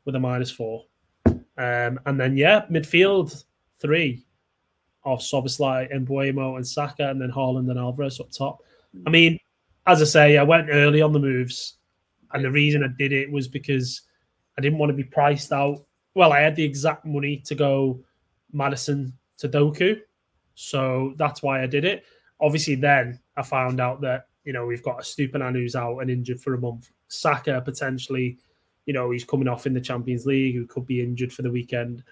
with 0.06 0.16
a 0.16 0.20
minus 0.20 0.52
four. 0.52 0.86
Um, 1.26 2.00
and 2.06 2.20
then, 2.20 2.36
yeah, 2.36 2.66
midfield 2.72 3.44
three 3.80 4.26
of 5.06 5.20
Szoboszlai, 5.20 5.92
Mbeumo, 5.94 6.56
and 6.56 6.68
Saka, 6.68 7.10
and 7.10 7.22
then 7.22 7.32
Haaland 7.32 7.70
and 7.70 7.80
Alvarez 7.80 8.20
up 8.20 8.32
top. 8.32 8.64
I 9.06 9.10
mean, 9.10 9.40
as 9.86 10.02
I 10.02 10.06
say, 10.06 10.38
I 10.38 10.44
went 10.44 10.70
early 10.72 11.02
on 11.02 11.14
the 11.14 11.20
moves. 11.20 11.76
And 12.34 12.44
the 12.44 12.52
reason 12.52 12.84
I 12.84 12.88
did 12.98 13.12
it 13.12 13.32
was 13.32 13.48
because 13.48 14.02
I 14.58 14.62
didn't 14.62 14.80
want 14.80 14.90
to 14.90 14.96
be 14.96 15.04
priced 15.04 15.52
out. 15.52 15.86
Well, 16.16 16.32
I 16.32 16.40
had 16.40 16.56
the 16.56 16.64
exact 16.64 17.06
money 17.06 17.38
to 17.46 17.56
go 17.56 18.04
Maddison 18.54 19.14
to 19.38 19.50
Doku. 19.50 20.00
So 20.56 21.14
that's 21.18 21.44
why 21.44 21.64
I 21.64 21.68
did 21.68 21.84
it. 21.84 22.06
Obviously, 22.40 22.76
then 22.76 23.20
I 23.36 23.42
found 23.42 23.80
out 23.82 24.02
that, 24.02 24.28
you 24.44 24.54
know, 24.54 24.66
we've 24.66 24.84
got 24.84 25.00
a 25.00 25.02
Stupiñán 25.02 25.54
who's 25.54 25.76
out 25.76 26.00
and 26.00 26.10
injured 26.10 26.42
for 26.42 26.54
a 26.54 26.60
month. 26.60 26.92
Saka 27.08 27.62
potentially, 27.62 28.38
you 28.86 28.94
know, 28.94 29.12
he's 29.12 29.24
coming 29.24 29.48
off 29.48 29.66
in 29.66 29.74
the 29.74 29.82
Champions 29.82 30.26
League, 30.26 30.56
who 30.56 30.66
could 30.66 30.86
be 30.86 31.02
injured 31.02 31.34
for 31.34 31.42
the 31.42 31.52
weekend. 31.52 32.04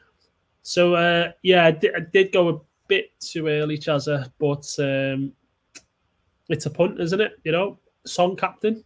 So, 0.64 0.96
uh, 0.96 1.32
yeah, 1.44 1.66
I 1.66 1.72
did, 1.72 1.96
I 1.96 2.00
did 2.00 2.32
go 2.32 2.50
a 2.50 2.60
bit 2.88 3.20
too 3.20 3.48
early, 3.48 3.78
Chazza, 3.78 4.32
but 4.40 4.66
um, 4.80 5.34
it's 6.50 6.66
a 6.66 6.70
punt, 6.70 7.00
isn't 7.00 7.22
it? 7.22 7.34
You 7.44 7.52
know, 7.52 7.80
Son 8.06 8.36
captain. 8.36 8.84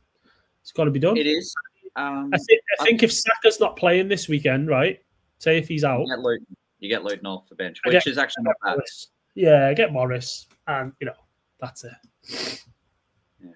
It's 0.62 0.72
got 0.72 0.86
to 0.86 0.92
be 0.92 1.00
done. 1.00 1.18
It 1.18 1.28
is. 1.28 1.54
Um, 1.96 2.32
I 2.34 2.38
think. 2.38 2.62
I 2.80 2.84
think 2.84 3.04
if 3.04 3.14
Saka's 3.14 3.60
not 3.60 3.76
playing 3.76 4.08
this 4.08 4.28
weekend, 4.28 4.68
right? 4.68 5.00
Say 5.38 5.58
if 5.58 5.68
he's 5.68 5.84
out, 5.84 6.02
Luton, 6.02 6.46
you 6.80 6.90
get 6.90 7.04
Luton 7.04 7.26
off 7.26 7.48
the 7.48 7.56
bench, 7.56 7.80
which 7.86 7.94
get, 7.94 8.08
is 8.08 8.18
actually 8.18 8.44
not 8.44 8.56
bad. 8.64 8.76
Morris. 8.76 9.08
Yeah, 9.36 9.74
get 9.74 9.92
Morris, 9.92 10.48
and 10.68 10.92
you 11.00 11.08
know 11.08 11.14
that's 11.60 11.84
it. 11.84 12.62
Yeah. 13.44 13.52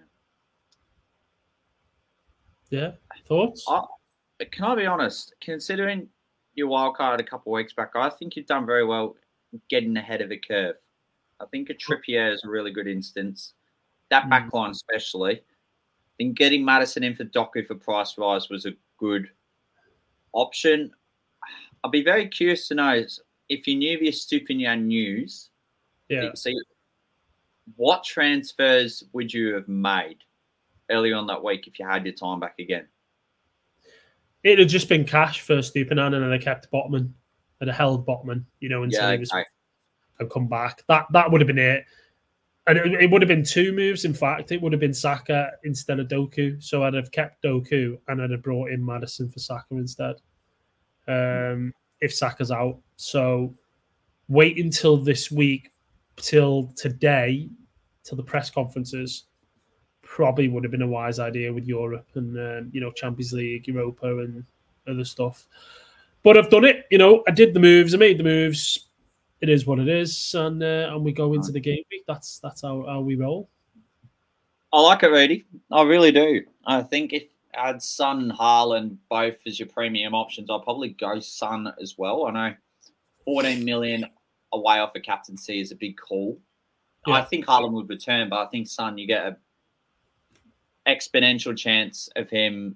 Yeah. 2.70 2.92
Thoughts? 3.28 3.64
I, 3.68 3.82
can 4.52 4.66
I 4.66 4.76
be 4.76 4.86
honest? 4.86 5.34
Considering 5.42 6.08
your 6.56 6.68
wild 6.68 6.96
card 6.96 7.20
a 7.20 7.24
couple 7.24 7.54
of 7.54 7.58
weeks 7.58 7.74
back, 7.74 7.92
I 7.96 8.10
think 8.10 8.36
you've 8.36 8.48
done 8.48 8.66
very 8.66 8.86
well 8.86 9.16
getting 9.70 9.96
ahead 9.98 10.22
of 10.22 10.30
the 10.30 10.38
curve. 10.38 10.76
I 11.40 11.46
think 11.46 11.70
a 11.70 11.74
Trippier 11.74 12.34
is 12.34 12.44
a 12.44 12.50
really 12.50 12.72
good 12.72 12.88
instance. 12.88 13.54
That 14.10 14.26
mm. 14.26 14.30
back 14.30 14.54
line, 14.54 14.72
especially 14.72 15.36
I 15.36 15.44
think 16.18 16.38
getting 16.38 16.66
Maddison 16.66 17.04
in 17.04 17.16
for 17.16 17.26
Doku 17.26 17.66
for 17.66 17.76
price 17.76 18.18
rise 18.18 18.50
was 18.50 18.66
a 18.66 18.74
good 18.98 19.30
option. 20.34 20.92
I'll 21.84 21.92
be 21.92 22.04
very 22.04 22.28
curious 22.28 22.68
to 22.70 22.76
know 22.76 23.04
if 23.50 23.68
you 23.68 23.76
knew 23.76 24.00
the 24.00 24.08
Estupiñán 24.10 24.84
news. 24.84 25.50
Yeah. 26.10 26.32
See, 26.36 26.56
what 27.76 28.04
transfers 28.04 29.04
would 29.14 29.34
you 29.34 29.54
have 29.54 29.68
made 29.68 30.18
early 30.90 31.14
on 31.14 31.28
that 31.28 31.44
week 31.44 31.68
if 31.68 31.80
you 31.80 31.88
had 31.88 32.06
your 32.06 32.16
time 32.16 32.40
back 32.40 32.56
again? 32.60 32.88
It 34.44 34.58
had 34.60 34.70
just 34.70 34.90
been 34.90 35.06
cash 35.06 35.42
for 35.42 35.58
Stupinan, 35.58 36.14
and 36.14 36.24
then 36.24 36.30
they 36.30 36.40
kept 36.40 36.72
Botman, 36.72 37.12
and 37.62 37.70
held 37.70 38.06
Botman, 38.06 38.46
you 38.60 38.70
know, 38.70 38.84
until 38.84 39.04
Yeah, 39.04 39.12
he 39.14 39.18
was 39.20 39.32
okay. 39.32 39.44
and 40.20 40.30
come 40.30 40.48
back. 40.48 40.84
That 40.88 41.08
that 41.12 41.30
would 41.32 41.42
have 41.42 41.48
been 41.48 41.60
it. 41.60 41.86
And 42.68 42.78
it, 42.78 43.04
it 43.04 43.12
would 43.12 43.22
have 43.22 43.28
been 43.28 43.44
two 43.44 43.74
moves. 43.74 44.06
In 44.06 44.14
fact, 44.14 44.52
it 44.52 44.62
would 44.62 44.72
have 44.72 44.80
been 44.80 44.94
Saka 44.94 45.52
instead 45.64 46.00
of 46.00 46.08
Doku. 46.08 46.62
So 46.64 46.84
I'd 46.84 46.94
have 46.94 47.12
kept 47.12 47.44
Doku 47.44 47.98
and 48.08 48.22
I'd 48.22 48.30
have 48.32 48.44
brought 48.44 48.70
in 48.70 48.86
Maddison 48.86 49.30
for 49.30 49.40
Saka 49.40 49.76
instead. 49.76 50.18
Um, 51.10 51.74
if 52.01 52.14
Saka's 52.14 52.51
out, 52.51 52.78
so 52.95 53.53
wait 54.28 54.57
until 54.57 54.95
this 54.95 55.32
week, 55.32 55.72
till 56.16 56.72
today, 56.76 57.49
till 58.03 58.16
the 58.18 58.24
press 58.24 58.49
conferences. 58.49 59.26
Probably 60.01 60.47
would 60.47 60.64
have 60.64 60.72
been 60.72 60.82
a 60.82 60.88
wise 60.88 61.20
idea 61.20 61.53
with 61.53 61.68
Europe 61.68 62.07
and 62.16 62.38
um, 62.38 62.70
you 62.72 62.82
know 62.82 62.91
Champions 62.91 63.34
League, 63.34 63.68
Europa, 63.68 64.20
and 64.20 64.43
other 64.88 65.05
stuff. 65.05 65.47
But 66.24 66.38
I've 66.38 66.49
done 66.49 66.66
it. 66.66 66.86
You 66.89 66.97
know, 66.97 67.24
I 67.28 67.32
did 67.32 67.53
the 67.53 67.60
moves. 67.60 67.93
I 67.93 67.97
made 67.97 68.18
the 68.18 68.24
moves 68.24 68.89
it 69.41 69.49
is 69.49 69.66
what 69.66 69.80
it 69.80 69.88
is, 69.88 70.34
and 70.36 70.62
uh, 70.62 70.91
and 70.91 71.03
we 71.03 71.14
go 71.14 71.34
into 71.34 71.51
the 71.51 71.60
game 71.60 71.84
week. 71.91 72.03
That's 72.07 72.39
that's 72.39 72.62
how, 72.62 72.86
how 72.88 73.01
we 73.01 73.16
roll. 73.16 73.49
I 74.74 74.82
like 74.82 75.03
it, 75.03 75.07
Reedy. 75.07 75.45
I 75.72 75.84
really 75.84 76.12
do. 76.12 76.43
I 76.66 76.84
think 76.84 77.14
if 77.14 77.24
Had 77.54 77.82
Son 77.82 78.22
and 78.22 78.32
Haaland 78.32 78.97
both 79.10 79.38
as 79.45 79.60
your 79.60 79.68
premium 79.68 80.14
options, 80.14 80.50
I'll 80.50 80.60
probably 80.60 80.89
go 80.89 81.20
Son 81.20 81.74
as 81.82 81.97
well. 81.97 82.28
I 82.28 82.32
know 82.32 82.56
14 83.26 83.66
million 83.66 84.06
away 84.54 84.80
off 84.80 84.95
a 84.95 85.00
captaincy 85.00 85.60
is 85.60 85.72
a 85.72 85.76
big 85.76 85.97
call. 85.97 86.39
Yeah. 87.08 87.16
I 87.16 87.22
think 87.24 87.45
Haaland 87.45 87.72
would 87.72 87.89
return, 87.89 88.30
but 88.30 88.39
I 88.39 88.50
think 88.50 88.68
Sun, 88.68 88.97
you 88.97 89.08
get 89.08 89.26
a 89.26 89.38
exponential 90.88 91.56
chance 91.56 92.10
of 92.16 92.30
him 92.30 92.76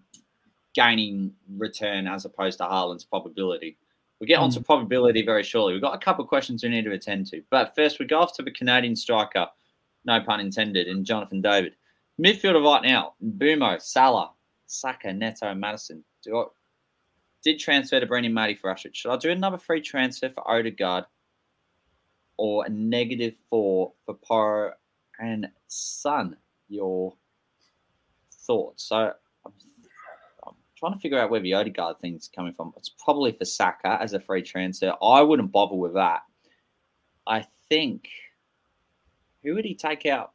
gaining 0.74 1.34
return 1.58 2.08
as 2.08 2.26
opposed 2.26 2.58
to 2.60 2.64
Haaland's 2.64 3.04
probability. 3.04 3.78
We'll 4.20 4.28
get 4.28 4.40
onto 4.40 4.60
hmm. 4.60 4.66
probability 4.66 5.24
very 5.26 5.44
shortly. 5.44 5.74
We've 5.74 5.82
got 5.82 5.96
a 5.96 6.00
couple 6.00 6.24
of 6.24 6.30
questions 6.30 6.64
we 6.64 6.70
need 6.70 6.86
to 6.86 6.92
attend 6.92 7.28
to. 7.28 7.44
But 7.50 7.76
first, 7.76 8.00
we 8.00 8.06
go 8.06 8.20
off 8.20 8.36
to 8.38 8.44
the 8.44 8.52
Canadian 8.52 8.96
striker, 8.96 9.48
no 10.06 10.22
pun 10.22 10.40
intended, 10.40 10.88
in 10.88 11.04
Jonathan 11.04 11.42
David. 11.42 11.76
Midfielder 12.22 12.64
right 12.64 12.84
now, 12.84 13.14
Mbeumo, 13.24 13.82
Salah, 13.82 14.32
Saka, 14.68 15.14
Neto, 15.14 15.48
and 15.48 15.60
Maddison. 15.60 16.04
Do 16.24 16.38
I, 16.38 16.46
did 17.44 17.60
transfer 17.60 18.00
to 18.00 18.06
Brendan 18.06 18.34
Marty 18.34 18.56
for 18.56 18.74
Rashford. 18.74 18.96
Should 18.96 19.12
I 19.12 19.18
do 19.18 19.30
another 19.30 19.58
free 19.58 19.82
transfer 19.82 20.30
for 20.30 20.50
Odegaard 20.50 21.06
or 22.38 22.66
a 22.66 22.70
negative 22.70 23.36
four 23.50 23.94
for 24.06 24.16
Porro 24.16 24.74
and 25.20 25.48
Son? 25.68 26.38
Your 26.70 27.14
thoughts? 28.48 28.86
So 28.86 28.96
I'm, 29.46 29.52
I'm 30.48 30.54
trying 30.78 30.94
to 30.94 31.00
figure 31.00 31.20
out 31.20 31.30
where 31.30 31.42
the 31.42 31.54
Odegaard 31.54 32.00
thing's 32.00 32.30
coming 32.34 32.54
from. 32.54 32.74
It's 32.78 32.92
probably 33.04 33.34
for 33.34 33.46
Saka 33.46 33.98
as 34.02 34.14
a 34.14 34.20
free 34.20 34.42
transfer. 34.42 34.94
I 35.02 35.22
wouldn't 35.22 35.52
bother 35.52 35.76
with 35.76 35.94
that. 35.96 36.22
I 37.28 37.46
think 37.70 38.08
who 39.44 39.56
would 39.56 39.66
he 39.66 39.76
take 39.76 40.06
out 40.06 40.32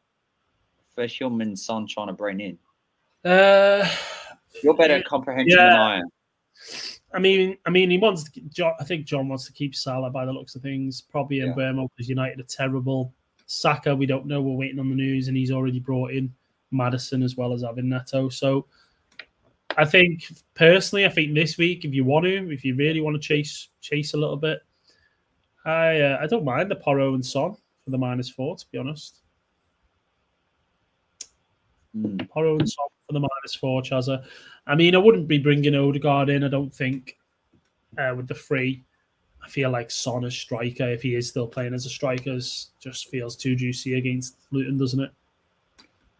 for 0.95 1.07
Hillman 1.07 1.57
Son 1.57 1.87
trying 1.87 2.09
to 2.09 2.13
bring 2.13 2.41
in? 2.41 2.59
Uh, 3.25 3.89
You're 4.63 4.75
better 4.75 4.95
at 4.95 5.05
comprehension 5.05 5.57
than 5.57 5.73
I 5.73 5.99
am. 5.99 6.09
I 7.15 7.19
mean, 7.19 7.57
I 7.67 7.71
mean, 7.71 7.91
he 7.91 7.99
wants. 7.99 8.25
To, 8.31 8.41
John, 8.43 8.75
I 8.81 8.85
think 8.85 9.07
John 9.07 9.29
wants 9.29 9.47
to 9.47 9.53
keep 9.53 9.75
Salah 9.75 10.11
by 10.11 10.25
the 10.25 10.33
looks 10.33 10.55
of 10.55 10.63
things. 10.63 11.01
Probably 11.01 11.41
in 11.41 11.49
Yeah. 11.49 11.55
Burma 11.55 11.87
because 11.89 12.09
United 12.09 12.41
are 12.41 12.45
terrible. 12.45 13.15
Saka, 13.47 13.95
we 13.97 14.05
don't 14.07 14.27
know. 14.27 14.43
We're 14.43 14.57
waiting 14.57 14.79
on 14.79 14.91
the 14.91 14.95
news, 14.95 15.29
and 15.29 15.37
he's 15.37 15.51
already 15.51 15.81
brought 15.81 16.13
in 16.13 16.33
Maddison 16.71 17.23
as 17.23 17.37
well 17.37 17.55
as 17.55 17.63
having 17.63 17.89
Neto. 17.89 18.29
So, 18.29 18.67
I 19.79 19.87
think 19.87 20.27
personally, 20.55 21.07
I 21.07 21.09
think 21.09 21.35
this 21.35 21.57
week, 21.57 21.87
if 21.87 21.95
you 21.95 22.05
want 22.05 22.27
to, 22.27 22.53
if 22.53 22.63
you 22.65 22.75
really 22.75 23.01
want 23.01 23.15
to 23.21 23.27
chase 23.27 23.69
chase 23.81 24.13
a 24.13 24.19
little 24.19 24.37
bit, 24.37 24.61
I 25.65 26.01
uh, 26.01 26.19
I 26.21 26.27
don't 26.27 26.45
mind 26.45 26.71
the 26.71 26.77
Porro 26.77 27.15
and 27.15 27.25
Son 27.25 27.57
for 27.85 27.91
the 27.91 27.99
minus 27.99 28.29
four. 28.29 28.57
To 28.57 28.67
be 28.71 28.79
honest, 28.79 29.23
Mm. 31.97 32.29
Porro 32.29 32.59
and 32.59 32.69
Son 32.69 32.87
for 33.09 33.15
the 33.15 33.21
minus 33.21 33.55
four, 33.55 33.83
Chazza. 33.83 34.25
I 34.67 34.75
mean, 34.75 34.95
I 34.95 34.99
wouldn't 34.99 35.27
be 35.27 35.39
bringing 35.39 35.75
Odegaard 35.75 36.29
in. 36.29 36.45
I 36.45 36.49
don't 36.49 36.73
think 36.73 37.17
uh, 37.97 38.13
with 38.15 38.29
the 38.29 38.35
free. 38.35 38.85
I 39.43 39.49
feel 39.49 39.71
like 39.71 39.91
Son 39.91 40.25
as 40.25 40.37
striker, 40.37 40.91
if 40.91 41.03
he 41.03 41.15
is 41.15 41.29
still 41.29 41.47
playing 41.47 41.73
as 41.73 41.87
a 41.87 41.91
striker, 41.91 42.37
just 42.37 43.09
feels 43.11 43.35
too 43.35 43.57
juicy 43.57 43.95
against 43.95 44.37
Luton, 44.51 44.77
doesn't 44.77 45.01
it? 45.01 45.11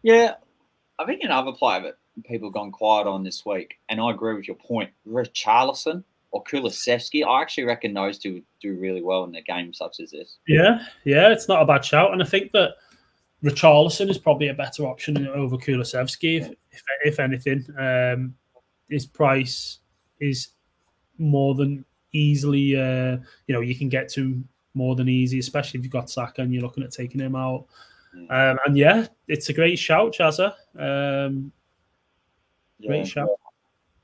Yeah, 0.01 0.35
I 0.97 1.05
think 1.05 1.23
another 1.23 1.51
player 1.51 1.81
that 1.81 1.97
people 2.25 2.49
have 2.49 2.53
gone 2.53 2.71
quiet 2.71 3.07
on 3.07 3.23
this 3.23 3.45
week, 3.45 3.77
and 3.89 4.01
I 4.01 4.11
agree 4.11 4.35
with 4.35 4.47
your 4.47 4.57
point, 4.57 4.89
Richarlison 5.07 6.03
or 6.31 6.43
Kulusevski. 6.43 7.25
I 7.25 7.41
actually 7.41 7.65
reckon 7.65 7.93
those 7.93 8.17
two 8.17 8.41
do 8.61 8.75
really 8.75 9.01
well 9.01 9.25
in 9.25 9.35
a 9.35 9.41
game 9.41 9.73
such 9.73 9.99
as 9.99 10.11
this. 10.11 10.37
Yeah, 10.47 10.79
yeah, 11.03 11.29
it's 11.29 11.47
not 11.47 11.61
a 11.61 11.65
bad 11.65 11.85
shout, 11.85 12.13
and 12.13 12.23
I 12.23 12.25
think 12.25 12.51
that 12.51 12.75
Richarlison 13.43 14.09
is 14.09 14.17
probably 14.17 14.49
a 14.49 14.53
better 14.53 14.85
option 14.85 15.27
over 15.27 15.57
Kulusevski, 15.57 16.41
if, 16.41 16.49
if, 16.71 16.83
if 17.05 17.19
anything. 17.19 17.65
Um, 17.77 18.35
his 18.89 19.05
price 19.05 19.79
is 20.19 20.49
more 21.17 21.55
than 21.55 21.85
easily, 22.11 22.75
uh, 22.75 23.17
you 23.47 23.53
know, 23.53 23.61
you 23.61 23.75
can 23.75 23.89
get 23.89 24.09
to 24.09 24.43
more 24.73 24.95
than 24.95 25.07
easy, 25.07 25.39
especially 25.39 25.79
if 25.79 25.83
you've 25.83 25.93
got 25.93 26.09
Saka 26.09 26.41
and 26.41 26.53
you're 26.53 26.63
looking 26.63 26.83
at 26.83 26.91
taking 26.91 27.21
him 27.21 27.35
out. 27.35 27.65
Um, 28.29 28.57
and 28.65 28.77
yeah, 28.77 29.07
it's 29.27 29.49
a 29.49 29.53
great 29.53 29.77
shout, 29.77 30.13
Chazza. 30.13 30.53
Um, 30.77 31.51
great 32.85 33.07
shout. 33.07 33.29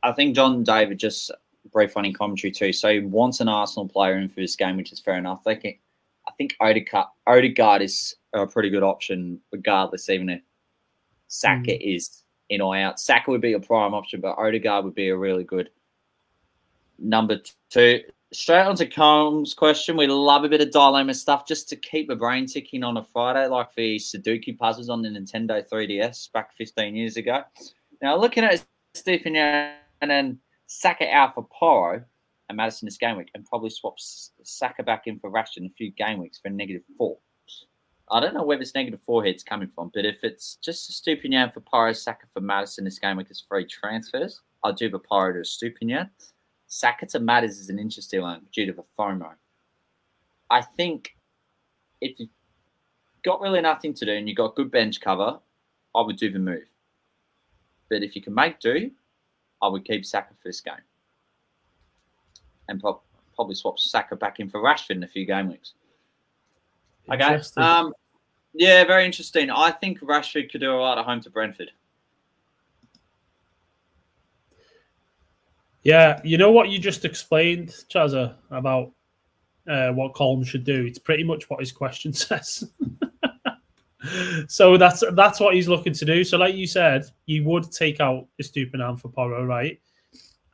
I 0.04 0.12
think 0.12 0.36
John 0.36 0.64
David 0.64 1.00
just 1.00 1.32
brief 1.74 1.92
funny 1.92 2.14
commentary 2.14 2.52
too. 2.52 2.72
So 2.72 2.94
he 2.94 3.00
wants 3.00 3.40
an 3.40 3.48
Arsenal 3.48 3.88
player 3.88 4.18
in 4.18 4.30
for 4.30 4.40
this 4.40 4.56
game, 4.56 4.78
which 4.78 4.92
is 4.92 5.00
fair 5.00 5.18
enough. 5.18 5.44
Think 5.44 5.66
I 5.66 5.80
think 6.38 6.56
Odegaard, 6.60 7.08
Odegaard 7.28 7.82
is 7.82 8.16
a 8.34 8.46
pretty 8.46 8.70
good 8.70 8.84
option, 8.84 9.40
regardless, 9.52 10.10
even 10.10 10.30
if 10.30 10.42
Saka 11.28 11.74
hmm. 11.74 11.82
is 11.82 12.24
in 12.50 12.62
or 12.62 12.76
out. 12.76 13.00
Saka 13.00 13.32
would 13.32 13.42
be 13.42 13.54
a 13.54 13.60
prime 13.60 13.94
option, 13.94 14.22
but 14.22 14.38
Odegaard 14.38 14.86
would 14.86 14.96
be 14.96 15.10
a 15.10 15.18
really 15.18 15.44
good 15.44 15.70
number 17.00 17.40
two. 17.70 18.02
Straight 18.34 18.64
on 18.64 18.76
to 18.76 18.86
Combs' 18.86 19.54
question. 19.54 19.96
We 19.96 20.08
love 20.08 20.44
a 20.44 20.50
bit 20.50 20.60
of 20.60 20.72
dilemma 20.72 21.14
stuff 21.14 21.48
just 21.48 21.70
to 21.70 21.76
keep 21.76 22.08
the 22.08 22.16
brain 22.16 22.48
ticking 22.48 22.84
on 22.84 22.98
a 22.98 23.04
Friday, 23.04 23.48
like 23.48 23.74
the 23.76 23.98
Sudoku 23.98 24.58
puzzles 24.58 24.90
on 24.90 25.02
the 25.02 25.10
Nintendo 25.10 25.66
3DS 25.68 26.32
back 26.34 26.54
15 26.56 26.96
years 26.96 27.18
ago. 27.18 27.44
Now, 28.02 28.18
looking 28.18 28.44
at 28.44 28.66
Stephen 28.94 29.36
and 29.36 29.78
then 30.02 30.40
Saka 30.68 31.10
out 31.10 31.36
for 31.36 31.48
Porro 31.52 32.04
and 32.50 32.58
Maddison 32.58 32.86
this 32.86 32.98
game 32.98 33.18
week, 33.18 33.32
and 33.34 33.46
probably 33.46 33.70
swap 33.70 33.96
Saka 33.98 34.84
back 34.84 35.08
in 35.08 35.20
for 35.20 35.32
Rashford 35.32 35.58
in 35.58 35.66
a 35.66 35.70
few 35.70 35.92
game 35.92 36.20
weeks 36.20 36.38
for 36.38 36.50
negative 36.50 36.84
four. 36.98 37.18
I 38.12 38.20
don't 38.20 38.36
know 38.36 38.44
where 38.44 38.60
this 38.60 38.76
negative 38.76 39.02
four 39.04 39.24
head's 39.24 39.44
coming 39.44 39.68
from, 39.68 39.90
but 39.94 40.06
if 40.06 40.24
it's 40.24 40.58
just 40.58 40.90
a 40.90 40.94
Stupinian 40.94 41.52
for 41.52 41.62
Porro, 41.62 41.92
Saka 41.92 42.28
for 42.32 42.40
Maddison 42.40 42.84
this 42.84 43.00
game 43.00 43.18
week 43.18 43.28
as 43.32 43.42
free 43.42 43.66
transfers, 43.66 44.42
I'll 44.64 44.74
do 44.74 44.90
the 44.90 45.00
Porro 45.00 45.34
to 45.34 45.40
Stupinian. 45.40 46.10
Saka 46.68 47.06
to 47.08 47.20
Matters 47.20 47.60
is 47.60 47.70
an 47.70 47.80
interesting 47.80 48.22
one 48.22 48.46
due 48.52 48.66
to 48.68 48.74
the 48.74 48.84
FOMO. 48.98 49.34
I 50.50 50.62
think 50.62 51.16
if 52.02 52.20
you've 52.20 52.30
got 53.24 53.42
really 53.42 53.62
nothing 53.62 53.94
to 53.96 54.06
do 54.06 54.12
and 54.12 54.28
you've 54.28 54.38
got 54.38 54.56
good 54.56 54.72
bench 54.72 55.02
cover, 55.02 55.40
I 55.96 56.02
would 56.02 56.18
do 56.18 56.32
the 56.32 56.40
move. 56.40 56.68
But 57.90 58.04
if 58.04 58.16
you 58.16 58.22
can 58.22 58.34
make 58.34 58.60
do, 58.60 58.92
I 59.62 59.68
would 59.68 59.86
keep 59.86 60.06
Saka 60.06 60.34
for 60.34 60.50
this 60.50 60.62
game. 60.62 60.76
And 62.68 62.80
prob- 62.80 63.02
probably 63.36 63.56
swap 63.56 63.80
Saka 63.80 64.16
back 64.16 64.40
in 64.40 64.50
for 64.50 64.62
Rashford 64.62 64.92
in 64.92 65.04
a 65.04 65.08
few 65.08 65.26
game 65.26 65.50
weeks. 65.50 65.74
Okay. 67.12 67.40
Um, 67.58 67.94
yeah, 68.54 68.84
very 68.86 69.06
interesting. 69.06 69.50
I 69.50 69.72
think 69.72 70.00
Rashford 70.00 70.50
could 70.52 70.62
do 70.62 70.72
a 70.72 70.76
all 70.76 70.96
right 70.96 71.00
at 71.00 71.06
home 71.06 71.22
to 71.22 71.30
Brentford. 71.30 71.72
Yeah, 75.84 76.20
you 76.24 76.40
know 76.40 76.52
what 76.52 76.70
you 76.70 76.80
just 76.80 77.06
explained, 77.06 77.70
Chazza, 77.94 78.34
about 78.50 78.92
uh, 79.68 79.90
what 79.92 80.14
Colm 80.14 80.46
should 80.46 80.64
do. 80.64 80.86
It's 80.86 80.98
pretty 80.98 81.24
much 81.24 81.48
what 81.50 81.60
his 81.60 81.72
question 81.72 82.12
says. 82.14 82.72
so 84.48 84.78
that's 84.78 85.04
that's 85.14 85.40
what 85.40 85.54
he's 85.54 85.68
looking 85.68 85.94
to 85.94 86.06
do. 86.06 86.24
So, 86.24 86.38
like 86.38 86.56
you 86.56 86.66
said, 86.66 87.06
you 87.28 87.44
would 87.44 87.72
take 87.72 88.00
out 88.00 88.26
Estupinan 88.42 89.00
for 89.00 89.10
Porro, 89.10 89.46
right? 89.46 89.80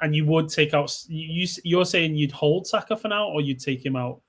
And 0.02 0.16
you 0.16 0.26
would 0.26 0.49
take 0.49 0.74
out. 0.74 0.95
You, 1.08 1.47
you're 1.64 1.86
saying 1.86 2.16
you'd 2.16 2.32
hold 2.32 2.66
Saka 2.68 2.97
for 2.97 3.08
now, 3.08 3.28
or 3.30 3.41
you'd 3.41 3.60
take 3.60 3.86
him 3.86 3.95
out? 3.95 4.22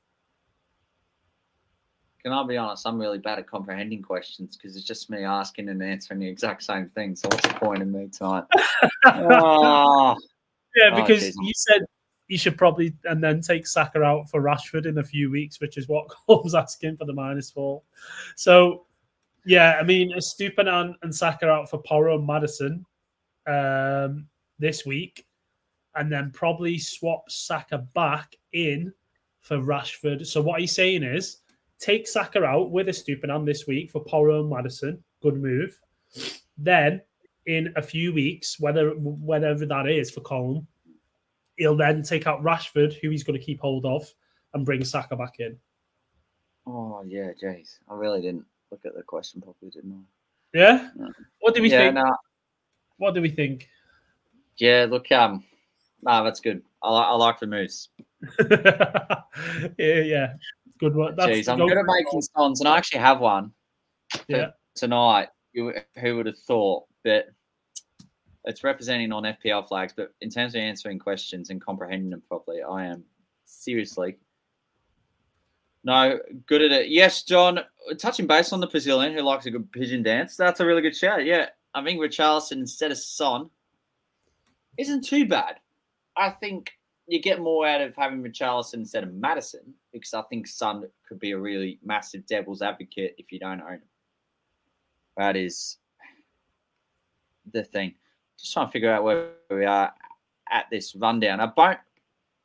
Can 2.23 2.33
I 2.33 2.47
be 2.47 2.57
honest? 2.57 2.87
I'm 2.87 3.01
really 3.01 3.19
bad 3.19 3.41
at 3.41 3.49
comprehending 3.49 4.01
questions 4.03 4.57
because 4.57 4.77
it's 4.77 4.87
just 4.87 5.11
me 5.11 5.25
asking 5.25 5.69
and 5.71 5.83
answering 5.83 6.21
the 6.21 6.29
exact 6.29 6.63
same 6.63 6.89
thing. 6.89 7.17
So 7.17 7.29
what's 7.29 7.49
the 7.49 7.55
point 7.55 7.83
in 7.83 7.91
me 7.91 8.09
tonight? 8.17 8.45
oh, 9.07 10.17
Yeah, 10.77 10.91
Oh, 10.93 10.97
because 10.97 11.21
Jesus. 11.21 11.37
you 11.43 11.53
said 11.55 11.81
you 12.29 12.39
should 12.39 12.57
probably 12.57 12.95
and 13.05 13.23
then 13.23 13.41
take 13.41 13.67
Saka 13.67 14.03
out 14.03 14.31
for 14.31 14.41
Rashford 14.41 14.87
in 14.87 14.99
a 14.99 15.03
few 15.03 15.31
weeks, 15.31 15.61
which 15.61 15.77
is 15.77 15.89
what 15.89 16.09
Cole's 16.27 16.55
asking 16.55 16.97
for 16.97 17.05
the 17.05 17.13
minus 17.13 17.51
four. 17.51 17.83
So, 18.37 18.87
yeah, 19.45 19.77
I 19.81 19.83
mean, 19.83 20.13
Stupinan 20.19 20.95
and 21.03 21.15
Saka 21.15 21.49
out 21.49 21.69
for 21.69 21.83
Porro 21.83 22.17
and 22.19 22.27
Maddison 22.27 22.87
um, 23.47 24.29
this 24.59 24.87
week. 24.87 25.27
And 25.95 26.11
then 26.11 26.31
probably 26.33 26.79
swap 26.79 27.31
Saka 27.31 27.79
back 27.95 28.35
in 28.53 28.93
for 29.41 29.59
Rashford. 29.59 30.27
So 30.27 30.41
what 30.41 30.61
he's 30.61 30.75
saying 30.75 31.03
is 31.03 31.39
take 31.79 32.07
Saka 32.07 32.43
out 32.45 32.71
with 32.71 32.89
a 32.89 32.93
Estupiñán 32.93 33.45
this 33.45 33.67
week 33.67 33.91
for 33.91 34.05
Poro 34.05 34.41
and 34.41 34.51
Maddison. 34.51 35.03
Good 35.23 35.41
move. 35.41 35.79
Then 36.57 37.03
in 37.47 37.73
a 37.77 37.83
few 37.83 38.13
weeks, 38.13 38.59
whether 38.61 38.91
whenever 38.97 39.67
that 39.67 39.89
is 39.89 40.11
for 40.11 40.21
Colm, 40.21 40.67
he'll 41.57 41.77
then 41.77 42.03
take 42.03 42.27
out 42.27 42.43
Rashford, 42.43 42.95
who 42.95 43.11
he's 43.11 43.25
going 43.25 43.39
to 43.39 43.45
keep 43.45 43.61
hold 43.61 43.85
of, 43.85 44.07
and 44.55 44.65
bring 44.65 44.85
Saka 44.85 45.17
back 45.17 45.41
in. 45.41 45.59
Oh 46.67 47.03
yeah, 47.07 47.31
jeez, 47.43 47.79
I 47.89 47.95
really 47.95 48.23
didn't 48.23 48.47
look 48.71 48.85
at 48.87 48.95
the 48.95 49.03
question 49.03 49.41
properly, 49.41 49.71
didn't 49.71 49.93
I? 49.93 50.59
Yeah. 50.59 50.89
No. 50.95 51.09
What 51.41 51.55
do 51.55 51.63
we 51.63 51.71
yeah, 51.71 51.79
think? 51.79 51.95
No. 51.95 52.17
What 52.99 53.15
do 53.15 53.23
we 53.23 53.31
think? 53.31 53.69
Yeah, 54.59 54.87
look, 54.89 55.11
um, 55.11 55.43
no, 56.03 56.25
that's 56.25 56.41
good. 56.41 56.63
I, 56.83 56.89
I 56.89 57.15
like 57.15 57.39
the 57.41 57.47
moves. 57.47 57.89
yeah, 58.51 60.01
yeah, 60.01 60.35
good 60.79 60.95
one. 60.95 61.15
That's 61.17 61.31
Jeez, 61.31 61.49
I'm 61.49 61.67
good 61.67 61.79
at 61.79 61.87
making 61.87 62.23
songs, 62.23 62.61
and 62.61 62.69
I 62.69 62.77
actually 62.77 63.01
have 63.01 63.21
one. 63.21 63.53
Yeah. 64.29 64.51
Tonight, 64.75 65.29
who 65.55 65.73
would 66.17 66.27
have 66.27 66.39
thought? 66.39 66.85
But 67.05 67.27
it's 68.45 68.65
representing 68.65 69.13
on 69.13 69.23
FPL 69.25 69.69
flags. 69.69 69.93
But 69.95 70.15
in 70.21 70.31
terms 70.31 70.55
of 70.55 70.61
answering 70.61 70.99
questions 70.99 71.51
and 71.51 71.61
comprehending 71.61 72.11
them 72.11 72.23
properly, 72.29 72.63
I 72.63 72.87
am 72.87 73.05
seriously 73.45 74.19
no 75.85 76.19
good 76.47 76.63
at 76.63 76.73
it. 76.73 76.89
Yes, 76.89 77.23
John, 77.23 77.61
touching 77.99 78.27
base 78.27 78.53
on 78.53 78.61
the 78.61 78.67
Brazilian 78.67 79.15
who 79.15 79.23
likes 79.23 79.47
a 79.47 79.51
good 79.51 79.71
pigeon 79.73 80.03
dance. 80.03 80.37
That's 80.37 80.61
a 80.61 80.67
really 80.67 80.83
good 80.83 80.97
shout. 80.97 81.25
Yeah, 81.25 81.49
I 81.75 81.83
think 81.83 82.01
Richarlison 82.01 82.53
instead 82.53 82.93
of 82.93 82.99
Son 82.99 83.51
isn't 84.79 85.05
too 85.05 85.27
bad. 85.27 85.57
I 86.17 86.31
think 86.31 86.73
you 87.07 87.21
get 87.21 87.41
more 87.41 87.67
out 87.67 87.81
of 87.81 87.95
having 87.97 88.23
Richarlison 88.23 88.75
instead 88.75 89.03
of 89.03 89.13
Maddison 89.15 89.75
because 89.93 90.15
I 90.15 90.23
think 90.23 90.47
Son 90.47 90.87
could 91.07 91.19
be 91.19 91.33
a 91.33 91.39
really 91.39 91.79
massive 91.85 92.27
devil's 92.27 92.63
advocate 92.63 93.15
if 93.19 93.33
you 93.33 93.39
don't 93.39 93.61
own 93.61 93.75
him. 93.75 93.83
That 95.17 95.37
is 95.37 95.79
the 97.53 97.65
thing. 97.65 97.95
Just 98.39 98.53
trying 98.53 98.67
to 98.67 98.73
figure 98.73 98.93
out 98.93 99.05
where 99.05 99.31
we 99.51 99.65
are 99.65 99.93
at 100.51 100.67
this 100.71 100.95
rundown. 100.95 101.41
A 101.41 101.49
bon- 101.49 101.77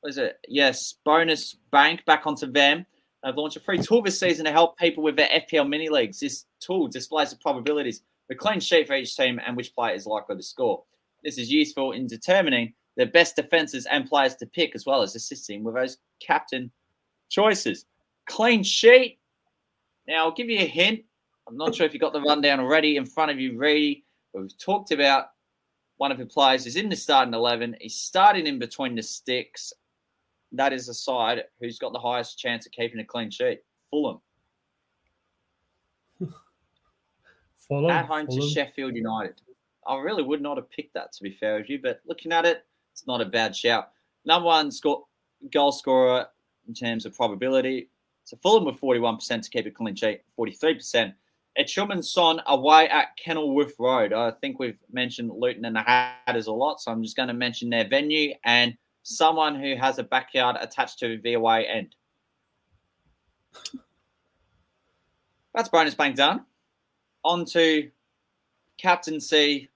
what 0.01 0.09
is 0.09 0.17
it? 0.17 0.39
Yes, 0.47 0.95
bonus 1.03 1.55
bank 1.71 2.03
back 2.05 2.27
onto 2.27 2.51
them. 2.51 2.85
They've 3.23 3.35
launched 3.35 3.57
a 3.57 3.61
free 3.61 3.79
tool 3.79 4.01
this 4.01 4.19
season 4.19 4.45
to 4.45 4.51
help 4.51 4.77
people 4.77 5.03
with 5.03 5.15
their 5.15 5.29
FPL 5.29 5.67
mini 5.67 5.89
leagues. 5.89 6.19
This 6.19 6.45
tool 6.59 6.87
displays 6.87 7.31
the 7.31 7.37
probabilities, 7.37 8.01
the 8.29 8.35
clean 8.35 8.59
sheet 8.59 8.87
for 8.87 8.95
each 8.95 9.15
team, 9.15 9.39
and 9.45 9.57
which 9.57 9.73
player 9.73 9.95
is 9.95 10.05
likely 10.05 10.35
to 10.35 10.43
score. 10.43 10.83
This 11.23 11.37
is 11.37 11.51
useful 11.51 11.93
in 11.93 12.07
determining 12.07 12.73
the 12.97 13.05
best 13.05 13.35
defenses 13.35 13.85
and 13.85 14.09
players 14.09 14.35
to 14.35 14.45
pick, 14.45 14.75
as 14.75 14.85
well 14.85 15.01
as 15.01 15.15
assisting 15.15 15.63
with 15.63 15.75
those 15.75 15.97
captain 16.19 16.71
choices. 17.29 17.85
Clean 18.25 18.63
sheet. 18.63 19.19
Now, 20.07 20.25
I'll 20.25 20.31
give 20.31 20.49
you 20.49 20.59
a 20.59 20.65
hint. 20.65 21.01
I'm 21.47 21.55
not 21.55 21.75
sure 21.75 21.85
if 21.85 21.93
you 21.93 21.99
got 21.99 22.11
the 22.13 22.21
rundown 22.21 22.59
already 22.59 22.97
in 22.97 23.05
front 23.05 23.31
of 23.31 23.39
you, 23.39 23.57
Reedy. 23.57 24.03
But 24.33 24.41
we've 24.41 24.57
talked 24.57 24.91
about 24.91 25.27
one 25.97 26.11
of 26.11 26.17
the 26.17 26.25
players 26.25 26.65
is 26.65 26.75
in 26.75 26.89
the 26.89 26.95
starting 26.95 27.33
11. 27.33 27.77
He's 27.79 27.95
starting 27.95 28.47
in 28.47 28.59
between 28.59 28.95
the 28.95 29.03
sticks. 29.03 29.71
That 30.51 30.73
is 30.73 30.87
the 30.87 30.93
side 30.93 31.43
who's 31.59 31.79
got 31.79 31.93
the 31.93 31.99
highest 31.99 32.39
chance 32.39 32.65
of 32.65 32.71
keeping 32.71 32.99
a 32.99 33.05
clean 33.05 33.29
sheet. 33.29 33.59
Fulham. 33.89 34.19
Fulham 37.67 37.91
At 37.91 38.05
home 38.05 38.27
Fulham. 38.27 38.41
to 38.41 38.49
Sheffield 38.49 38.95
United. 38.95 39.41
I 39.85 39.97
really 39.97 40.23
would 40.23 40.41
not 40.41 40.57
have 40.57 40.69
picked 40.69 40.93
that, 40.95 41.13
to 41.13 41.23
be 41.23 41.31
fair 41.31 41.57
with 41.57 41.69
you, 41.69 41.79
but 41.81 42.01
looking 42.05 42.31
at 42.31 42.45
it, 42.45 42.65
it's 42.97 43.05
not 43.05 43.21
a 43.21 43.25
bad 43.25 43.55
shout. 43.55 43.91
Number 44.25 44.47
one 44.47 44.71
score, 44.71 45.03
goal 45.53 45.71
scorer 45.71 46.25
in 46.67 46.73
terms 46.73 47.05
of 47.05 47.15
probability. 47.15 47.89
So 48.23 48.37
Fulham 48.37 48.65
with 48.65 48.81
41% 48.81 49.43
to 49.43 49.49
keep 49.51 49.67
a 49.67 49.71
clean 49.71 49.95
sheet, 49.95 50.21
43%. 50.37 51.13
Etchum 51.59 52.03
Son 52.03 52.41
away 52.47 52.89
at 52.89 53.15
Kenilworth 53.15 53.75
Road. 53.77 54.13
I 54.13 54.31
think 54.31 54.57
we've 54.57 54.79
mentioned 54.91 55.31
Luton 55.31 55.65
and 55.65 55.75
the 55.75 55.81
Hatters 55.81 56.47
a 56.47 56.51
lot, 56.51 56.81
so 56.81 56.91
I'm 56.91 57.03
just 57.03 57.15
going 57.15 57.27
to 57.27 57.35
mention 57.35 57.69
their 57.69 57.87
venue 57.87 58.33
and 58.43 58.75
someone 59.03 59.55
who 59.55 59.75
has 59.75 59.99
a 59.99 60.03
backyard 60.03 60.57
attached 60.59 60.97
to 60.99 61.19
the 61.23 61.33
away 61.33 61.67
end. 61.67 61.95
That's 65.53 65.69
bonus 65.69 65.93
bank 65.93 66.15
done. 66.15 66.45
On 67.23 67.45
to 67.45 67.91
captaincy. 68.77 69.69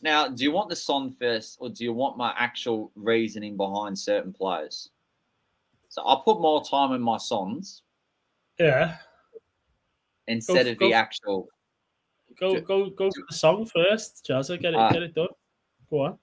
Now, 0.00 0.28
do 0.28 0.44
you 0.44 0.52
want 0.52 0.68
the 0.68 0.76
Son 0.76 1.10
first, 1.10 1.56
or 1.60 1.68
do 1.68 1.82
you 1.84 1.92
want 1.92 2.16
my 2.16 2.32
actual 2.36 2.92
reasoning 2.94 3.56
behind 3.56 3.98
certain 3.98 4.32
players? 4.32 4.90
So 5.88 6.02
I'll 6.02 6.20
put 6.20 6.40
more 6.40 6.62
time 6.64 6.92
in 6.92 7.00
my 7.00 7.16
Sons 7.18 7.82
Yeah. 8.58 8.98
instead 10.28 10.66
Go- 10.66 10.70
of 10.72 10.78
go- 10.78 10.88
the 10.88 10.94
actual. 10.94 11.48
Go 12.38 12.60
go 12.60 12.90
go 12.90 13.10
for 13.10 13.24
the 13.28 13.34
song 13.34 13.66
first, 13.66 14.24
Jazza. 14.28 14.60
Get 14.60 14.74
it 14.74 14.76
Ah. 14.78 14.92
get 14.92 15.02
it 15.02 15.14
done. 15.14 15.28
Go 15.90 16.02
on. 16.02 16.18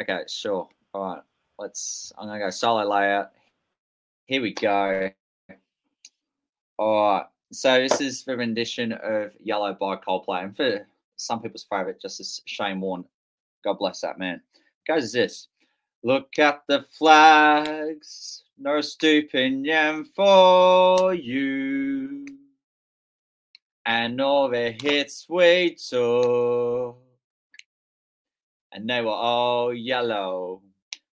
Okay, 0.00 0.22
sure. 0.28 0.68
All 0.92 1.02
right, 1.14 1.22
let's. 1.58 2.12
I'm 2.18 2.26
gonna 2.26 2.40
go 2.40 2.50
solo 2.50 2.82
layout. 2.88 3.30
Here 4.26 4.42
we 4.42 4.52
go. 4.54 5.10
All 6.78 7.12
right. 7.18 7.26
So 7.52 7.78
this 7.80 8.00
is 8.00 8.24
the 8.24 8.36
rendition 8.36 8.92
of 8.92 9.36
"Yellow" 9.40 9.74
by 9.74 9.96
Coldplay, 9.96 10.44
and 10.44 10.56
for 10.56 10.86
some 11.20 11.40
people's 11.40 11.66
favorite, 11.68 12.00
just 12.00 12.20
as 12.20 12.40
Shane 12.46 12.80
Warne. 12.80 13.04
God 13.64 13.78
bless 13.78 14.00
that 14.00 14.18
man. 14.18 14.40
Goes 14.86 15.04
as 15.04 15.12
this. 15.12 15.48
Look 16.02 16.38
at 16.38 16.62
the 16.66 16.84
flags, 16.98 18.44
no 18.58 18.80
stooping 18.80 19.64
yam 19.64 20.08
for 20.16 21.14
you, 21.14 22.26
and 23.84 24.20
all 24.20 24.48
the 24.48 24.74
hits 24.80 25.26
we 25.28 25.76
took 25.76 26.96
and 28.72 28.88
they 28.88 29.00
were 29.00 29.10
all 29.10 29.74
yellow. 29.74 30.62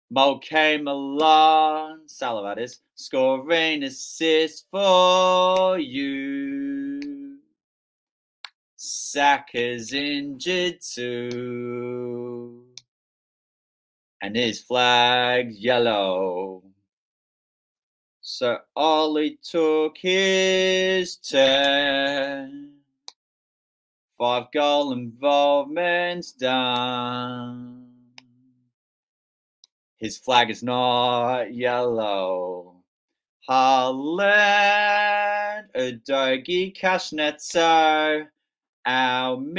Mo 0.09 0.39
came 0.39 0.87
along, 0.87 2.01
Salah 2.05 2.55
that 2.55 2.61
is, 2.61 2.79
scoring 2.95 3.83
assists 3.83 4.65
for 4.71 5.77
you. 5.77 6.66
Saka's 9.11 9.93
injured 9.93 10.81
too, 10.81 12.65
and 14.21 14.35
his 14.35 14.61
flag's 14.61 15.57
yellow. 15.57 16.61
So 18.19 18.57
Ollie 18.75 19.39
took 19.41 19.97
his 19.97 21.15
turn. 21.15 22.73
Five 24.17 24.51
goal 24.53 24.91
involvements 24.91 26.33
done. 26.33 27.87
His 29.95 30.17
flag 30.17 30.49
is 30.49 30.63
not 30.63 31.53
yellow. 31.53 32.83
Haaland, 33.49 34.97
Udogi, 35.73 36.75
Kashnetso, 36.75 38.27
Almiron, 38.87 39.51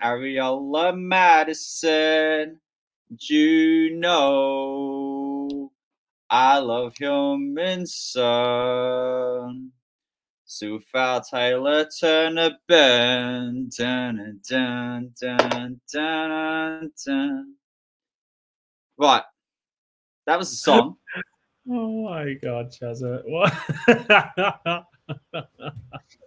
Areola, 0.00 0.96
Maddison, 0.96 2.60
Juno. 3.16 4.54
I 6.30 6.58
love 6.58 6.94
human 6.96 7.86
son. 7.86 9.72
Sufal 10.46 11.28
Taylor 11.28 11.88
Turner 12.00 12.56
Burn. 12.68 13.68
Dun, 13.76 14.40
dun, 14.48 15.10
dun, 15.20 15.80
dun, 15.90 16.92
dun. 17.04 17.54
Right. 18.96 19.22
That 20.26 20.38
was 20.38 20.50
the 20.50 20.56
song. 20.56 20.96
Oh 21.66 22.04
my 22.04 22.34
god, 22.34 22.70
Jazza. 22.70 23.22
What? 23.24 23.54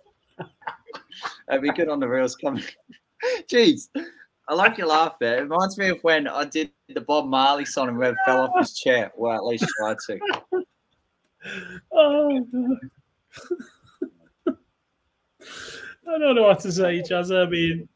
That'd 1.48 1.62
be 1.64 1.72
good 1.72 1.90
on 1.90 2.00
the 2.00 2.08
reels 2.08 2.36
coming. 2.36 2.64
Jeez. 3.52 3.90
I 4.50 4.54
like 4.54 4.78
your 4.78 4.88
laugh 4.88 5.18
there. 5.20 5.40
It 5.40 5.42
reminds 5.44 5.78
me 5.78 5.90
of 5.90 6.00
when 6.04 6.28
I 6.28 6.46
did 6.46 6.72
the 6.88 7.02
Bob 7.02 7.28
Marley 7.28 7.66
song 7.66 7.90
and 7.90 8.00
Rev 8.00 8.16
fell 8.26 8.44
off 8.44 8.58
his 8.58 8.74
chair. 8.74 9.12
Well, 9.16 9.36
at 9.36 9.46
least 9.46 9.66
tried 9.78 9.98
to. 10.08 10.20
oh. 11.92 12.46
I 16.10 16.18
don't 16.18 16.36
know 16.36 16.44
what 16.44 16.62
to 16.62 16.72
say, 16.72 17.02
Jazza. 17.02 17.46
I 17.46 17.50
mean, 17.50 17.90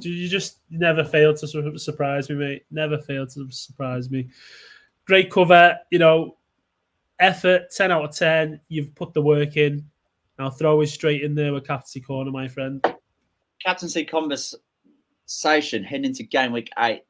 you 0.00 0.28
just 0.28 0.60
never 0.70 1.04
fail 1.04 1.34
to 1.34 1.46
sur- 1.46 1.76
surprise 1.76 2.30
me, 2.30 2.36
mate. 2.36 2.64
Never 2.70 2.98
fail 2.98 3.26
to 3.26 3.46
surprise 3.50 4.10
me. 4.10 4.28
Great 5.04 5.30
cover, 5.30 5.76
you 5.90 5.98
know, 5.98 6.36
effort, 7.18 7.70
10 7.70 7.90
out 7.90 8.04
of 8.04 8.16
10. 8.16 8.60
You've 8.68 8.94
put 8.94 9.12
the 9.12 9.20
work 9.20 9.56
in. 9.56 9.84
I'll 10.42 10.50
throw 10.50 10.80
it 10.80 10.88
straight 10.88 11.22
in 11.22 11.36
there 11.36 11.52
with 11.52 11.66
Captaincy 11.66 12.00
Corner, 12.00 12.32
my 12.32 12.48
friend. 12.48 12.84
captaincy 13.64 14.04
conversation 14.04 15.84
heading 15.84 16.06
into 16.06 16.24
game 16.24 16.50
week 16.50 16.68
eight 16.80 17.04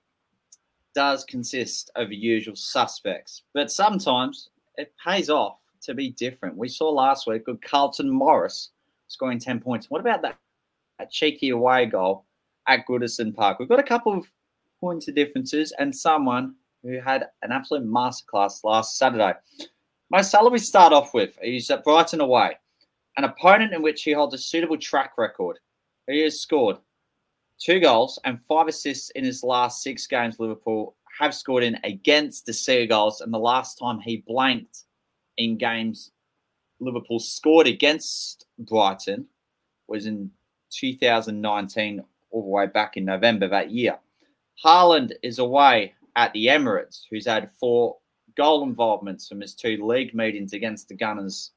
does 0.94 1.24
consist 1.24 1.90
of 1.96 2.12
usual 2.12 2.54
suspects, 2.54 3.44
but 3.54 3.70
sometimes 3.70 4.50
it 4.76 4.92
pays 5.02 5.30
off 5.30 5.60
to 5.80 5.94
be 5.94 6.10
different. 6.10 6.58
We 6.58 6.68
saw 6.68 6.90
last 6.90 7.26
week 7.26 7.46
with 7.46 7.62
Carlton 7.62 8.10
Morris 8.10 8.70
scoring 9.08 9.38
10 9.38 9.60
points. 9.60 9.88
What 9.88 10.02
about 10.02 10.20
that, 10.22 10.36
that 10.98 11.10
cheeky 11.10 11.48
away 11.50 11.86
goal 11.86 12.26
at 12.68 12.86
Goodison 12.86 13.34
Park? 13.34 13.58
We've 13.58 13.68
got 13.68 13.80
a 13.80 13.84
couple 13.84 14.12
of 14.12 14.26
points 14.78 15.08
of 15.08 15.14
differences 15.14 15.72
and 15.78 15.96
someone 15.96 16.54
who 16.82 17.00
had 17.00 17.28
an 17.42 17.50
absolute 17.50 17.86
masterclass 17.86 18.62
last 18.62 18.98
Saturday. 18.98 19.32
Mo 20.10 20.20
Salah 20.20 20.50
we 20.50 20.58
start 20.58 20.92
off 20.92 21.14
with. 21.14 21.38
He's 21.40 21.70
at 21.70 21.84
Brighton 21.84 22.20
away, 22.20 22.56
an 23.16 23.24
opponent 23.24 23.72
in 23.72 23.82
which 23.82 24.02
he 24.02 24.12
holds 24.12 24.34
a 24.34 24.38
suitable 24.38 24.78
track 24.78 25.12
record. 25.18 25.58
He 26.06 26.22
has 26.22 26.40
scored 26.40 26.78
two 27.58 27.80
goals 27.80 28.18
and 28.24 28.40
five 28.48 28.68
assists 28.68 29.10
in 29.10 29.24
his 29.24 29.42
last 29.42 29.82
six 29.82 30.06
games. 30.06 30.38
Liverpool 30.38 30.96
have 31.20 31.34
scored 31.34 31.62
in 31.62 31.78
against 31.84 32.46
the 32.46 32.52
Seagulls, 32.52 33.20
and 33.20 33.32
the 33.32 33.38
last 33.38 33.78
time 33.78 34.00
he 34.00 34.24
blanked 34.26 34.84
in 35.36 35.56
games 35.58 36.10
Liverpool 36.80 37.20
scored 37.20 37.66
against 37.66 38.46
Brighton 38.58 39.26
was 39.86 40.06
in 40.06 40.30
2019, 40.70 42.02
all 42.30 42.42
the 42.42 42.48
way 42.48 42.66
back 42.66 42.96
in 42.96 43.04
November 43.04 43.48
that 43.48 43.70
year. 43.70 43.98
Haaland 44.64 45.12
is 45.22 45.38
away 45.38 45.94
at 46.16 46.32
the 46.32 46.46
Emirates, 46.46 47.02
who's 47.10 47.26
had 47.26 47.50
four 47.60 47.98
goal 48.36 48.64
involvements 48.64 49.28
from 49.28 49.40
his 49.40 49.54
two 49.54 49.86
league 49.86 50.14
meetings 50.14 50.52
against 50.52 50.88
the 50.88 50.94
Gunners 50.94 51.52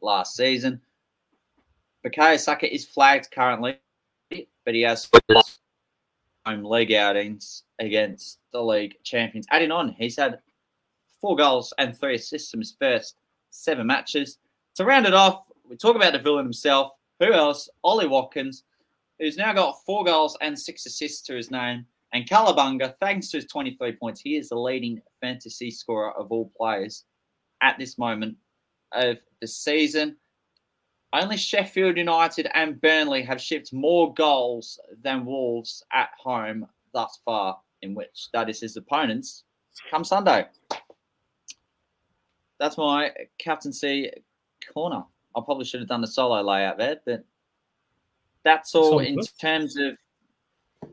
last 0.00 0.36
season. 0.36 0.80
Bukayo 2.04 2.38
Saka 2.38 2.72
is 2.72 2.86
flagged 2.86 3.30
currently, 3.30 3.78
but 4.64 4.74
he 4.74 4.82
has 4.82 5.10
home 6.46 6.64
league 6.64 6.92
outings 6.92 7.64
against 7.78 8.38
the 8.52 8.62
league 8.62 8.96
champions. 9.02 9.46
Adding 9.50 9.70
on, 9.70 9.90
he's 9.90 10.16
had 10.16 10.38
four 11.20 11.36
goals 11.36 11.72
and 11.78 11.96
three 11.96 12.14
assists 12.14 12.50
from 12.50 12.60
his 12.60 12.72
first 12.72 13.16
seven 13.50 13.86
matches. 13.86 14.38
To 14.76 14.84
round 14.84 15.06
it 15.06 15.14
off, 15.14 15.46
we 15.68 15.76
talk 15.76 15.96
about 15.96 16.12
the 16.12 16.18
villain 16.18 16.44
himself. 16.44 16.92
Who 17.18 17.32
else? 17.32 17.68
Ollie 17.84 18.08
Watkins, 18.08 18.64
who's 19.18 19.36
now 19.36 19.52
got 19.52 19.84
four 19.84 20.04
goals 20.04 20.36
and 20.40 20.58
six 20.58 20.86
assists 20.86 21.20
to 21.22 21.34
his 21.34 21.50
name. 21.50 21.84
And 22.12 22.26
Cowabunga, 22.26 22.94
thanks 22.98 23.28
to 23.30 23.36
his 23.36 23.46
23 23.46 23.92
points, 23.92 24.20
he 24.20 24.36
is 24.36 24.48
the 24.48 24.56
leading 24.56 25.00
fantasy 25.20 25.70
scorer 25.70 26.12
of 26.12 26.32
all 26.32 26.50
players 26.56 27.04
at 27.62 27.78
this 27.78 27.98
moment 27.98 28.36
of 28.92 29.18
the 29.40 29.46
season. 29.46 30.16
Only 31.12 31.36
Sheffield 31.36 31.96
United 31.96 32.48
and 32.54 32.80
Burnley 32.80 33.22
have 33.22 33.40
shipped 33.40 33.72
more 33.72 34.14
goals 34.14 34.78
than 35.02 35.24
Wolves 35.24 35.84
at 35.92 36.10
home 36.18 36.66
thus 36.92 37.18
far, 37.24 37.58
in 37.82 37.94
which 37.94 38.28
that 38.32 38.48
is 38.48 38.60
his 38.60 38.76
opponents 38.76 39.44
come 39.90 40.04
Sunday. 40.04 40.46
That's 42.58 42.76
my 42.76 43.12
captaincy 43.38 44.10
corner. 44.72 45.02
I 45.34 45.40
probably 45.44 45.64
should 45.64 45.80
have 45.80 45.88
done 45.88 46.00
the 46.00 46.06
solo 46.06 46.42
layout 46.42 46.78
there, 46.78 47.00
but 47.04 47.24
that's 48.44 48.74
all 48.74 48.98
in 48.98 49.18
terms 49.40 49.76
of 49.76 49.96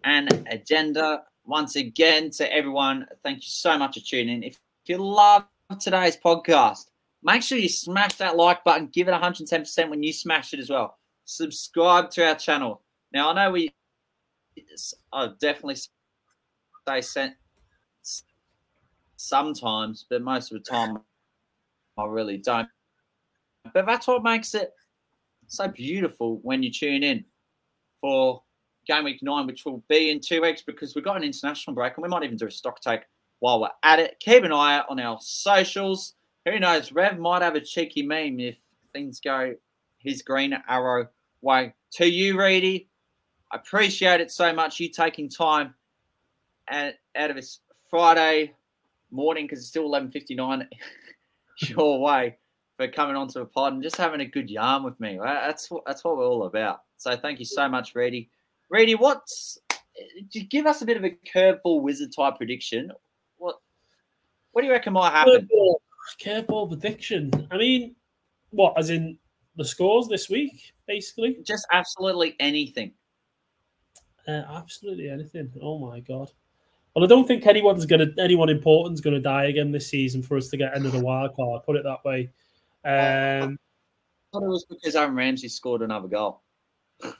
an 0.03 0.29
agenda. 0.49 1.23
Once 1.45 1.75
again, 1.75 2.29
to 2.31 2.53
everyone, 2.53 3.07
thank 3.23 3.37
you 3.37 3.49
so 3.49 3.77
much 3.77 3.95
for 3.95 4.05
tuning 4.05 4.37
in. 4.37 4.43
If 4.43 4.57
you 4.85 4.97
love 4.97 5.45
today's 5.79 6.17
podcast, 6.17 6.87
Make 7.23 7.43
sure 7.43 7.57
you 7.57 7.69
smash 7.69 8.15
that 8.15 8.35
like 8.35 8.63
button. 8.63 8.87
Give 8.87 9.07
it 9.07 9.11
110% 9.11 9.89
when 9.89 10.03
you 10.03 10.13
smash 10.13 10.53
it 10.53 10.59
as 10.59 10.69
well. 10.69 10.97
Subscribe 11.25 12.09
to 12.11 12.25
our 12.27 12.35
channel. 12.35 12.81
Now, 13.11 13.31
I 13.31 13.33
know 13.33 13.51
we, 13.51 13.73
I 15.11 15.29
definitely 15.39 15.75
say 16.87 17.01
sent 17.01 17.33
sometimes, 19.17 20.05
but 20.09 20.21
most 20.21 20.51
of 20.51 20.63
the 20.63 20.69
time 20.69 20.99
I 21.97 22.05
really 22.05 22.37
don't. 22.37 22.67
But 23.73 23.85
that's 23.85 24.07
what 24.07 24.23
makes 24.23 24.53
it 24.55 24.71
so 25.47 25.67
beautiful 25.67 26.39
when 26.43 26.63
you 26.63 26.71
tune 26.71 27.03
in 27.03 27.25
for 27.99 28.43
game 28.87 29.03
week 29.03 29.21
nine, 29.21 29.47
which 29.47 29.65
will 29.65 29.83
be 29.89 30.11
in 30.11 30.19
two 30.19 30.41
weeks 30.41 30.61
because 30.61 30.95
we've 30.95 31.03
got 31.03 31.17
an 31.17 31.23
international 31.23 31.73
break 31.73 31.93
and 31.97 32.03
we 32.03 32.09
might 32.09 32.23
even 32.23 32.37
do 32.37 32.47
a 32.47 32.51
stock 32.51 32.79
take 32.79 33.01
while 33.39 33.59
we're 33.59 33.69
at 33.83 33.99
it. 33.99 34.17
Keep 34.19 34.43
an 34.43 34.53
eye 34.53 34.77
out 34.77 34.85
on 34.89 34.99
our 34.99 35.17
socials 35.21 36.13
who 36.51 36.59
knows? 36.59 36.91
Rev 36.91 37.19
might 37.19 37.41
have 37.41 37.55
a 37.55 37.61
cheeky 37.61 38.01
meme 38.01 38.39
if 38.39 38.57
things 38.93 39.19
go 39.19 39.55
his 39.99 40.21
green 40.21 40.57
arrow 40.67 41.07
way. 41.41 41.73
To 41.93 42.07
you, 42.07 42.39
Reedy, 42.39 42.87
I 43.51 43.57
appreciate 43.57 44.21
it 44.21 44.31
so 44.31 44.53
much. 44.53 44.79
You 44.79 44.89
taking 44.89 45.29
time 45.29 45.73
out 46.69 46.93
of 47.15 47.35
this 47.35 47.59
Friday 47.89 48.53
morning 49.11 49.45
because 49.45 49.59
it's 49.59 49.67
still 49.69 49.85
eleven 49.85 50.11
fifty 50.11 50.35
nine 50.35 50.67
your 51.59 52.01
way 52.01 52.37
for 52.75 52.87
coming 52.87 53.15
onto 53.15 53.39
a 53.39 53.45
pod 53.45 53.73
and 53.73 53.83
just 53.83 53.97
having 53.97 54.21
a 54.21 54.25
good 54.25 54.49
yarn 54.49 54.83
with 54.83 54.99
me. 54.99 55.19
That's 55.21 55.69
what 55.71 55.83
that's 55.85 56.03
what 56.03 56.17
we're 56.17 56.27
all 56.27 56.45
about. 56.45 56.81
So 56.97 57.15
thank 57.15 57.39
you 57.39 57.45
so 57.45 57.67
much, 57.67 57.95
Reedy. 57.95 58.29
Reedy, 58.69 58.95
what's 58.95 59.57
eh, 59.71 60.41
give 60.49 60.65
us 60.65 60.81
a 60.81 60.85
bit 60.85 60.97
of 60.97 61.05
a 61.05 61.17
curveball 61.33 61.81
wizard 61.81 62.13
type 62.13 62.37
prediction? 62.37 62.91
What 63.37 63.55
what 64.51 64.61
do 64.61 64.67
you 64.67 64.73
reckon 64.73 64.93
might 64.93 65.11
happen? 65.11 65.47
Curveball 65.51 65.75
curveball 66.15 66.69
prediction. 66.69 67.31
I 67.51 67.57
mean, 67.57 67.95
what, 68.51 68.73
as 68.77 68.89
in 68.89 69.17
the 69.55 69.65
scores 69.65 70.07
this 70.07 70.29
week, 70.29 70.73
basically? 70.87 71.37
Just 71.43 71.67
absolutely 71.71 72.35
anything. 72.39 72.93
Uh, 74.27 74.43
absolutely 74.49 75.09
anything. 75.09 75.51
Oh 75.61 75.79
my 75.79 75.99
god. 75.99 76.31
Well, 76.95 77.05
I 77.05 77.07
don't 77.07 77.27
think 77.27 77.45
anyone's 77.45 77.85
gonna 77.85 78.07
anyone 78.17 78.49
important's 78.49 79.01
gonna 79.01 79.19
die 79.19 79.45
again 79.45 79.71
this 79.71 79.87
season 79.87 80.21
for 80.21 80.35
us 80.37 80.49
to 80.49 80.57
get 80.57 80.75
into 80.75 80.89
the 80.89 80.99
wild 80.99 81.35
card. 81.35 81.63
Put 81.65 81.75
it 81.75 81.83
that 81.83 82.03
way. 82.03 82.31
Um, 82.83 83.57
I 84.33 84.33
thought 84.33 84.43
it 84.43 84.49
was 84.49 84.65
because 84.69 84.95
Aaron 84.95 85.15
Ramsey 85.15 85.47
scored 85.47 85.81
another 85.81 86.07
goal. 86.07 86.41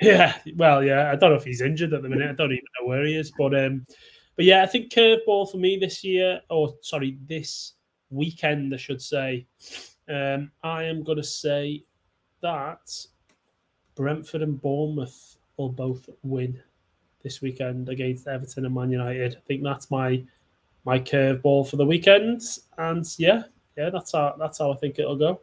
Yeah, 0.00 0.36
well, 0.54 0.84
yeah. 0.84 1.10
I 1.10 1.16
don't 1.16 1.30
know 1.30 1.36
if 1.36 1.42
he's 1.42 1.60
injured 1.60 1.92
at 1.92 2.02
the 2.02 2.08
minute. 2.08 2.30
I 2.30 2.34
don't 2.34 2.52
even 2.52 2.62
know 2.80 2.86
where 2.86 3.04
he 3.04 3.16
is, 3.16 3.32
but 3.36 3.52
um, 3.52 3.84
but 4.36 4.44
yeah, 4.44 4.62
I 4.62 4.66
think 4.66 4.92
curveball 4.92 5.50
for 5.50 5.56
me 5.56 5.76
this 5.76 6.04
year, 6.04 6.40
or 6.50 6.72
sorry, 6.82 7.18
this 7.26 7.72
weekend, 8.10 8.74
I 8.74 8.76
should 8.76 9.02
say. 9.02 9.46
Um, 10.08 10.50
I 10.62 10.84
am 10.84 11.02
going 11.02 11.18
to 11.18 11.24
say 11.24 11.84
that 12.40 12.90
Brentford 13.94 14.42
and 14.42 14.60
Bournemouth 14.60 15.36
will 15.56 15.68
both 15.68 16.08
win 16.22 16.60
this 17.22 17.42
weekend 17.42 17.88
against 17.88 18.26
Everton 18.28 18.64
and 18.64 18.74
Man 18.74 18.90
United. 18.90 19.36
I 19.36 19.40
think 19.46 19.62
that's 19.62 19.90
my 19.90 20.22
my 20.84 20.98
curveball 20.98 21.68
for 21.68 21.76
the 21.76 21.84
weekend, 21.84 22.40
and 22.78 23.04
yeah, 23.18 23.42
yeah, 23.76 23.90
that's 23.90 24.12
how 24.12 24.34
that's 24.38 24.58
how 24.58 24.72
I 24.72 24.76
think 24.76 24.98
it'll 24.98 25.16
go. 25.16 25.40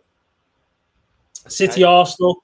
City 1.48 1.84
okay. 1.84 1.92
Arsenal, 1.92 2.44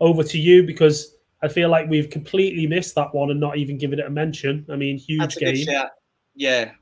over 0.00 0.22
to 0.22 0.38
you 0.38 0.62
because 0.64 1.14
I 1.42 1.48
feel 1.48 1.68
like 1.68 1.88
we've 1.88 2.10
completely 2.10 2.66
missed 2.66 2.94
that 2.96 3.14
one 3.14 3.30
and 3.30 3.40
not 3.40 3.56
even 3.56 3.78
given 3.78 3.98
it 3.98 4.06
a 4.06 4.10
mention. 4.10 4.66
I 4.70 4.76
mean, 4.76 4.98
huge 4.98 5.36
game. 5.36 5.66
Yeah, 6.34 6.72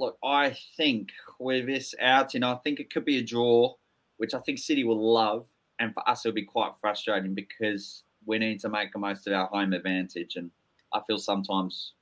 look, 0.00 0.18
I 0.24 0.56
think 0.76 1.10
with 1.38 1.66
this 1.66 1.94
outing, 2.00 2.42
I 2.42 2.56
think 2.56 2.80
it 2.80 2.92
could 2.92 3.04
be 3.04 3.18
a 3.18 3.22
draw, 3.22 3.74
which 4.16 4.34
I 4.34 4.38
think 4.38 4.58
City 4.58 4.82
will 4.82 5.12
love. 5.12 5.46
And 5.78 5.94
for 5.94 6.06
us, 6.08 6.24
it'll 6.24 6.34
be 6.34 6.42
quite 6.42 6.72
frustrating 6.80 7.34
because 7.34 8.02
we 8.26 8.38
need 8.38 8.60
to 8.60 8.68
make 8.68 8.92
the 8.92 8.98
most 8.98 9.26
of 9.26 9.34
our 9.34 9.46
home 9.46 9.72
advantage. 9.72 10.36
And 10.36 10.50
I 10.92 11.00
feel 11.06 11.18
sometimes 11.18 11.92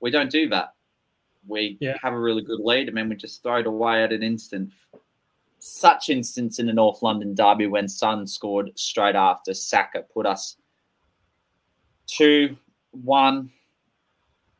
we 0.00 0.10
don't 0.10 0.30
do 0.30 0.48
that. 0.50 0.74
We 1.46 1.76
yeah. 1.80 1.96
have 2.02 2.12
a 2.12 2.18
really 2.18 2.42
good 2.42 2.60
lead 2.60 2.88
and 2.88 2.96
then 2.96 3.08
we 3.08 3.16
just 3.16 3.42
throw 3.42 3.58
it 3.58 3.66
away 3.66 4.04
at 4.04 4.12
an 4.12 4.22
instant. 4.22 4.72
Such 5.58 6.10
instance 6.10 6.58
in 6.58 6.66
the 6.66 6.72
North 6.72 7.02
London 7.02 7.34
derby 7.34 7.66
when 7.66 7.88
Son 7.88 8.26
scored 8.26 8.70
straight 8.74 9.14
after 9.16 9.54
Saka 9.54 10.02
put 10.12 10.26
us 10.26 10.56
2 12.06 12.56
1 12.92 13.50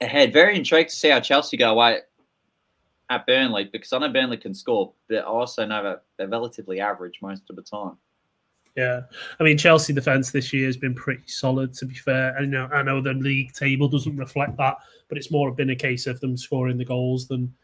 ahead. 0.00 0.32
Very 0.32 0.56
intrigued 0.56 0.90
to 0.90 0.96
see 0.96 1.10
how 1.10 1.20
Chelsea 1.20 1.56
go 1.56 1.72
away 1.72 2.00
at 3.10 3.26
Burnley 3.26 3.68
because 3.70 3.92
I 3.92 3.98
know 3.98 4.08
Burnley 4.08 4.36
can 4.36 4.54
score, 4.54 4.92
but 5.08 5.18
I 5.18 5.22
also 5.22 5.66
know 5.66 5.82
that 5.82 6.02
they're 6.16 6.28
relatively 6.28 6.80
average 6.80 7.18
most 7.20 7.42
of 7.50 7.56
the 7.56 7.62
time. 7.62 7.96
Yeah, 8.76 9.02
I 9.38 9.44
mean 9.44 9.56
Chelsea 9.56 9.92
defense 9.92 10.32
this 10.32 10.52
year 10.52 10.66
has 10.66 10.76
been 10.76 10.94
pretty 10.94 11.28
solid. 11.28 11.74
To 11.74 11.86
be 11.86 11.94
fair, 11.94 12.36
and 12.36 12.50
know 12.50 12.68
I 12.72 12.82
know 12.82 13.00
the 13.00 13.12
league 13.12 13.52
table 13.52 13.88
doesn't 13.88 14.16
reflect 14.16 14.56
that, 14.56 14.78
but 15.08 15.16
it's 15.16 15.30
more 15.30 15.52
been 15.52 15.70
a 15.70 15.76
case 15.76 16.06
of 16.06 16.18
them 16.20 16.36
scoring 16.36 16.78
the 16.78 16.84
goals 16.84 17.28
than 17.28 17.54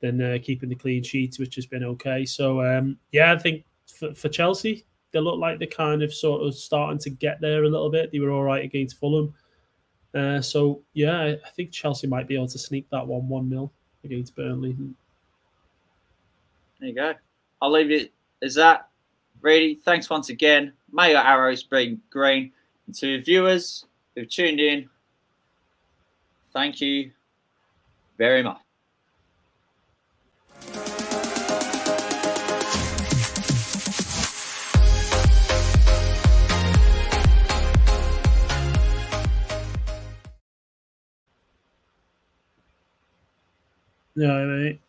than 0.00 0.20
uh, 0.22 0.38
keeping 0.42 0.70
the 0.70 0.74
clean 0.74 1.02
sheets, 1.02 1.38
which 1.38 1.54
has 1.56 1.66
been 1.66 1.84
okay. 1.84 2.24
So 2.24 2.62
um, 2.62 2.98
yeah, 3.12 3.32
I 3.32 3.38
think 3.38 3.64
for, 3.98 4.14
for 4.14 4.28
Chelsea, 4.30 4.86
they 5.12 5.20
look 5.20 5.38
like 5.38 5.58
they're 5.58 5.68
kind 5.68 6.02
of 6.02 6.14
sort 6.14 6.42
of 6.42 6.54
starting 6.54 6.98
to 7.00 7.10
get 7.10 7.40
there 7.40 7.64
a 7.64 7.68
little 7.68 7.90
bit. 7.90 8.10
They 8.10 8.20
were 8.20 8.30
all 8.30 8.42
right 8.42 8.64
against 8.64 8.98
Fulham. 8.98 9.34
Uh, 10.14 10.40
so 10.40 10.82
yeah, 10.94 11.34
I 11.44 11.50
think 11.50 11.72
Chelsea 11.72 12.06
might 12.06 12.28
be 12.28 12.36
able 12.36 12.48
to 12.48 12.58
sneak 12.58 12.88
that 12.90 13.06
one 13.06 13.28
one 13.28 13.50
0 13.50 13.70
against 14.04 14.36
Burnley. 14.36 14.76
There 16.80 16.88
you 16.88 16.94
go. 16.94 17.14
I'll 17.60 17.72
leave 17.72 17.90
it 17.90 18.12
as 18.42 18.54
that. 18.56 18.88
Reedy, 19.40 19.76
thanks 19.84 20.08
once 20.08 20.28
again. 20.28 20.72
May 20.92 21.10
your 21.10 21.20
arrows 21.20 21.62
be 21.62 21.98
green. 22.10 22.52
And 22.86 22.94
to 22.96 23.20
viewers 23.22 23.84
who've 24.14 24.28
tuned 24.28 24.60
in, 24.60 24.88
thank 26.52 26.80
you 26.80 27.10
very 28.18 28.42
much. 28.42 28.60
Yeah, 44.16 44.44
mate. 44.44 44.83